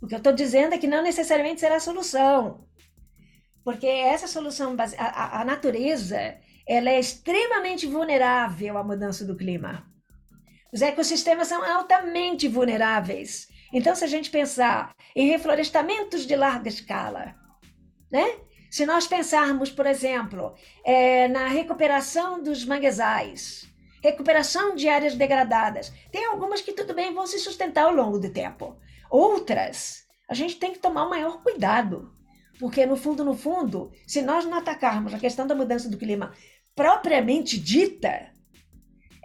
O 0.00 0.06
que 0.06 0.14
eu 0.14 0.18
estou 0.18 0.32
dizendo 0.32 0.74
é 0.74 0.78
que 0.78 0.86
não 0.86 1.02
necessariamente 1.02 1.60
será 1.60 1.76
a 1.76 1.80
solução. 1.80 2.66
Porque 3.64 3.86
essa 3.86 4.28
solução, 4.28 4.76
base... 4.76 4.94
a, 4.98 5.40
a 5.40 5.44
natureza, 5.44 6.36
ela 6.68 6.90
é 6.90 7.00
extremamente 7.00 7.86
vulnerável 7.86 8.78
à 8.78 8.84
mudança 8.84 9.24
do 9.24 9.36
clima. 9.36 9.84
Os 10.72 10.82
ecossistemas 10.82 11.48
são 11.48 11.64
altamente 11.64 12.48
vulneráveis. 12.48 13.48
Então, 13.72 13.94
se 13.94 14.04
a 14.04 14.08
gente 14.08 14.30
pensar 14.30 14.94
em 15.14 15.28
reflorestamentos 15.28 16.26
de 16.26 16.36
larga 16.36 16.68
escala, 16.68 17.34
né? 18.10 18.40
Se 18.70 18.84
nós 18.84 19.06
pensarmos, 19.06 19.70
por 19.70 19.86
exemplo, 19.86 20.54
é, 20.84 21.28
na 21.28 21.46
recuperação 21.46 22.42
dos 22.42 22.64
manguezais, 22.64 23.66
recuperação 24.02 24.74
de 24.74 24.88
áreas 24.88 25.14
degradadas, 25.14 25.92
tem 26.10 26.26
algumas 26.26 26.60
que 26.60 26.72
tudo 26.72 26.94
bem 26.94 27.14
vão 27.14 27.26
se 27.26 27.38
sustentar 27.38 27.84
ao 27.84 27.94
longo 27.94 28.18
do 28.18 28.30
tempo. 28.30 28.76
Outras, 29.10 30.04
a 30.28 30.34
gente 30.34 30.56
tem 30.56 30.72
que 30.72 30.78
tomar 30.78 31.06
o 31.06 31.10
maior 31.10 31.42
cuidado, 31.42 32.12
porque 32.58 32.84
no 32.86 32.96
fundo, 32.96 33.24
no 33.24 33.34
fundo, 33.34 33.92
se 34.06 34.22
nós 34.22 34.44
não 34.44 34.58
atacarmos 34.58 35.14
a 35.14 35.18
questão 35.18 35.46
da 35.46 35.54
mudança 35.54 35.88
do 35.88 35.98
clima 35.98 36.32
propriamente 36.74 37.58
dita, 37.58 38.35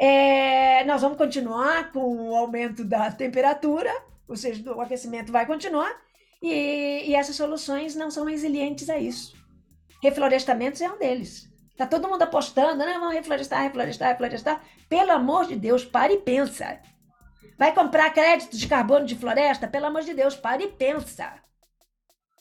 é, 0.03 0.83
nós 0.85 1.03
vamos 1.03 1.15
continuar 1.15 1.91
com 1.91 2.31
o 2.31 2.35
aumento 2.35 2.83
da 2.83 3.11
temperatura, 3.11 3.93
ou 4.27 4.35
seja, 4.35 4.73
o 4.73 4.81
aquecimento 4.81 5.31
vai 5.31 5.45
continuar, 5.45 5.95
e, 6.41 7.03
e 7.07 7.13
essas 7.13 7.35
soluções 7.35 7.95
não 7.95 8.09
são 8.09 8.25
resilientes 8.25 8.89
a 8.89 8.97
isso. 8.97 9.35
Reflorestamentos 10.01 10.81
é 10.81 10.89
um 10.89 10.97
deles. 10.97 11.47
Tá 11.77 11.85
todo 11.85 12.07
mundo 12.09 12.23
apostando, 12.23 12.77
né? 12.83 12.97
Vamos 12.97 13.13
reflorestar, 13.13 13.61
reflorestar, 13.61 14.09
reflorestar. 14.09 14.63
Pelo 14.89 15.11
amor 15.11 15.45
de 15.45 15.55
Deus, 15.55 15.85
pare 15.85 16.15
e 16.15 16.21
pensa. 16.21 16.79
Vai 17.55 17.71
comprar 17.71 18.09
crédito 18.09 18.57
de 18.57 18.67
carbono 18.67 19.05
de 19.05 19.15
floresta? 19.15 19.67
Pelo 19.67 19.85
amor 19.85 20.01
de 20.01 20.15
Deus, 20.15 20.35
pare 20.35 20.63
e 20.63 20.67
pensa. 20.67 21.31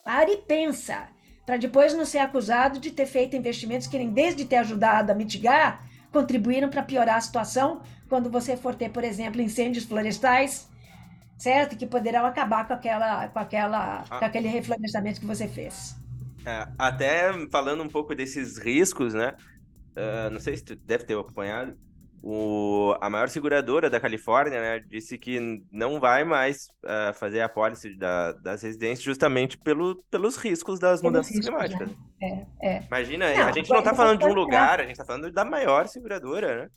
Pare 0.03 0.33
e 0.33 0.37
pensa. 0.39 1.11
Para 1.45 1.59
depois 1.59 1.93
não 1.93 2.07
ser 2.07 2.21
acusado 2.21 2.81
de 2.81 2.91
ter 2.91 3.05
feito 3.05 3.37
investimentos 3.37 3.87
que 3.87 3.99
nem 3.99 4.11
desde 4.11 4.47
ter 4.47 4.57
ajudado 4.57 5.13
a 5.13 5.15
mitigar, 5.15 5.90
contribuíram 6.13 6.69
para 6.69 6.83
piorar 6.83 7.17
a 7.17 7.21
situação 7.21 7.83
quando 8.09 8.31
você 8.31 8.57
for 8.57 8.75
ter, 8.75 8.91
por 8.91 9.05
exemplo, 9.05 9.41
incêndios 9.41 9.85
florestais, 9.85 10.69
certo? 11.39 11.77
Que 11.77 11.87
poderão 11.87 12.27
acabar 12.27 12.67
com, 12.67 12.75
aquela, 12.75 13.29
com, 13.29 13.39
aquela, 13.39 14.05
ah. 14.11 14.19
com 14.19 14.25
aquele 14.25 14.49
reflorestamento 14.49 15.21
que 15.21 15.27
você 15.27 15.47
fez. 15.47 15.97
É, 16.45 16.67
até 16.79 17.33
falando 17.51 17.83
um 17.83 17.89
pouco 17.89 18.15
desses 18.15 18.59
riscos, 18.59 19.15
né? 19.15 19.35
Uh, 19.91 20.31
não 20.31 20.41
sei 20.41 20.57
se 20.57 20.65
tu 20.65 20.77
deve 20.77 21.05
ter 21.05 21.19
acompanhado, 21.19 21.77
o, 22.23 22.95
a 23.01 23.09
maior 23.09 23.29
seguradora 23.29 23.89
da 23.89 23.99
Califórnia 23.99 24.61
né, 24.61 24.85
disse 24.87 25.17
que 25.17 25.41
não 25.73 25.99
vai 25.99 26.23
mais 26.23 26.69
uh, 26.85 27.15
fazer 27.15 27.41
a 27.41 27.49
pólice 27.49 27.97
da, 27.97 28.33
das 28.33 28.63
residências 28.63 29.03
justamente 29.03 29.57
pelo, 29.57 29.97
pelos 30.11 30.37
riscos 30.37 30.79
das 30.79 31.01
pelos 31.01 31.13
mudanças 31.13 31.35
riscos, 31.35 31.47
climáticas. 31.47 31.89
Né? 32.21 32.47
É, 32.63 32.77
é. 32.77 32.83
Imagina, 32.87 33.33
não, 33.33 33.47
a 33.47 33.53
gente 33.53 33.71
não 33.71 33.79
está 33.79 33.95
falando 33.95 34.19
de 34.19 34.27
um 34.27 34.35
lugar, 34.35 34.81
a 34.81 34.83
gente 34.83 34.93
está 34.93 35.05
falando 35.05 35.33
da 35.33 35.45
maior 35.45 35.89
seguradora, 35.89 36.65
né? 36.65 36.69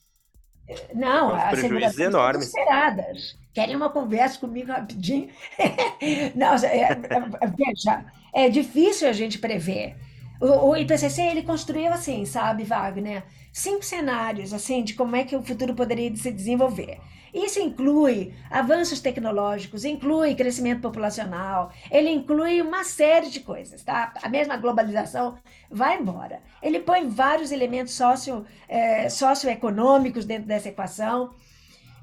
Não, 0.93 1.35
as 1.35 1.59
prejuízos 1.59 1.99
enormes. 1.99 2.47
Esperadas. 2.47 3.37
Querem 3.53 3.75
uma 3.75 3.89
conversa 3.89 4.39
comigo 4.39 4.71
rapidinho? 4.71 5.29
não, 6.35 6.53
é, 6.55 6.83
é, 6.83 7.47
veja, 7.47 8.05
é 8.33 8.49
difícil 8.49 9.09
a 9.09 9.11
gente 9.11 9.39
prever. 9.39 9.97
O, 10.43 10.75
IPCC 10.75 11.21
ele 11.21 11.43
construiu 11.43 11.91
assim, 11.93 12.25
sabe, 12.25 12.63
Wagner? 12.63 13.23
Cinco 13.51 13.83
cenários 13.85 14.53
assim 14.53 14.83
de 14.83 14.93
como 14.93 15.15
é 15.15 15.23
que 15.23 15.35
o 15.35 15.41
futuro 15.41 15.73
poderia 15.73 16.13
se 16.15 16.31
desenvolver. 16.31 16.99
Isso 17.33 17.59
inclui 17.59 18.33
avanços 18.49 18.99
tecnológicos, 18.99 19.85
inclui 19.85 20.35
crescimento 20.35 20.81
populacional, 20.81 21.71
ele 21.89 22.09
inclui 22.09 22.61
uma 22.61 22.83
série 22.83 23.29
de 23.29 23.39
coisas, 23.39 23.81
tá? 23.83 24.13
A 24.21 24.29
mesma 24.29 24.55
globalização 24.57 25.35
vai 25.71 25.97
embora. 25.97 26.41
Ele 26.61 26.79
põe 26.79 27.07
vários 27.07 27.51
elementos 27.51 27.93
socio, 27.93 28.45
é, 28.67 29.09
socioeconômicos 29.09 30.25
dentro 30.25 30.47
dessa 30.47 30.69
equação 30.69 31.33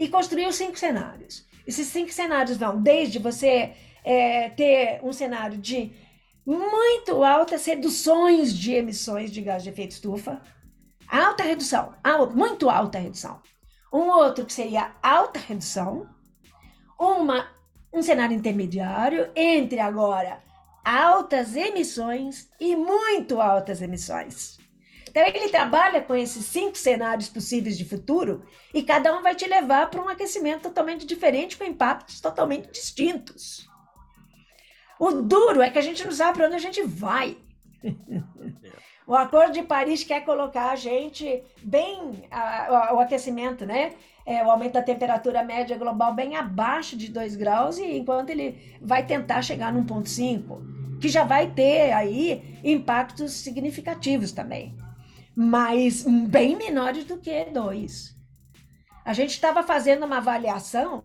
e 0.00 0.08
construiu 0.08 0.50
cinco 0.50 0.78
cenários. 0.78 1.46
Esses 1.66 1.86
cinco 1.88 2.10
cenários 2.10 2.56
vão 2.56 2.80
desde 2.80 3.18
você 3.18 3.72
é, 4.02 4.48
ter 4.50 4.98
um 5.02 5.12
cenário 5.12 5.58
de 5.58 5.92
muito 6.50 7.22
altas 7.22 7.64
reduções 7.64 8.52
de 8.52 8.72
emissões 8.72 9.30
de 9.30 9.40
gás 9.40 9.62
de 9.62 9.68
efeito 9.68 9.92
estufa, 9.92 10.42
alta 11.06 11.44
redução, 11.44 11.94
muito 12.34 12.68
alta 12.68 12.98
redução. 12.98 13.40
Um 13.92 14.08
outro 14.08 14.44
que 14.44 14.52
seria 14.52 14.92
alta 15.00 15.38
redução, 15.38 16.08
uma, 16.98 17.48
um 17.92 18.02
cenário 18.02 18.36
intermediário 18.36 19.30
entre 19.36 19.78
agora 19.78 20.42
altas 20.84 21.54
emissões 21.54 22.48
e 22.58 22.74
muito 22.74 23.40
altas 23.40 23.80
emissões. 23.80 24.58
Então, 25.08 25.22
ele 25.26 25.48
trabalha 25.50 26.00
com 26.00 26.14
esses 26.16 26.46
cinco 26.46 26.76
cenários 26.76 27.28
possíveis 27.28 27.78
de 27.78 27.84
futuro 27.84 28.44
e 28.74 28.82
cada 28.82 29.16
um 29.16 29.22
vai 29.22 29.34
te 29.34 29.46
levar 29.46 29.88
para 29.88 30.02
um 30.02 30.08
aquecimento 30.08 30.62
totalmente 30.62 31.06
diferente, 31.06 31.56
com 31.56 31.64
impactos 31.64 32.20
totalmente 32.20 32.70
distintos. 32.72 33.69
O 35.00 35.22
duro 35.22 35.62
é 35.62 35.70
que 35.70 35.78
a 35.78 35.82
gente 35.82 36.04
não 36.04 36.12
sabe 36.12 36.38
para 36.38 36.46
onde 36.46 36.56
a 36.56 36.60
gente 36.60 36.82
vai. 36.82 37.36
o 39.06 39.16
Acordo 39.16 39.52
de 39.52 39.62
Paris 39.62 40.04
quer 40.04 40.24
colocar 40.24 40.70
a 40.70 40.76
gente 40.76 41.42
bem, 41.62 42.28
a, 42.30 42.90
o 42.94 43.00
aquecimento, 43.00 43.66
né? 43.66 43.92
É, 44.24 44.44
o 44.44 44.50
aumento 44.50 44.74
da 44.74 44.82
temperatura 44.82 45.42
média 45.42 45.76
global 45.76 46.14
bem 46.14 46.36
abaixo 46.36 46.96
de 46.96 47.10
2 47.10 47.34
graus, 47.34 47.78
e 47.78 47.96
enquanto 47.96 48.30
ele 48.30 48.78
vai 48.80 49.04
tentar 49.04 49.42
chegar 49.42 49.72
no 49.72 49.82
1,5, 49.82 51.00
que 51.00 51.08
já 51.08 51.24
vai 51.24 51.50
ter 51.50 51.92
aí 51.92 52.60
impactos 52.62 53.32
significativos 53.32 54.30
também 54.30 54.76
mas 55.34 56.04
bem 56.28 56.56
menores 56.56 57.04
do 57.04 57.16
que 57.16 57.46
dois. 57.46 58.14
A 59.04 59.14
gente 59.14 59.30
estava 59.30 59.62
fazendo 59.62 60.04
uma 60.04 60.18
avaliação 60.18 61.02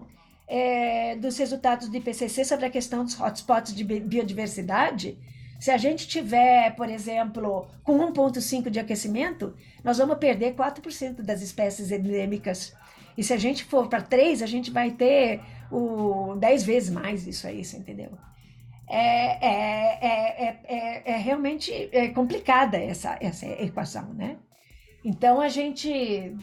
é, 0.47 1.15
dos 1.15 1.37
resultados 1.37 1.89
do 1.89 1.97
IPCC 1.97 2.45
sobre 2.45 2.65
a 2.65 2.69
questão 2.69 3.03
dos 3.03 3.19
hotspots 3.19 3.73
de 3.73 3.83
biodiversidade. 3.83 5.17
Se 5.59 5.71
a 5.71 5.77
gente 5.77 6.07
tiver, 6.07 6.75
por 6.75 6.89
exemplo, 6.89 7.67
com 7.83 7.97
1,5 8.11 8.69
de 8.69 8.79
aquecimento, 8.79 9.55
nós 9.83 9.97
vamos 9.97 10.17
perder 10.17 10.53
4% 10.53 11.21
das 11.21 11.41
espécies 11.41 11.91
endêmicas. 11.91 12.73
E 13.17 13.23
se 13.23 13.33
a 13.33 13.37
gente 13.37 13.63
for 13.63 13.87
para 13.87 14.01
3, 14.01 14.41
a 14.41 14.45
gente 14.45 14.69
vai 14.69 14.91
ter 14.91 15.41
o 15.71 16.35
10 16.35 16.63
vezes 16.63 16.89
mais 16.89 17.25
isso 17.25 17.47
aí, 17.47 17.63
você 17.63 17.77
entendeu? 17.77 18.11
é, 18.87 19.47
é, 19.47 20.59
é, 20.67 21.01
é, 21.05 21.17
realmente 21.17 21.89
é 21.91 22.09
complicada 22.09 22.77
essa, 22.77 23.17
essa 23.19 23.45
equação, 23.45 24.13
né? 24.13 24.37
Então 25.03 25.41
a 25.41 25.49
gente 25.49 26.35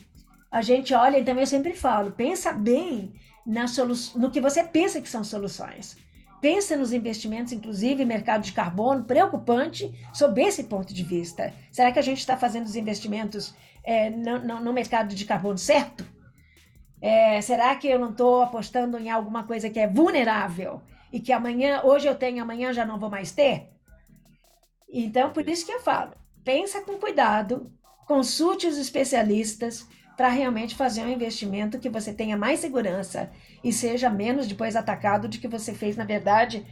a 0.51 0.61
gente 0.61 0.93
olha, 0.93 1.19
então 1.19 1.39
eu 1.39 1.47
sempre 1.47 1.73
falo, 1.73 2.13
pensa 2.13 2.53
bem 2.53 3.15
no 3.45 4.31
que 4.31 4.41
você 4.41 4.63
pensa 4.65 5.01
que 5.01 5.09
são 5.09 5.25
soluções. 5.25 5.97
Pensa 6.41 6.77
nos 6.77 6.93
investimentos, 6.93 7.53
inclusive 7.53 8.05
mercado 8.05 8.43
de 8.43 8.53
carbono, 8.53 9.05
preocupante 9.05 9.93
sob 10.13 10.43
esse 10.43 10.65
ponto 10.65 10.93
de 10.93 11.05
vista. 11.05 11.53
Será 11.71 11.93
que 11.93 11.99
a 11.99 12.03
gente 12.03 12.19
está 12.19 12.37
fazendo 12.37 12.67
os 12.67 12.75
investimentos 12.75 13.55
é, 13.85 14.11
no, 14.11 14.39
no, 14.41 14.61
no, 14.61 14.73
mercado 14.73 15.15
de 15.15 15.25
carbono 15.25 15.59
certo? 15.59 16.05
É, 17.01 17.41
será 17.41 17.75
que 17.77 17.87
eu 17.87 17.99
não 17.99 18.11
estou 18.11 18.43
apostando 18.43 18.99
em 18.99 19.09
alguma 19.11 19.45
coisa 19.45 19.71
que 19.71 19.79
é 19.79 19.87
vulnerável? 19.87 20.83
e 21.13 21.21
que 21.21 21.33
amanhã, 21.33 21.83
hoje 21.85 22.09
eu 22.09 22.15
tenho, 22.15 22.43
amanhã 22.43 22.73
já 22.73 22.87
não 22.87 22.99
vou 22.99 23.11
mais 23.11 23.31
ter? 23.33 23.69
Então, 24.89 25.33
por 25.33 25.47
isso 25.49 25.67
que 25.67 25.73
eu 25.73 25.81
falo, 25.81 26.13
pensa 26.43 26.81
com 26.81 26.99
cuidado, 26.99 27.71
consulte 28.07 28.67
os 28.67 28.79
especialistas 28.79 29.87
para 30.23 30.29
realmente 30.29 30.77
fazer 30.77 31.03
um 31.03 31.09
investimento 31.09 31.81
que 31.81 31.91
você 31.91 32.15
tenha 32.15 32.37
mais 32.37 32.61
segurança 32.61 33.29
e 33.65 33.73
seja 33.73 34.09
menos 34.09 34.47
depois 34.47 34.77
atacado 34.77 35.27
de 35.27 35.37
que 35.37 35.49
você 35.49 35.75
fez, 35.75 35.97
na 35.97 36.05
verdade, 36.05 36.65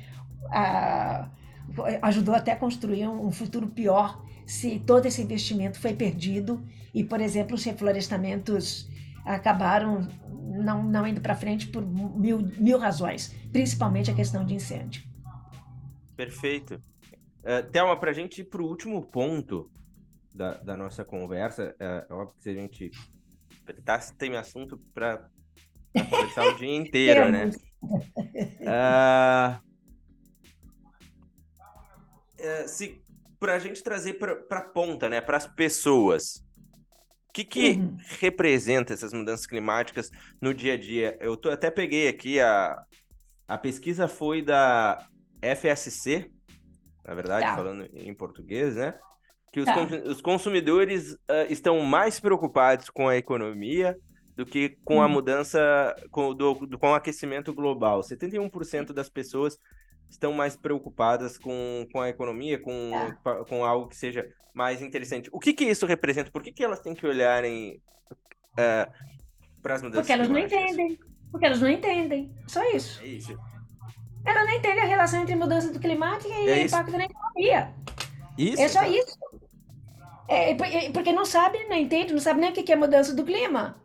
ajudou 2.00 2.32
até 2.32 2.52
a 2.52 2.56
construir 2.56 3.08
um, 3.08 3.26
um 3.26 3.32
futuro 3.32 3.66
pior 3.66 4.24
se 4.46 4.78
todo 4.78 5.06
esse 5.06 5.20
investimento 5.20 5.80
foi 5.80 5.92
perdido 5.92 6.64
e, 6.94 7.02
por 7.02 7.20
exemplo, 7.20 7.56
os 7.56 7.64
reflorestamentos 7.64 8.88
acabaram 9.24 10.06
não, 10.28 10.84
não 10.84 11.04
indo 11.04 11.20
para 11.20 11.34
frente 11.34 11.66
por 11.66 11.84
mil, 11.84 12.48
mil 12.56 12.78
razões, 12.78 13.34
principalmente 13.50 14.12
a 14.12 14.14
questão 14.14 14.46
de 14.46 14.54
incêndio. 14.54 15.02
Perfeito. 16.14 16.80
Uh, 17.40 17.68
Thelma, 17.72 17.98
para 17.98 18.12
a 18.12 18.14
gente 18.14 18.42
ir 18.42 18.44
para 18.44 18.62
o 18.62 18.66
último 18.68 19.02
ponto 19.02 19.68
da, 20.32 20.54
da 20.58 20.76
nossa 20.76 21.04
conversa, 21.04 21.74
é, 21.80 22.06
é 22.08 22.14
óbvio 22.14 22.36
que 22.36 22.44
se 22.44 22.50
a 22.50 22.54
gente 22.54 22.92
tá, 23.84 23.98
tem 24.18 24.36
assunto 24.36 24.78
para 24.94 25.28
conversar 26.08 26.46
o 26.48 26.56
dia 26.56 26.74
inteiro, 26.74 27.30
né? 27.30 27.50
Uh, 32.38 32.68
se 32.68 33.02
para 33.38 33.54
a 33.54 33.58
gente 33.58 33.82
trazer 33.82 34.14
para 34.14 34.58
a 34.58 34.68
ponta, 34.68 35.08
né, 35.08 35.20
para 35.20 35.38
as 35.38 35.46
pessoas, 35.46 36.44
o 37.28 37.32
que, 37.32 37.42
que 37.42 37.70
uhum. 37.70 37.96
representa 38.18 38.92
essas 38.92 39.14
mudanças 39.14 39.46
climáticas 39.46 40.10
no 40.40 40.52
dia 40.52 40.74
a 40.74 40.76
dia? 40.76 41.16
Eu 41.20 41.36
tô, 41.36 41.48
até 41.48 41.70
peguei 41.70 42.06
aqui 42.06 42.38
a, 42.38 42.84
a 43.48 43.56
pesquisa 43.56 44.06
foi 44.06 44.42
da 44.42 45.06
FSC, 45.40 46.30
na 47.04 47.14
verdade, 47.14 47.46
tá. 47.46 47.56
falando 47.56 47.88
em 47.94 48.14
português, 48.14 48.76
né? 48.76 48.98
Que 49.52 49.60
os, 49.60 49.66
tá. 49.66 49.86
os 50.06 50.20
consumidores 50.20 51.12
uh, 51.12 51.46
estão 51.48 51.80
mais 51.80 52.20
preocupados 52.20 52.88
com 52.88 53.08
a 53.08 53.16
economia 53.16 53.96
do 54.36 54.46
que 54.46 54.78
com 54.84 54.96
uhum. 54.96 55.02
a 55.02 55.08
mudança, 55.08 55.94
com, 56.10 56.34
do, 56.34 56.54
do, 56.54 56.78
com 56.78 56.90
o 56.90 56.94
aquecimento 56.94 57.52
global. 57.52 58.00
71% 58.00 58.92
das 58.92 59.08
pessoas 59.08 59.58
estão 60.08 60.32
mais 60.32 60.56
preocupadas 60.56 61.36
com, 61.36 61.86
com 61.92 62.00
a 62.00 62.08
economia, 62.08 62.58
com, 62.58 62.92
é. 62.94 63.44
com 63.44 63.64
algo 63.64 63.88
que 63.88 63.96
seja 63.96 64.26
mais 64.54 64.82
interessante. 64.82 65.28
O 65.32 65.38
que, 65.38 65.52
que 65.52 65.64
isso 65.64 65.86
representa? 65.86 66.30
Por 66.30 66.42
que, 66.42 66.52
que 66.52 66.64
elas 66.64 66.80
têm 66.80 66.94
que 66.94 67.06
olharem 67.06 67.82
uh, 68.52 68.90
para 69.62 69.74
as 69.74 69.82
mudanças 69.82 70.06
Porque 70.06 70.12
elas 70.12 70.28
não 70.28 70.38
entendem. 70.38 70.98
Porque 71.30 71.46
elas 71.46 71.60
não 71.60 71.68
entendem. 71.68 72.34
Só 72.46 72.62
isso. 72.74 73.02
É 73.02 73.06
isso. 73.06 73.38
Elas 74.24 74.46
não 74.46 74.54
entendem 74.54 74.82
a 74.82 74.86
relação 74.86 75.22
entre 75.22 75.34
mudança 75.34 75.72
do 75.72 75.78
climático 75.78 76.30
e 76.32 76.48
é 76.48 76.64
impacto 76.64 76.92
na 76.92 77.04
economia. 77.04 77.74
Isso? 78.36 78.62
É 78.62 78.68
só 78.68 78.84
isso. 78.84 79.18
É, 80.30 80.54
porque 80.92 81.12
não 81.12 81.24
sabe, 81.24 81.58
não 81.68 81.76
entende, 81.76 82.12
não 82.12 82.20
sabe 82.20 82.40
nem 82.40 82.50
o 82.50 82.52
que 82.52 82.72
é 82.72 82.76
mudança 82.76 83.12
do 83.12 83.24
clima 83.24 83.76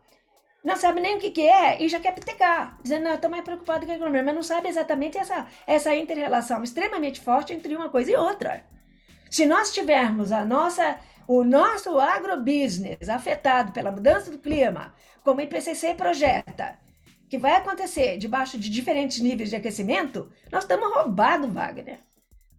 não 0.66 0.74
sabe 0.74 1.00
nem 1.00 1.16
o 1.16 1.20
que, 1.20 1.46
é 1.46 1.80
e 1.80 1.88
já 1.88 2.00
quer 2.00 2.12
petecar, 2.12 2.76
dizendo, 2.82 3.04
não, 3.04 3.14
estou 3.14 3.30
mais 3.30 3.44
preocupado 3.44 3.86
com 3.86 3.92
a 3.92 3.94
economia, 3.94 4.24
mas 4.24 4.34
não 4.34 4.42
sabe 4.42 4.68
exatamente 4.68 5.16
essa, 5.16 5.46
essa 5.64 5.94
inter-relação 5.94 6.60
extremamente 6.64 7.20
forte 7.20 7.52
entre 7.52 7.76
uma 7.76 7.88
coisa 7.88 8.10
e 8.10 8.16
outra. 8.16 8.64
Se 9.30 9.46
nós 9.46 9.72
tivermos 9.72 10.32
a 10.32 10.44
nossa, 10.44 10.98
o 11.28 11.44
nosso 11.44 12.00
agrobusiness 12.00 13.08
afetado 13.08 13.70
pela 13.70 13.92
mudança 13.92 14.28
do 14.28 14.40
clima, 14.40 14.92
como 15.22 15.40
o 15.40 15.44
IPCC 15.44 15.94
projeta, 15.94 16.76
que 17.28 17.38
vai 17.38 17.52
acontecer 17.52 18.18
debaixo 18.18 18.58
de 18.58 18.68
diferentes 18.68 19.20
níveis 19.20 19.50
de 19.50 19.56
aquecimento, 19.56 20.28
nós 20.50 20.64
estamos 20.64 20.92
roubados, 20.92 21.48
Wagner. 21.48 22.00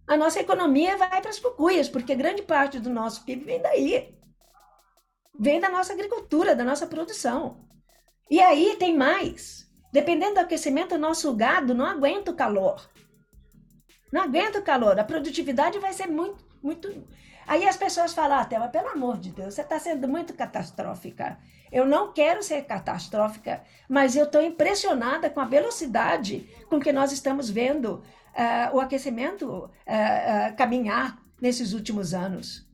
A 0.08 0.16
nossa 0.16 0.40
economia 0.40 0.96
vai 0.96 1.22
para 1.22 1.30
as 1.30 1.40
cucuias, 1.40 1.90
porque 1.90 2.16
grande 2.16 2.42
parte 2.42 2.80
do 2.80 2.90
nosso 2.90 3.26
PIB 3.26 3.44
vem 3.44 3.62
daí. 3.62 4.18
Vem 5.38 5.60
da 5.60 5.70
nossa 5.70 5.92
agricultura, 5.92 6.56
da 6.56 6.64
nossa 6.64 6.88
produção. 6.88 7.68
E 8.32 8.40
aí 8.40 8.78
tem 8.78 8.96
mais. 8.96 9.68
Dependendo 9.92 10.36
do 10.36 10.40
aquecimento, 10.40 10.96
o 10.96 10.98
nosso 10.98 11.34
gado 11.36 11.74
não 11.74 11.86
aguenta 11.86 12.32
o 12.32 12.36
calor. 12.36 12.90
Não 14.12 14.22
aguenta 14.22 14.60
o 14.60 14.64
calor. 14.64 14.98
A 14.98 15.04
produtividade 15.04 15.78
vai 15.80 15.92
ser 15.92 16.08
muito, 16.08 16.44
muito. 16.64 17.06
Aí 17.46 17.68
as 17.68 17.76
pessoas 17.76 18.14
falam, 18.14 18.38
mas 18.38 18.72
pelo 18.72 18.90
amor 18.90 19.18
de 19.18 19.32
Deus, 19.32 19.54
você 19.54 19.62
está 19.62 19.78
sendo 19.78 20.08
muito 20.08 20.34
catastrófica. 20.34 21.38
Eu 21.70 21.86
não 21.86 22.14
quero 22.14 22.42
ser 22.42 22.64
catastrófica, 22.64 23.62
mas 23.90 24.16
eu 24.16 24.24
estou 24.24 24.42
impressionada 24.42 25.30
com 25.30 25.42
a 25.42 25.46
velocidade 25.46 26.50
com 26.70 26.80
que 26.80 26.94
nós 26.94 27.12
estamos 27.12 27.50
vendo 27.50 28.04
uh, 28.38 28.76
o 28.76 28.80
aquecimento 28.80 29.66
uh, 29.66 30.56
caminhar 30.56 31.18
nesses 31.42 31.74
últimos 31.74 32.14
anos. 32.14 32.66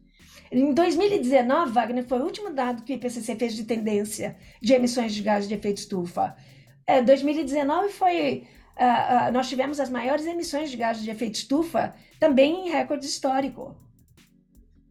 Em 0.51 0.72
2019, 0.74 1.72
Wagner, 1.72 2.05
foi 2.05 2.20
o 2.20 2.26
último 2.26 2.51
dado 2.51 2.84
que 2.84 2.93
o 2.93 2.95
IPCC 2.95 3.36
fez 3.36 3.55
de 3.55 3.64
tendência 3.64 4.38
de 4.61 4.74
emissões 4.74 5.14
de 5.14 5.24
gases 5.24 5.47
de 5.47 5.55
efeito 5.55 5.78
estufa. 5.78 6.36
É, 6.86 7.01
2019 7.01 7.89
foi. 7.89 8.47
Uh, 8.78 9.30
uh, 9.30 9.32
nós 9.32 9.47
tivemos 9.47 9.80
as 9.80 9.89
maiores 9.89 10.26
emissões 10.26 10.70
de 10.70 10.78
gases 10.78 11.03
de 11.03 11.09
efeito 11.09 11.36
estufa 11.36 11.95
também 12.20 12.68
em 12.68 12.72
recorde 12.72 13.05
histórico. 13.05 13.76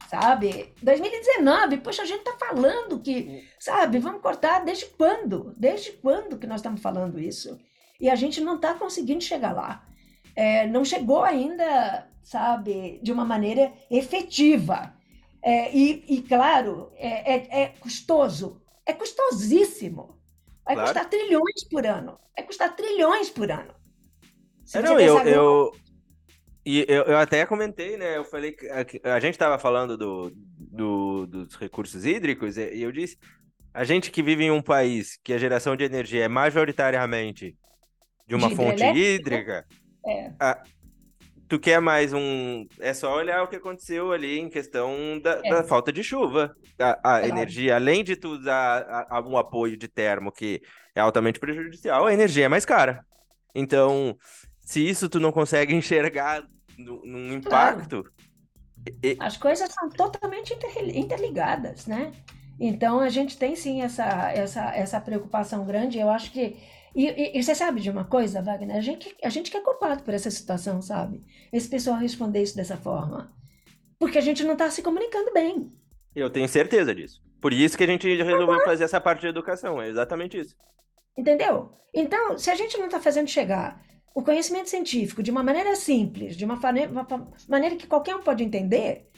sabe? 0.08 0.72
2019, 0.82 1.78
poxa, 1.78 2.02
a 2.02 2.06
gente 2.06 2.20
está 2.20 2.36
falando 2.38 3.00
que, 3.00 3.44
sabe, 3.58 3.98
vamos 3.98 4.20
cortar 4.20 4.64
desde 4.64 4.86
quando? 4.86 5.54
Desde 5.56 5.92
quando 5.92 6.38
que 6.38 6.46
nós 6.46 6.60
estamos 6.60 6.80
falando 6.80 7.20
isso? 7.20 7.58
E 8.00 8.10
a 8.10 8.14
gente 8.14 8.40
não 8.40 8.56
está 8.56 8.74
conseguindo 8.74 9.22
chegar 9.22 9.52
lá. 9.52 9.86
É, 10.34 10.66
não 10.66 10.84
chegou 10.84 11.22
ainda, 11.22 12.08
sabe, 12.22 13.00
de 13.02 13.12
uma 13.12 13.24
maneira 13.24 13.72
efetiva. 13.90 14.94
É, 15.42 15.74
e, 15.76 16.04
e, 16.08 16.22
claro, 16.22 16.92
é, 16.96 17.34
é, 17.34 17.62
é, 17.62 17.66
custoso, 17.80 18.62
é 18.86 18.92
custosíssimo. 18.92 20.18
Vai 20.64 20.74
claro. 20.74 20.92
custar 20.92 21.10
trilhões 21.10 21.64
por 21.68 21.86
ano. 21.86 22.18
Vai 22.36 22.46
custar 22.46 22.74
trilhões 22.76 23.28
por 23.28 23.50
ano. 23.50 23.74
É, 24.74 24.80
não, 24.80 24.98
eu, 24.98 25.18
eu, 25.26 25.72
e 26.64 26.84
eu, 26.88 27.02
eu 27.02 27.18
até 27.18 27.44
comentei, 27.44 27.96
né? 27.96 28.16
Eu 28.16 28.24
falei 28.24 28.52
que 28.52 28.68
a, 28.68 29.14
a 29.14 29.20
gente 29.20 29.34
estava 29.34 29.58
falando 29.58 29.98
do, 29.98 30.32
do, 30.34 31.26
dos 31.26 31.56
recursos 31.56 32.04
hídricos 32.04 32.56
e, 32.56 32.74
e 32.76 32.82
eu 32.82 32.92
disse: 32.92 33.18
a 33.74 33.84
gente 33.84 34.10
que 34.10 34.22
vive 34.22 34.44
em 34.44 34.50
um 34.50 34.62
país 34.62 35.18
que 35.22 35.32
a 35.32 35.38
geração 35.38 35.74
de 35.74 35.84
energia 35.84 36.24
é 36.24 36.28
majoritariamente 36.28 37.56
de 38.26 38.34
uma 38.34 38.48
de 38.48 38.54
fonte 38.54 38.84
hídrica, 38.84 39.66
é. 40.06 40.32
a, 40.38 40.62
tu 41.48 41.58
quer 41.58 41.80
mais 41.80 42.12
um. 42.12 42.66
É 42.80 42.94
só 42.94 43.14
olhar 43.14 43.42
o 43.42 43.48
que 43.48 43.56
aconteceu 43.56 44.10
ali 44.10 44.38
em 44.38 44.48
questão 44.48 45.20
da, 45.22 45.40
é. 45.44 45.50
da 45.50 45.62
falta 45.62 45.92
de 45.92 46.02
chuva. 46.02 46.54
A, 46.78 47.16
a 47.16 47.28
energia, 47.28 47.76
além 47.76 48.02
de 48.02 48.16
tu 48.16 48.30
usar 48.30 49.06
a, 49.10 49.20
um 49.20 49.36
apoio 49.36 49.76
de 49.76 49.86
termo 49.86 50.32
que 50.32 50.62
é 50.94 51.00
altamente 51.00 51.38
prejudicial, 51.38 52.06
a 52.06 52.12
energia 52.12 52.46
é 52.46 52.48
mais 52.48 52.64
cara. 52.64 53.04
Então, 53.54 54.16
se 54.62 54.80
isso 54.86 55.08
tu 55.08 55.20
não 55.20 55.30
consegue 55.30 55.74
enxergar 55.76 56.42
num 56.78 57.34
impacto. 57.34 58.02
Claro. 58.02 58.12
E... 59.02 59.16
As 59.20 59.36
coisas 59.36 59.70
são 59.72 59.90
totalmente 59.90 60.56
interligadas, 60.94 61.86
né? 61.86 62.12
Então 62.58 62.98
a 62.98 63.08
gente 63.08 63.36
tem 63.36 63.54
sim 63.54 63.82
essa, 63.82 64.32
essa, 64.32 64.74
essa 64.74 65.00
preocupação 65.00 65.64
grande. 65.64 65.98
Eu 65.98 66.08
acho 66.08 66.32
que. 66.32 66.56
E, 66.94 67.06
e, 67.06 67.38
e, 67.38 67.42
você 67.42 67.54
sabe 67.54 67.80
de 67.80 67.90
uma 67.90 68.04
coisa, 68.04 68.42
Wagner? 68.42 68.76
A 68.76 68.80
gente, 68.80 69.16
a 69.22 69.28
gente 69.28 69.50
que 69.50 69.56
é 69.56 69.60
culpado 69.60 70.02
por 70.02 70.12
essa 70.12 70.30
situação, 70.30 70.82
sabe? 70.82 71.22
Esse 71.52 71.68
pessoal 71.68 71.96
responder 71.96 72.42
isso 72.42 72.56
dessa 72.56 72.76
forma. 72.76 73.32
Porque 73.98 74.18
a 74.18 74.22
gente 74.22 74.44
não 74.44 74.52
está 74.52 74.70
se 74.70 74.82
comunicando 74.82 75.32
bem. 75.32 75.72
Eu 76.14 76.28
tenho 76.28 76.48
certeza 76.48 76.94
disso. 76.94 77.22
Por 77.40 77.52
isso 77.52 77.76
que 77.76 77.84
a 77.84 77.86
gente 77.86 78.06
resolveu 78.06 78.62
fazer 78.64 78.84
essa 78.84 79.00
parte 79.00 79.22
de 79.22 79.28
educação. 79.28 79.80
É 79.80 79.88
exatamente 79.88 80.38
isso. 80.38 80.54
Entendeu? 81.16 81.72
Então, 81.94 82.36
se 82.38 82.50
a 82.50 82.54
gente 82.54 82.76
não 82.78 82.86
está 82.86 83.00
fazendo 83.00 83.28
chegar 83.28 83.82
o 84.14 84.22
conhecimento 84.22 84.68
científico 84.68 85.22
de 85.22 85.30
uma 85.30 85.42
maneira 85.42 85.74
simples, 85.74 86.36
de 86.36 86.44
uma, 86.44 86.54
uma 86.56 87.32
maneira 87.48 87.76
que 87.76 87.86
qualquer 87.86 88.14
um 88.14 88.22
pode 88.22 88.44
entender, 88.44 89.08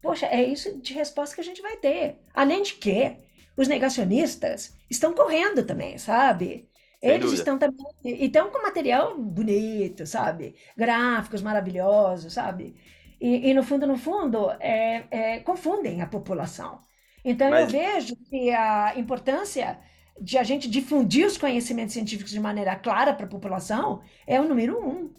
poxa, 0.00 0.26
é 0.26 0.42
isso 0.42 0.80
de 0.80 0.92
resposta 0.92 1.34
que 1.34 1.40
a 1.40 1.44
gente 1.44 1.62
vai 1.62 1.76
ter. 1.76 2.18
Além 2.34 2.62
de 2.62 2.74
que 2.74 3.16
os 3.56 3.68
negacionistas 3.68 4.76
estão 4.90 5.12
correndo 5.12 5.64
também, 5.64 5.98
sabe? 5.98 6.68
Sem 7.02 7.10
Eles 7.10 7.22
dúvida. 7.22 7.42
estão 7.42 7.58
também. 7.58 7.84
E 8.04 8.26
estão 8.26 8.50
com 8.50 8.62
material 8.62 9.18
bonito, 9.18 10.06
sabe? 10.06 10.54
Gráficos 10.76 11.42
maravilhosos, 11.42 12.32
sabe? 12.32 12.76
E, 13.20 13.50
e 13.50 13.54
no 13.54 13.64
fundo, 13.64 13.86
no 13.88 13.96
fundo, 13.96 14.50
é, 14.60 15.04
é, 15.10 15.40
confundem 15.40 16.00
a 16.00 16.06
população. 16.06 16.80
Então, 17.24 17.50
Mas... 17.50 17.72
eu 17.72 17.80
vejo 17.80 18.14
que 18.30 18.50
a 18.50 18.96
importância 18.96 19.80
de 20.20 20.38
a 20.38 20.44
gente 20.44 20.70
difundir 20.70 21.26
os 21.26 21.36
conhecimentos 21.36 21.92
científicos 21.92 22.30
de 22.30 22.38
maneira 22.38 22.76
clara 22.76 23.12
para 23.12 23.26
a 23.26 23.28
população 23.28 24.02
é 24.24 24.40
o 24.40 24.48
número 24.48 24.78
um. 24.78 25.12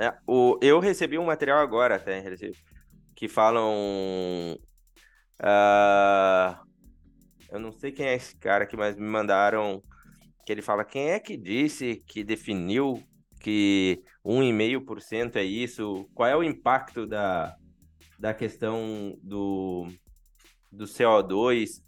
É, 0.00 0.14
o, 0.26 0.58
eu 0.62 0.80
recebi 0.80 1.18
um 1.18 1.26
material 1.26 1.58
agora 1.58 1.96
até, 1.96 2.22
que 3.14 3.28
falam. 3.28 4.56
Uh, 5.40 6.56
eu 7.50 7.58
não 7.58 7.72
sei 7.72 7.92
quem 7.92 8.06
é 8.06 8.14
esse 8.14 8.36
cara 8.36 8.64
aqui, 8.64 8.76
mas 8.76 8.96
me 8.96 9.06
mandaram 9.06 9.82
que 10.48 10.52
ele 10.52 10.62
fala 10.62 10.82
quem 10.82 11.10
é 11.10 11.20
que 11.20 11.36
disse 11.36 12.02
que 12.06 12.24
definiu 12.24 13.02
que 13.38 14.02
1,5% 14.24 15.36
é 15.36 15.44
isso? 15.44 16.08
Qual 16.14 16.26
é 16.26 16.34
o 16.34 16.42
impacto 16.42 17.06
da, 17.06 17.54
da 18.18 18.32
questão 18.32 19.14
do, 19.22 19.86
do 20.72 20.86
CO2? 20.86 21.82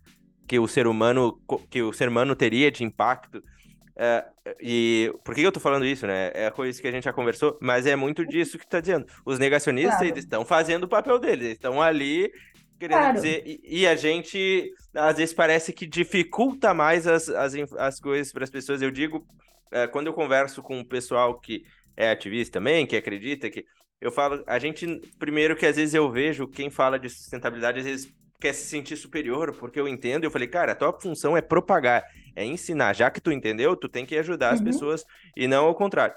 que 0.47 0.59
o 0.59 0.67
ser 0.67 0.89
humano 0.89 1.41
que 1.71 1.81
o 1.81 1.93
ser 1.93 2.09
humano 2.09 2.37
teria 2.37 2.71
de 2.71 2.85
impacto. 2.85 3.43
É, 3.97 4.27
e 4.61 5.11
por 5.25 5.35
que 5.35 5.43
eu 5.43 5.53
tô 5.53 5.61
falando 5.61 5.87
isso, 5.87 6.07
né? 6.07 6.33
É 6.35 6.49
a 6.49 6.51
coisa 6.51 6.83
que 6.83 6.89
a 6.89 6.91
gente 6.91 7.05
já 7.05 7.13
conversou, 7.13 7.57
mas 7.63 7.87
é 7.87 7.95
muito 7.95 8.27
disso 8.27 8.59
que 8.59 8.69
tá 8.69 8.81
dizendo. 8.81 9.07
Os 9.25 9.39
negacionistas 9.39 10.01
claro. 10.01 10.19
estão 10.19 10.45
fazendo 10.45 10.85
o 10.85 10.89
papel 10.89 11.19
deles, 11.19 11.45
eles 11.45 11.53
estão 11.53 11.81
ali 11.81 12.31
querendo 12.81 12.99
claro. 12.99 13.15
dizer. 13.15 13.43
E, 13.47 13.83
e, 13.83 13.87
a 13.87 13.95
gente, 13.95 14.73
às 14.95 15.19
vezes, 15.19 15.35
parece 15.35 15.73
que 15.73 15.87
dificulta 15.87 16.73
mais 16.73 17.07
as, 17.07 17.29
as, 17.29 17.55
as 17.77 18.01
coisas 18.01 18.33
para 18.33 18.45
as 18.45 18.51
pessoas. 18.51 18.81
Eu 18.81 18.91
digo, 18.91 19.25
é, 19.71 19.87
quando 19.87 20.07
eu 20.07 20.15
converso 20.15 20.63
com 20.63 20.81
o 20.81 20.85
pessoal 20.85 21.39
que 21.39 21.63
é 21.97 22.11
ativista 22.11 22.55
também, 22.55 22.87
que 22.87 22.97
acredita 22.97 23.51
que. 23.51 23.65
Eu 24.01 24.11
falo, 24.11 24.43
a 24.47 24.59
gente, 24.59 24.87
primeiro 25.19 25.55
que 25.55 25.67
às 25.67 25.77
vezes 25.77 25.93
eu 25.93 26.11
vejo 26.11 26.49
quem 26.49 26.71
fala 26.71 26.99
de 26.99 27.11
sustentabilidade, 27.11 27.81
às 27.81 27.85
vezes 27.85 28.15
quer 28.41 28.55
se 28.55 28.67
sentir 28.67 28.97
superior, 28.97 29.55
porque 29.59 29.79
eu 29.79 29.87
entendo. 29.87 30.25
Eu 30.25 30.31
falei, 30.31 30.49
cara, 30.49 30.73
a 30.73 30.75
tua 30.75 30.99
função 30.99 31.37
é 31.37 31.43
propagar, 31.43 32.03
é 32.35 32.43
ensinar. 32.43 32.95
Já 32.95 33.11
que 33.11 33.21
tu 33.21 33.31
entendeu, 33.31 33.77
tu 33.77 33.91
tem 33.91 34.07
que 34.07 34.17
ajudar 34.17 34.55
as 34.55 34.61
uhum. 34.61 34.65
pessoas 34.65 35.05
e 35.37 35.47
não 35.47 35.67
ao 35.67 35.75
contrário. 35.75 36.15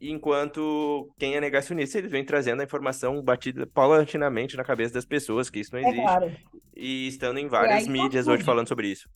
Enquanto 0.00 1.12
quem 1.18 1.36
é 1.36 1.40
negacionista, 1.40 1.98
eles 1.98 2.10
vêm 2.10 2.24
trazendo 2.24 2.60
a 2.60 2.64
informação 2.64 3.22
batida 3.22 3.66
paulatinamente 3.66 4.56
na 4.56 4.64
cabeça 4.64 4.94
das 4.94 5.04
pessoas, 5.04 5.50
que 5.50 5.60
isso 5.60 5.74
não 5.74 5.80
é 5.80 5.82
existe. 5.82 6.00
É 6.00 6.04
claro. 6.04 6.32
E 6.74 7.06
estando 7.06 7.38
em 7.38 7.46
várias 7.46 7.86
mídias 7.86 8.24
confunde. 8.24 8.30
hoje 8.30 8.44
falando 8.44 8.68
sobre 8.68 8.88
isso. 8.88 9.08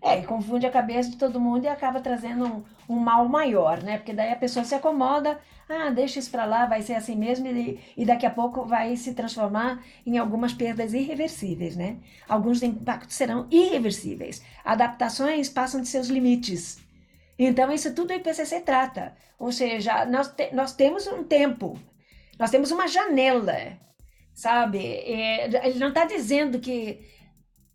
É, 0.00 0.20
e 0.20 0.22
confunde 0.22 0.64
a 0.64 0.70
cabeça 0.70 1.10
de 1.10 1.16
todo 1.16 1.40
mundo 1.40 1.64
e 1.64 1.68
acaba 1.68 2.00
trazendo 2.00 2.46
um, 2.46 2.64
um 2.88 2.96
mal 2.96 3.28
maior, 3.28 3.82
né? 3.82 3.98
Porque 3.98 4.12
daí 4.12 4.32
a 4.32 4.36
pessoa 4.36 4.64
se 4.64 4.74
acomoda, 4.74 5.40
ah, 5.68 5.90
deixa 5.90 6.20
isso 6.20 6.30
para 6.30 6.44
lá, 6.44 6.66
vai 6.66 6.82
ser 6.82 6.94
assim 6.94 7.16
mesmo, 7.16 7.48
e, 7.48 7.80
e 7.96 8.04
daqui 8.04 8.24
a 8.24 8.30
pouco 8.30 8.64
vai 8.64 8.94
se 8.96 9.12
transformar 9.14 9.82
em 10.06 10.16
algumas 10.16 10.52
perdas 10.52 10.94
irreversíveis, 10.94 11.76
né? 11.76 11.96
Alguns 12.28 12.62
impactos 12.62 13.16
serão 13.16 13.48
irreversíveis. 13.50 14.42
Adaptações 14.64 15.48
passam 15.48 15.80
de 15.80 15.88
seus 15.88 16.06
limites. 16.06 16.78
Então, 17.38 17.70
isso 17.72 17.94
tudo 17.94 18.10
o 18.10 18.14
IPCC 18.14 18.60
trata. 18.62 19.14
Ou 19.38 19.52
seja, 19.52 20.04
nós, 20.04 20.28
te, 20.28 20.52
nós 20.52 20.74
temos 20.74 21.06
um 21.06 21.22
tempo, 21.22 21.78
nós 22.38 22.50
temos 22.50 22.70
uma 22.70 22.88
janela, 22.88 23.78
sabe? 24.34 24.78
É, 24.78 25.66
ele 25.66 25.78
não 25.78 25.88
está 25.88 26.04
dizendo 26.04 26.58
que. 26.58 27.06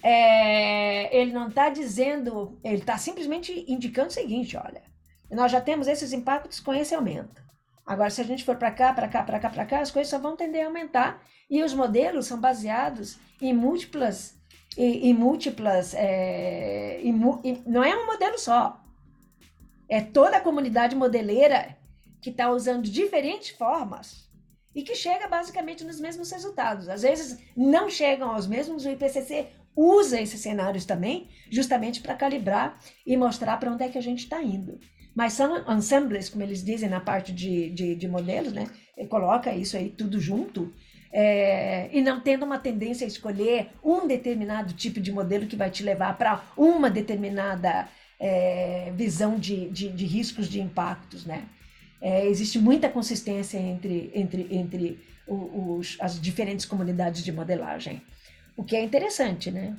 É, 0.05 1.15
ele 1.17 1.31
não 1.31 1.47
está 1.47 1.69
dizendo, 1.69 2.59
ele 2.61 2.79
está 2.79 2.97
simplesmente 2.97 3.65
indicando 3.67 4.09
o 4.09 4.11
seguinte: 4.11 4.57
olha, 4.57 4.83
nós 5.31 5.51
já 5.51 5.61
temos 5.61 5.87
esses 5.87 6.11
impactos 6.11 6.59
com 6.59 6.73
esse 6.73 6.93
aumento. 6.93 7.41
Agora, 7.85 8.09
se 8.09 8.21
a 8.21 8.23
gente 8.23 8.43
for 8.43 8.57
para 8.57 8.71
cá, 8.71 8.93
para 8.93 9.07
cá, 9.07 9.23
para 9.23 9.39
cá, 9.39 9.49
para 9.49 9.65
cá, 9.65 9.79
as 9.79 9.91
coisas 9.91 10.09
só 10.09 10.19
vão 10.19 10.35
tender 10.35 10.63
a 10.63 10.67
aumentar. 10.67 11.21
E 11.49 11.61
os 11.63 11.73
modelos 11.73 12.25
são 12.27 12.39
baseados 12.39 13.17
em 13.41 13.53
múltiplas, 13.53 14.35
em, 14.77 15.09
em 15.09 15.13
múltiplas, 15.13 15.93
é, 15.93 16.99
em, 17.01 17.13
em, 17.43 17.63
não 17.65 17.83
é 17.83 17.95
um 17.95 18.05
modelo 18.05 18.37
só. 18.37 18.82
É 19.93 20.01
toda 20.01 20.37
a 20.37 20.41
comunidade 20.41 20.95
modeleira 20.95 21.77
que 22.19 22.31
está 22.31 22.49
usando 22.49 22.89
diferentes 22.89 23.51
formas 23.51 24.27
e 24.73 24.81
que 24.81 24.95
chega 24.95 25.27
basicamente 25.27 25.83
nos 25.83 25.99
mesmos 25.99 26.31
resultados. 26.31 26.89
Às 26.89 27.03
vezes 27.03 27.37
não 27.55 27.87
chegam 27.91 28.31
aos 28.31 28.47
mesmos, 28.47 28.85
o 28.85 28.89
IPCC 28.89 29.49
usa 29.75 30.19
esses 30.19 30.41
cenários 30.41 30.83
também, 30.83 31.29
justamente 31.47 32.01
para 32.01 32.15
calibrar 32.15 32.79
e 33.05 33.15
mostrar 33.15 33.57
para 33.57 33.71
onde 33.71 33.83
é 33.83 33.87
que 33.87 33.99
a 33.99 34.01
gente 34.01 34.23
está 34.23 34.41
indo. 34.41 34.79
Mas 35.13 35.33
são 35.33 35.63
ensembles, 35.71 36.27
como 36.27 36.41
eles 36.41 36.65
dizem 36.65 36.89
na 36.89 36.99
parte 36.99 37.31
de, 37.31 37.69
de, 37.69 37.93
de 37.93 38.07
modelos, 38.07 38.51
né? 38.51 38.67
Ele 38.97 39.07
coloca 39.07 39.53
isso 39.53 39.77
aí 39.77 39.91
tudo 39.91 40.19
junto. 40.19 40.73
É, 41.11 41.87
e 41.95 42.01
não 42.01 42.19
tendo 42.19 42.43
uma 42.43 42.57
tendência 42.57 43.05
a 43.05 43.07
escolher 43.07 43.69
um 43.83 44.07
determinado 44.07 44.73
tipo 44.73 44.99
de 44.99 45.11
modelo 45.11 45.45
que 45.45 45.55
vai 45.55 45.69
te 45.69 45.83
levar 45.83 46.17
para 46.17 46.43
uma 46.57 46.89
determinada 46.89 47.87
é, 48.19 48.91
visão 48.95 49.37
de, 49.37 49.69
de, 49.69 49.89
de, 49.89 50.05
riscos, 50.05 50.47
de 50.47 50.61
impactos, 50.61 51.25
né? 51.25 51.45
É, 52.01 52.25
existe 52.27 52.59
muita 52.59 52.89
consistência 52.89 53.57
entre, 53.57 54.11
entre, 54.13 54.47
entre 54.51 54.99
os, 55.25 55.97
as 56.01 56.19
diferentes 56.19 56.65
comunidades 56.65 57.23
de 57.23 57.31
modelagem, 57.31 58.01
o 58.57 58.63
que 58.63 58.75
é 58.75 58.83
interessante, 58.83 59.49
né? 59.49 59.75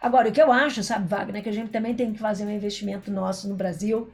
Agora, 0.00 0.28
o 0.28 0.32
que 0.32 0.42
eu 0.42 0.52
acho, 0.52 0.82
sabe, 0.82 1.08
Wagner, 1.08 1.36
é 1.36 1.42
que 1.42 1.48
a 1.48 1.52
gente 1.52 1.70
também 1.70 1.94
tem 1.94 2.12
que 2.12 2.18
fazer 2.18 2.44
um 2.44 2.50
investimento 2.50 3.10
nosso 3.10 3.48
no 3.48 3.54
Brasil 3.54 4.12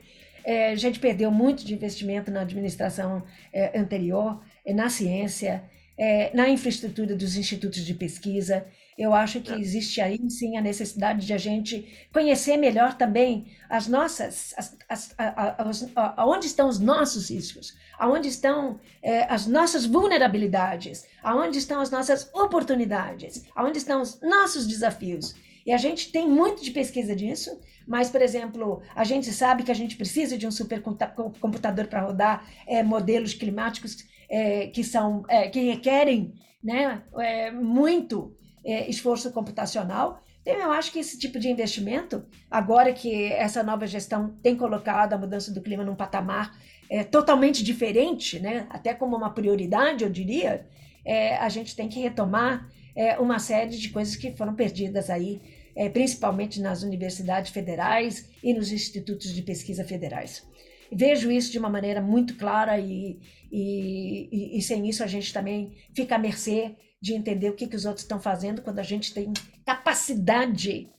é, 0.48 0.70
a 0.70 0.76
gente 0.76 0.98
perdeu 0.98 1.30
muito 1.30 1.62
de 1.62 1.74
investimento 1.74 2.30
na 2.30 2.40
administração 2.40 3.22
é, 3.52 3.78
anterior, 3.78 4.42
é, 4.64 4.72
na 4.72 4.88
ciência, 4.88 5.62
é, 5.96 6.34
na 6.34 6.48
infraestrutura 6.48 7.14
dos 7.14 7.36
institutos 7.36 7.84
de 7.84 7.92
pesquisa. 7.92 8.66
Eu 8.99 9.14
acho 9.14 9.40
que 9.40 9.53
é. 9.53 9.59
existe 9.59 10.01
aí 10.01 10.18
sim 10.28 10.57
a 10.57 10.61
necessidade 10.61 11.24
de 11.24 11.32
a 11.32 11.38
gente 11.38 12.09
conhecer 12.12 12.57
melhor 12.57 12.94
também 12.94 13.46
as 13.70 13.86
nossas, 13.86 14.53
as, 14.59 14.76
as, 14.88 15.14
a, 15.16 15.62
a, 15.96 16.22
aonde 16.22 16.46
estão 16.46 16.68
os 16.68 16.80
nossos 16.80 17.30
riscos, 17.30 17.76
aonde 17.96 18.26
estão 18.26 18.80
é, 19.01 19.22
as 19.32 19.46
nossas 19.46 19.86
vulnerabilidades, 19.86 21.07
aonde 21.22 21.59
estão 21.59 21.80
as 21.80 21.92
nossas 21.92 22.28
oportunidades, 22.34 23.44
aonde 23.55 23.78
estão 23.78 24.03
os 24.03 24.20
nossos 24.20 24.66
desafios. 24.66 25.32
E 25.64 25.72
a 25.72 25.76
gente 25.76 26.11
tem 26.11 26.28
muito 26.28 26.64
de 26.64 26.72
pesquisa 26.72 27.14
disso, 27.14 27.61
mas, 27.86 28.11
por 28.11 28.20
exemplo, 28.20 28.82
a 28.96 29.05
gente 29.05 29.30
sabe 29.32 29.62
que 29.62 29.70
a 29.70 29.74
gente 29.74 29.96
precisa 29.96 30.36
de 30.36 30.46
um 30.46 30.51
supercomputador 30.51 31.86
para 31.86 32.01
rodar 32.01 32.49
é, 32.66 32.82
modelos 32.82 33.32
climáticos 33.32 34.05
é, 34.28 34.66
que 34.66 34.82
são 34.82 35.24
é, 35.28 35.49
que 35.49 35.61
requerem 35.61 36.34
né, 36.62 37.03
é, 37.18 37.51
muito 37.53 38.36
é, 38.68 38.88
esforço 38.90 39.32
computacional. 39.32 40.22
Então, 40.42 40.54
eu 40.54 40.70
acho 40.72 40.92
que 40.92 40.98
esse 40.98 41.18
tipo 41.18 41.38
de 41.38 41.48
investimento, 41.48 42.22
agora 42.50 42.92
que 42.92 43.32
essa 43.32 43.62
nova 43.62 43.86
gestão 43.86 44.28
tem 44.42 44.54
colocado 44.54 45.14
a 45.14 45.18
mudança 45.18 45.50
do 45.50 45.62
clima 45.62 45.82
num 45.82 45.94
patamar 45.94 46.54
é, 46.90 47.02
totalmente 47.02 47.64
diferente, 47.64 48.38
né, 48.38 48.66
até 48.68 48.92
como 48.92 49.16
uma 49.16 49.30
prioridade, 49.30 50.04
eu 50.04 50.10
diria, 50.10 50.66
é, 51.02 51.36
a 51.36 51.48
gente 51.48 51.74
tem 51.74 51.88
que 51.88 51.98
retomar 51.98 52.70
é, 52.94 53.18
uma 53.18 53.38
série 53.38 53.70
de 53.70 53.88
coisas 53.88 54.16
que 54.16 54.36
foram 54.36 54.54
perdidas 54.54 55.08
aí, 55.08 55.40
é, 55.74 55.88
principalmente 55.88 56.60
nas 56.60 56.82
universidades 56.82 57.50
federais 57.50 58.28
e 58.42 58.52
nos 58.52 58.70
institutos 58.70 59.32
de 59.32 59.40
pesquisa 59.40 59.82
federais. 59.82 60.46
Vejo 60.92 61.30
isso 61.30 61.52
de 61.52 61.58
uma 61.58 61.70
maneira 61.70 62.02
muito 62.02 62.36
clara 62.36 62.78
e, 62.78 63.18
e, 63.50 64.28
e, 64.30 64.58
e 64.58 64.62
sem 64.62 64.86
isso 64.88 65.02
a 65.02 65.06
gente 65.06 65.32
também 65.32 65.74
fica 65.94 66.16
à 66.16 66.18
mercê 66.18 66.74
de 67.01 67.14
entender 67.14 67.51
o 67.51 67.55
que, 67.55 67.66
que 67.66 67.76
os 67.76 67.84
outros 67.84 68.05
estão 68.05 68.20
fazendo 68.20 68.62
quando 68.62 68.78
a 68.78 68.82
gente 68.82 69.14
tem 69.14 69.32
capacidade, 69.64 70.90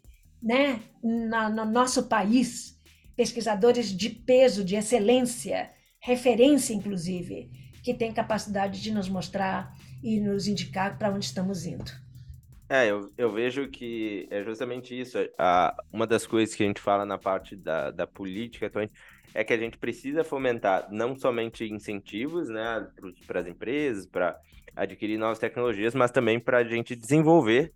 né, 0.41 0.81
na, 1.03 1.49
no 1.49 1.65
nosso 1.65 2.07
país, 2.07 2.79
pesquisadores 3.15 3.95
de 3.95 4.09
peso, 4.09 4.63
de 4.63 4.75
excelência, 4.75 5.69
referência 5.99 6.73
inclusive, 6.73 7.49
que 7.83 7.93
têm 7.93 8.13
capacidade 8.13 8.81
de 8.81 8.91
nos 8.91 9.09
mostrar 9.09 9.75
e 10.01 10.19
nos 10.19 10.47
indicar 10.47 10.97
para 10.97 11.11
onde 11.11 11.25
estamos 11.25 11.65
indo. 11.65 11.91
É, 12.69 12.85
eu, 12.85 13.11
eu 13.17 13.31
vejo 13.31 13.67
que 13.67 14.27
é 14.29 14.43
justamente 14.43 14.97
isso. 14.97 15.17
A, 15.37 15.75
uma 15.91 16.05
das 16.05 16.27
coisas 16.27 16.53
que 16.53 16.63
a 16.63 16.67
gente 16.67 16.79
fala 16.79 17.03
na 17.03 17.17
parte 17.17 17.55
da, 17.55 17.89
da 17.89 18.05
política 18.05 18.67
atualmente 18.67 18.93
é 19.33 19.43
que 19.43 19.53
a 19.53 19.57
gente 19.57 19.77
precisa 19.77 20.23
fomentar 20.23 20.87
não 20.91 21.15
somente 21.15 21.65
incentivos 21.65 22.47
né, 22.47 22.87
para 23.25 23.39
as 23.41 23.47
empresas, 23.47 24.05
para 24.05 24.39
adquirir 24.75 25.17
novas 25.17 25.39
tecnologias, 25.39 25.93
mas 25.95 26.11
também 26.11 26.39
para 26.39 26.59
a 26.59 26.63
gente 26.63 26.95
desenvolver 26.95 27.73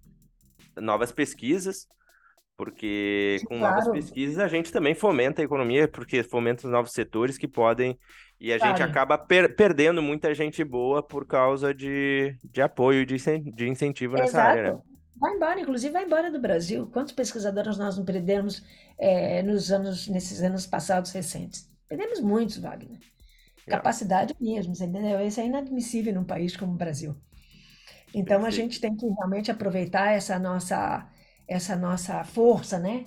novas 0.78 1.12
pesquisas, 1.12 1.88
porque 2.58 3.40
com 3.46 3.60
claro. 3.60 3.76
novas 3.76 3.92
pesquisas 3.92 4.40
a 4.40 4.48
gente 4.48 4.72
também 4.72 4.94
fomenta 4.94 5.42
a 5.42 5.46
economia, 5.46 5.88
porque 5.88 6.24
fomenta 6.24 6.66
os 6.66 6.72
novos 6.72 6.92
setores 6.92 7.38
que 7.38 7.48
podem. 7.48 7.98
E 8.40 8.52
a 8.52 8.58
claro. 8.58 8.78
gente 8.78 8.88
acaba 8.88 9.18
per 9.18 9.56
perdendo 9.56 10.02
muita 10.02 10.34
gente 10.34 10.64
boa 10.64 11.02
por 11.02 11.26
causa 11.26 11.74
de, 11.74 12.38
de 12.44 12.62
apoio, 12.62 13.06
de, 13.06 13.16
de 13.18 13.68
incentivo 13.68 14.14
nessa 14.14 14.38
Exato. 14.38 14.50
área. 14.50 14.74
Né? 14.74 14.80
Vai 15.16 15.36
embora, 15.36 15.60
inclusive 15.60 15.94
vai 15.94 16.06
embora 16.06 16.32
do 16.32 16.40
Brasil. 16.40 16.88
Quantos 16.88 17.14
pesquisadores 17.14 17.78
nós 17.78 17.98
não 17.98 18.04
perdemos 18.04 18.64
é, 19.00 19.42
nos 19.42 19.72
anos, 19.72 20.08
nesses 20.08 20.42
anos 20.42 20.68
passados 20.68 21.12
recentes? 21.12 21.72
Perdemos 21.88 22.20
muitos, 22.20 22.58
Wagner. 22.58 23.00
Capacidade 23.68 24.36
mesmo, 24.40 24.74
entendeu? 24.74 25.26
Isso 25.26 25.40
é 25.40 25.46
inadmissível 25.46 26.14
num 26.14 26.24
país 26.24 26.56
como 26.56 26.74
o 26.74 26.78
Brasil. 26.78 27.16
Então 28.14 28.42
Perfeito. 28.42 28.46
a 28.46 28.50
gente 28.52 28.80
tem 28.80 28.96
que 28.96 29.08
realmente 29.08 29.52
aproveitar 29.52 30.12
essa 30.12 30.38
nossa, 30.38 31.10
essa 31.48 31.76
nossa 31.76 32.24
força, 32.24 32.78
né? 32.78 33.06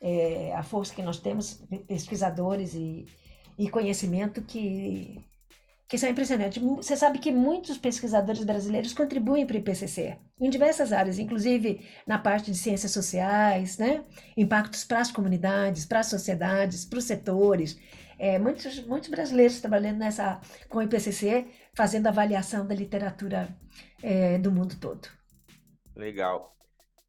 É, 0.00 0.52
a 0.54 0.62
força 0.62 0.94
que 0.94 1.02
nós 1.02 1.18
temos, 1.18 1.64
pesquisadores 1.86 2.74
e, 2.74 3.06
e 3.58 3.68
conhecimento 3.68 4.42
que, 4.42 5.24
que 5.88 5.98
são 5.98 6.08
impressionantes. 6.08 6.62
Você 6.62 6.96
sabe 6.96 7.18
que 7.18 7.32
muitos 7.32 7.78
pesquisadores 7.78 8.44
brasileiros 8.44 8.92
contribuem 8.92 9.46
para 9.46 9.56
o 9.56 9.58
IPCC, 9.58 10.16
em 10.40 10.50
diversas 10.50 10.92
áreas, 10.92 11.18
inclusive 11.18 11.84
na 12.06 12.18
parte 12.18 12.50
de 12.50 12.56
ciências 12.58 12.92
sociais, 12.92 13.78
né? 13.78 14.04
impactos 14.36 14.84
para 14.84 15.00
as 15.00 15.10
comunidades, 15.10 15.84
para 15.86 16.00
as 16.00 16.06
sociedades, 16.06 16.84
para 16.84 16.98
os 16.98 17.04
setores. 17.04 17.78
É, 18.18 18.38
muitos, 18.38 18.84
muitos 18.84 19.08
brasileiros 19.08 19.60
trabalhando 19.60 19.98
nessa, 19.98 20.40
com 20.68 20.78
o 20.78 20.82
IPCC, 20.82 21.46
fazendo 21.74 22.08
avaliação 22.08 22.66
da 22.66 22.74
literatura 22.74 23.48
é, 24.02 24.38
do 24.38 24.50
mundo 24.50 24.76
todo. 24.80 25.08
Legal. 25.94 26.56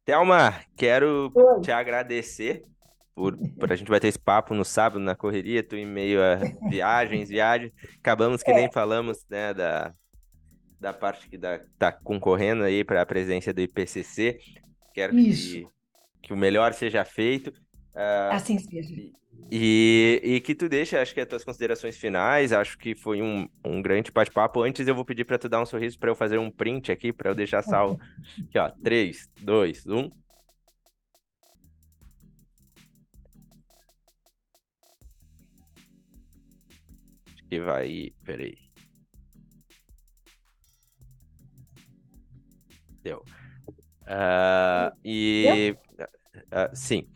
Thelma, 0.04 0.54
quero 0.76 1.32
Oi. 1.34 1.60
te 1.62 1.72
agradecer 1.72 2.64
por, 3.14 3.36
por 3.58 3.72
a 3.72 3.76
gente 3.76 3.90
bater 3.90 4.08
esse 4.08 4.18
papo 4.18 4.54
no 4.54 4.64
sábado 4.64 5.00
na 5.00 5.14
correria, 5.14 5.62
tu 5.62 5.76
em 5.76 5.86
meio 5.86 6.20
a 6.22 6.36
viagens, 6.68 7.28
viagens. 7.30 7.72
Acabamos 7.98 8.42
que 8.42 8.50
é. 8.50 8.54
nem 8.54 8.72
falamos 8.72 9.26
né, 9.28 9.52
da, 9.52 9.92
da 10.80 10.92
parte 10.92 11.28
que 11.28 11.36
está 11.36 11.92
concorrendo 11.92 12.64
aí 12.64 12.82
para 12.82 13.02
a 13.02 13.06
presidência 13.06 13.52
do 13.52 13.60
IPCC. 13.60 14.38
Quero 14.94 15.14
que, 15.14 15.68
que, 16.22 16.32
o 16.32 16.36
melhor 16.36 16.72
seja 16.72 17.04
feito. 17.04 17.50
Uh, 17.94 18.32
assim 18.32 18.58
seja. 18.58 18.94
E, 18.94 19.12
e 19.52 20.40
que 20.40 20.54
tu 20.54 20.68
deixa, 20.68 21.02
acho 21.02 21.12
que 21.12 21.20
as 21.20 21.26
tuas 21.28 21.44
considerações 21.44 21.96
finais, 21.96 22.52
acho 22.52 22.78
que 22.78 22.94
foi 22.94 23.20
um, 23.20 23.48
um 23.64 23.82
grande 23.82 24.12
bate-papo. 24.12 24.62
Antes 24.62 24.86
eu 24.86 24.94
vou 24.94 25.04
pedir 25.04 25.24
para 25.24 25.38
tu 25.38 25.48
dar 25.48 25.60
um 25.60 25.66
sorriso 25.66 25.98
para 25.98 26.10
eu 26.10 26.14
fazer 26.14 26.38
um 26.38 26.50
print 26.50 26.92
aqui, 26.92 27.12
para 27.12 27.30
eu 27.30 27.34
deixar 27.34 27.62
salvo. 27.62 28.00
Aqui, 28.48 28.58
ó, 28.58 28.70
3, 28.70 29.28
2, 29.40 29.86
1. 29.86 30.10
Acho 37.26 37.44
que 37.48 37.60
vai, 37.60 38.12
peraí. 38.24 38.56
Deu. 43.02 43.24
Uh, 44.02 44.94
e, 45.04 45.74
uh, 45.98 46.74
sim. 46.74 47.08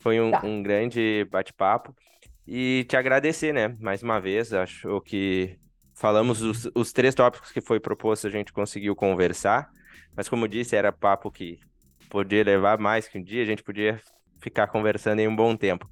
Foi 0.00 0.20
um, 0.20 0.30
tá. 0.30 0.44
um 0.44 0.62
grande 0.62 1.26
bate-papo. 1.30 1.94
E 2.46 2.84
te 2.88 2.96
agradecer, 2.96 3.52
né? 3.52 3.76
Mais 3.78 4.02
uma 4.02 4.20
vez, 4.20 4.52
acho 4.52 5.00
que 5.02 5.56
falamos 5.94 6.42
os, 6.42 6.68
os 6.74 6.92
três 6.92 7.14
tópicos 7.14 7.52
que 7.52 7.60
foi 7.60 7.78
proposto, 7.78 8.26
a 8.26 8.30
gente 8.30 8.52
conseguiu 8.52 8.96
conversar. 8.96 9.70
Mas 10.16 10.28
como 10.28 10.48
disse, 10.48 10.74
era 10.74 10.90
papo 10.90 11.30
que 11.30 11.60
podia 12.08 12.42
levar 12.42 12.78
mais 12.78 13.06
que 13.06 13.18
um 13.18 13.22
dia, 13.22 13.42
a 13.42 13.46
gente 13.46 13.62
podia 13.62 14.00
ficar 14.40 14.66
conversando 14.66 15.20
em 15.20 15.28
um 15.28 15.36
bom 15.36 15.54
tempo. 15.54 15.88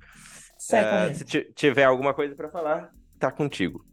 Uh, 0.56 1.14
se 1.14 1.24
tiver 1.54 1.84
alguma 1.84 2.12
coisa 2.12 2.34
para 2.34 2.48
falar, 2.48 2.90
tá 3.18 3.30
contigo. 3.30 3.84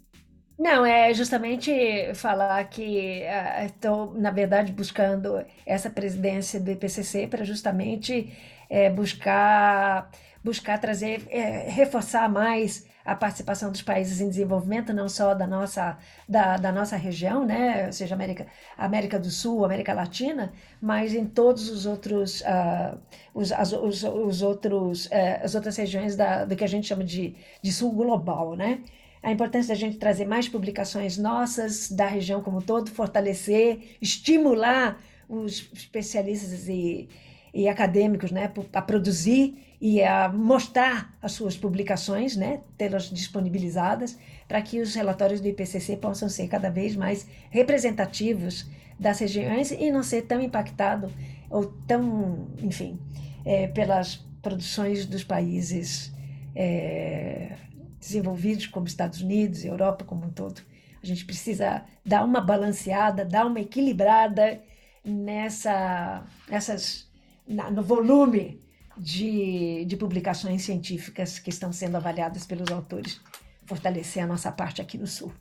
Não, 0.57 0.86
é 0.86 1.13
justamente 1.13 1.72
falar 2.16 2.63
que 2.70 3.24
estou, 3.66 4.11
uh, 4.11 4.20
na 4.20 4.32
verdade, 4.32 4.72
buscando 4.72 5.45
essa 5.66 5.89
presidência 5.89 6.59
do 6.59 6.72
IPCC 6.72 7.28
para 7.28 7.43
justamente 7.43 8.34
é, 8.76 8.89
buscar, 8.89 10.11
buscar 10.43 10.78
trazer, 10.78 11.26
é, 11.30 11.69
reforçar 11.69 12.28
mais 12.28 12.86
a 13.05 13.15
participação 13.15 13.71
dos 13.71 13.82
países 13.82 14.19
em 14.19 14.28
desenvolvimento, 14.28 14.91
não 14.91 15.07
só 15.07 15.34
da 15.34 15.47
nossa, 15.47 15.97
da, 16.28 16.57
da 16.57 16.73
nossa 16.73 16.97
região, 16.97 17.45
né? 17.45 17.86
ou 17.86 17.93
seja, 17.93 18.15
América, 18.15 18.47
América 18.78 19.17
do 19.17 19.30
Sul, 19.30 19.63
América 19.63 19.93
Latina, 19.93 20.51
mas 20.82 21.13
em 21.13 21.26
todos 21.26 21.69
os 21.69 21.86
outros, 21.86 22.41
uh, 22.41 22.99
os, 23.34 23.53
as, 23.53 23.71
os, 23.71 24.03
os 24.03 24.41
outros, 24.41 25.05
uh, 25.05 25.41
as 25.41 25.55
outras 25.55 25.78
regiões 25.78 26.17
da, 26.17 26.43
do 26.43 26.53
que 26.53 26.63
a 26.63 26.67
gente 26.67 26.88
chama 26.88 27.05
de, 27.05 27.34
de 27.61 27.71
sul 27.71 27.93
global, 27.93 28.57
né? 28.57 28.82
A 29.23 29.32
importância 29.32 29.73
da 29.73 29.80
gente 29.80 29.97
trazer 29.97 30.26
mais 30.26 30.49
publicações 30.49 31.17
nossas 31.17 31.89
da 31.89 32.07
região 32.07 32.43
como 32.43 32.57
um 32.57 32.61
todo, 32.61 32.91
fortalecer, 32.91 33.97
estimular 34.01 34.99
os 35.30 35.71
especialistas 35.73 36.67
e, 36.67 37.07
e 37.56 37.70
acadêmicos 37.70 38.32
né, 38.32 38.51
a 38.74 38.82
produzir 38.82 39.58
e 39.80 40.03
a 40.03 40.28
mostrar 40.28 41.16
as 41.22 41.32
suas 41.32 41.56
publicações, 41.56 42.36
né, 42.36 42.60
tê-las 42.78 43.10
disponibilizadas, 43.10 44.20
para 44.45 44.62
que 44.62 44.82
os 44.82 44.93
relatórios 44.93 45.39
do 45.39 45.47
IPCC 45.47 45.95
possam 45.95 46.28
ser 46.28 46.49
cada 46.49 46.70
vez 46.70 46.97
mais 46.97 47.26
representativos 47.49 48.70
das 48.99 49.20
regiões 49.20 49.72
e 49.72 49.89
não 49.89 50.03
ser 50.03 50.24
tão 50.24 50.41
impactado 50.41 51.10
ou 51.49 51.66
tão, 51.88 52.47
enfim, 52.62 52.99
é, 53.45 53.68
pelas 53.68 54.18
produções 54.41 55.06
dos 55.06 55.24
países 55.24 56.14
é, 56.53 57.53
desenvolvidos, 57.99 58.68
como 58.68 58.86
Estados 58.86 59.22
Unidos 59.22 59.64
Europa 59.64 60.03
como 60.03 60.26
um 60.26 60.30
todo. 60.30 60.62
A 61.01 61.06
gente 61.06 61.24
precisa 61.24 61.86
dar 62.06 62.26
uma 62.26 62.41
balanceada, 62.41 63.24
dar 63.24 63.45
uma 63.45 63.62
equilibrada 63.62 64.60
nessa, 65.03 66.24
nessas 66.49 67.05
na, 67.48 67.70
no 67.70 67.82
volume 67.84 68.62
de, 68.98 69.86
de 69.86 69.98
publicações 69.98 70.64
científicas 70.64 71.39
que 71.39 71.50
estão 71.50 71.72
sendo 71.72 71.98
avaliadas 71.98 72.46
pelos 72.46 72.72
autores, 72.72 73.22
fortalecer 73.66 74.24
a 74.24 74.28
nossa 74.28 74.52
parte 74.52 74.82
aqui 74.82 74.98
no 74.98 75.08
Sul. 75.08 75.32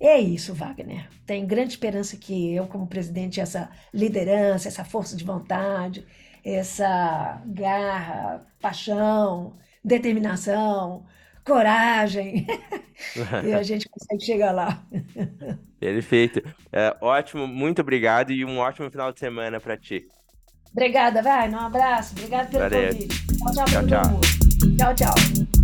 É 0.00 0.18
isso, 0.18 0.52
Wagner. 0.52 1.08
Tenho 1.24 1.46
grande 1.46 1.70
esperança 1.70 2.16
que 2.16 2.54
eu, 2.54 2.66
como 2.66 2.88
presidente, 2.88 3.40
essa 3.40 3.70
liderança, 3.94 4.66
essa 4.66 4.84
força 4.84 5.16
de 5.16 5.24
vontade, 5.24 6.04
essa 6.44 7.40
garra, 7.46 8.44
paixão, 8.60 9.56
determinação, 9.84 11.06
coragem, 11.44 12.46
e 13.44 13.52
a 13.52 13.62
gente 13.62 13.88
consegue 13.88 14.24
chegar 14.24 14.50
lá. 14.52 14.84
Perfeito. 15.78 16.42
É, 16.72 16.96
ótimo, 17.00 17.46
muito 17.46 17.80
obrigado 17.80 18.32
e 18.32 18.44
um 18.44 18.58
ótimo 18.58 18.90
final 18.90 19.12
de 19.12 19.20
semana 19.20 19.60
para 19.60 19.76
ti. 19.76 20.08
Obrigada, 20.72 21.22
vai. 21.22 21.50
Um 21.50 21.58
abraço. 21.58 22.14
Obrigado 22.16 22.50
pelo 22.50 22.62
Valeu. 22.68 22.92
convite. 22.92 23.26
Tchau, 23.36 23.52
tchau. 23.52 23.64
Tchau, 23.66 23.86
tchau. 23.86 24.94
tchau, 24.94 24.94
tchau. 24.94 25.61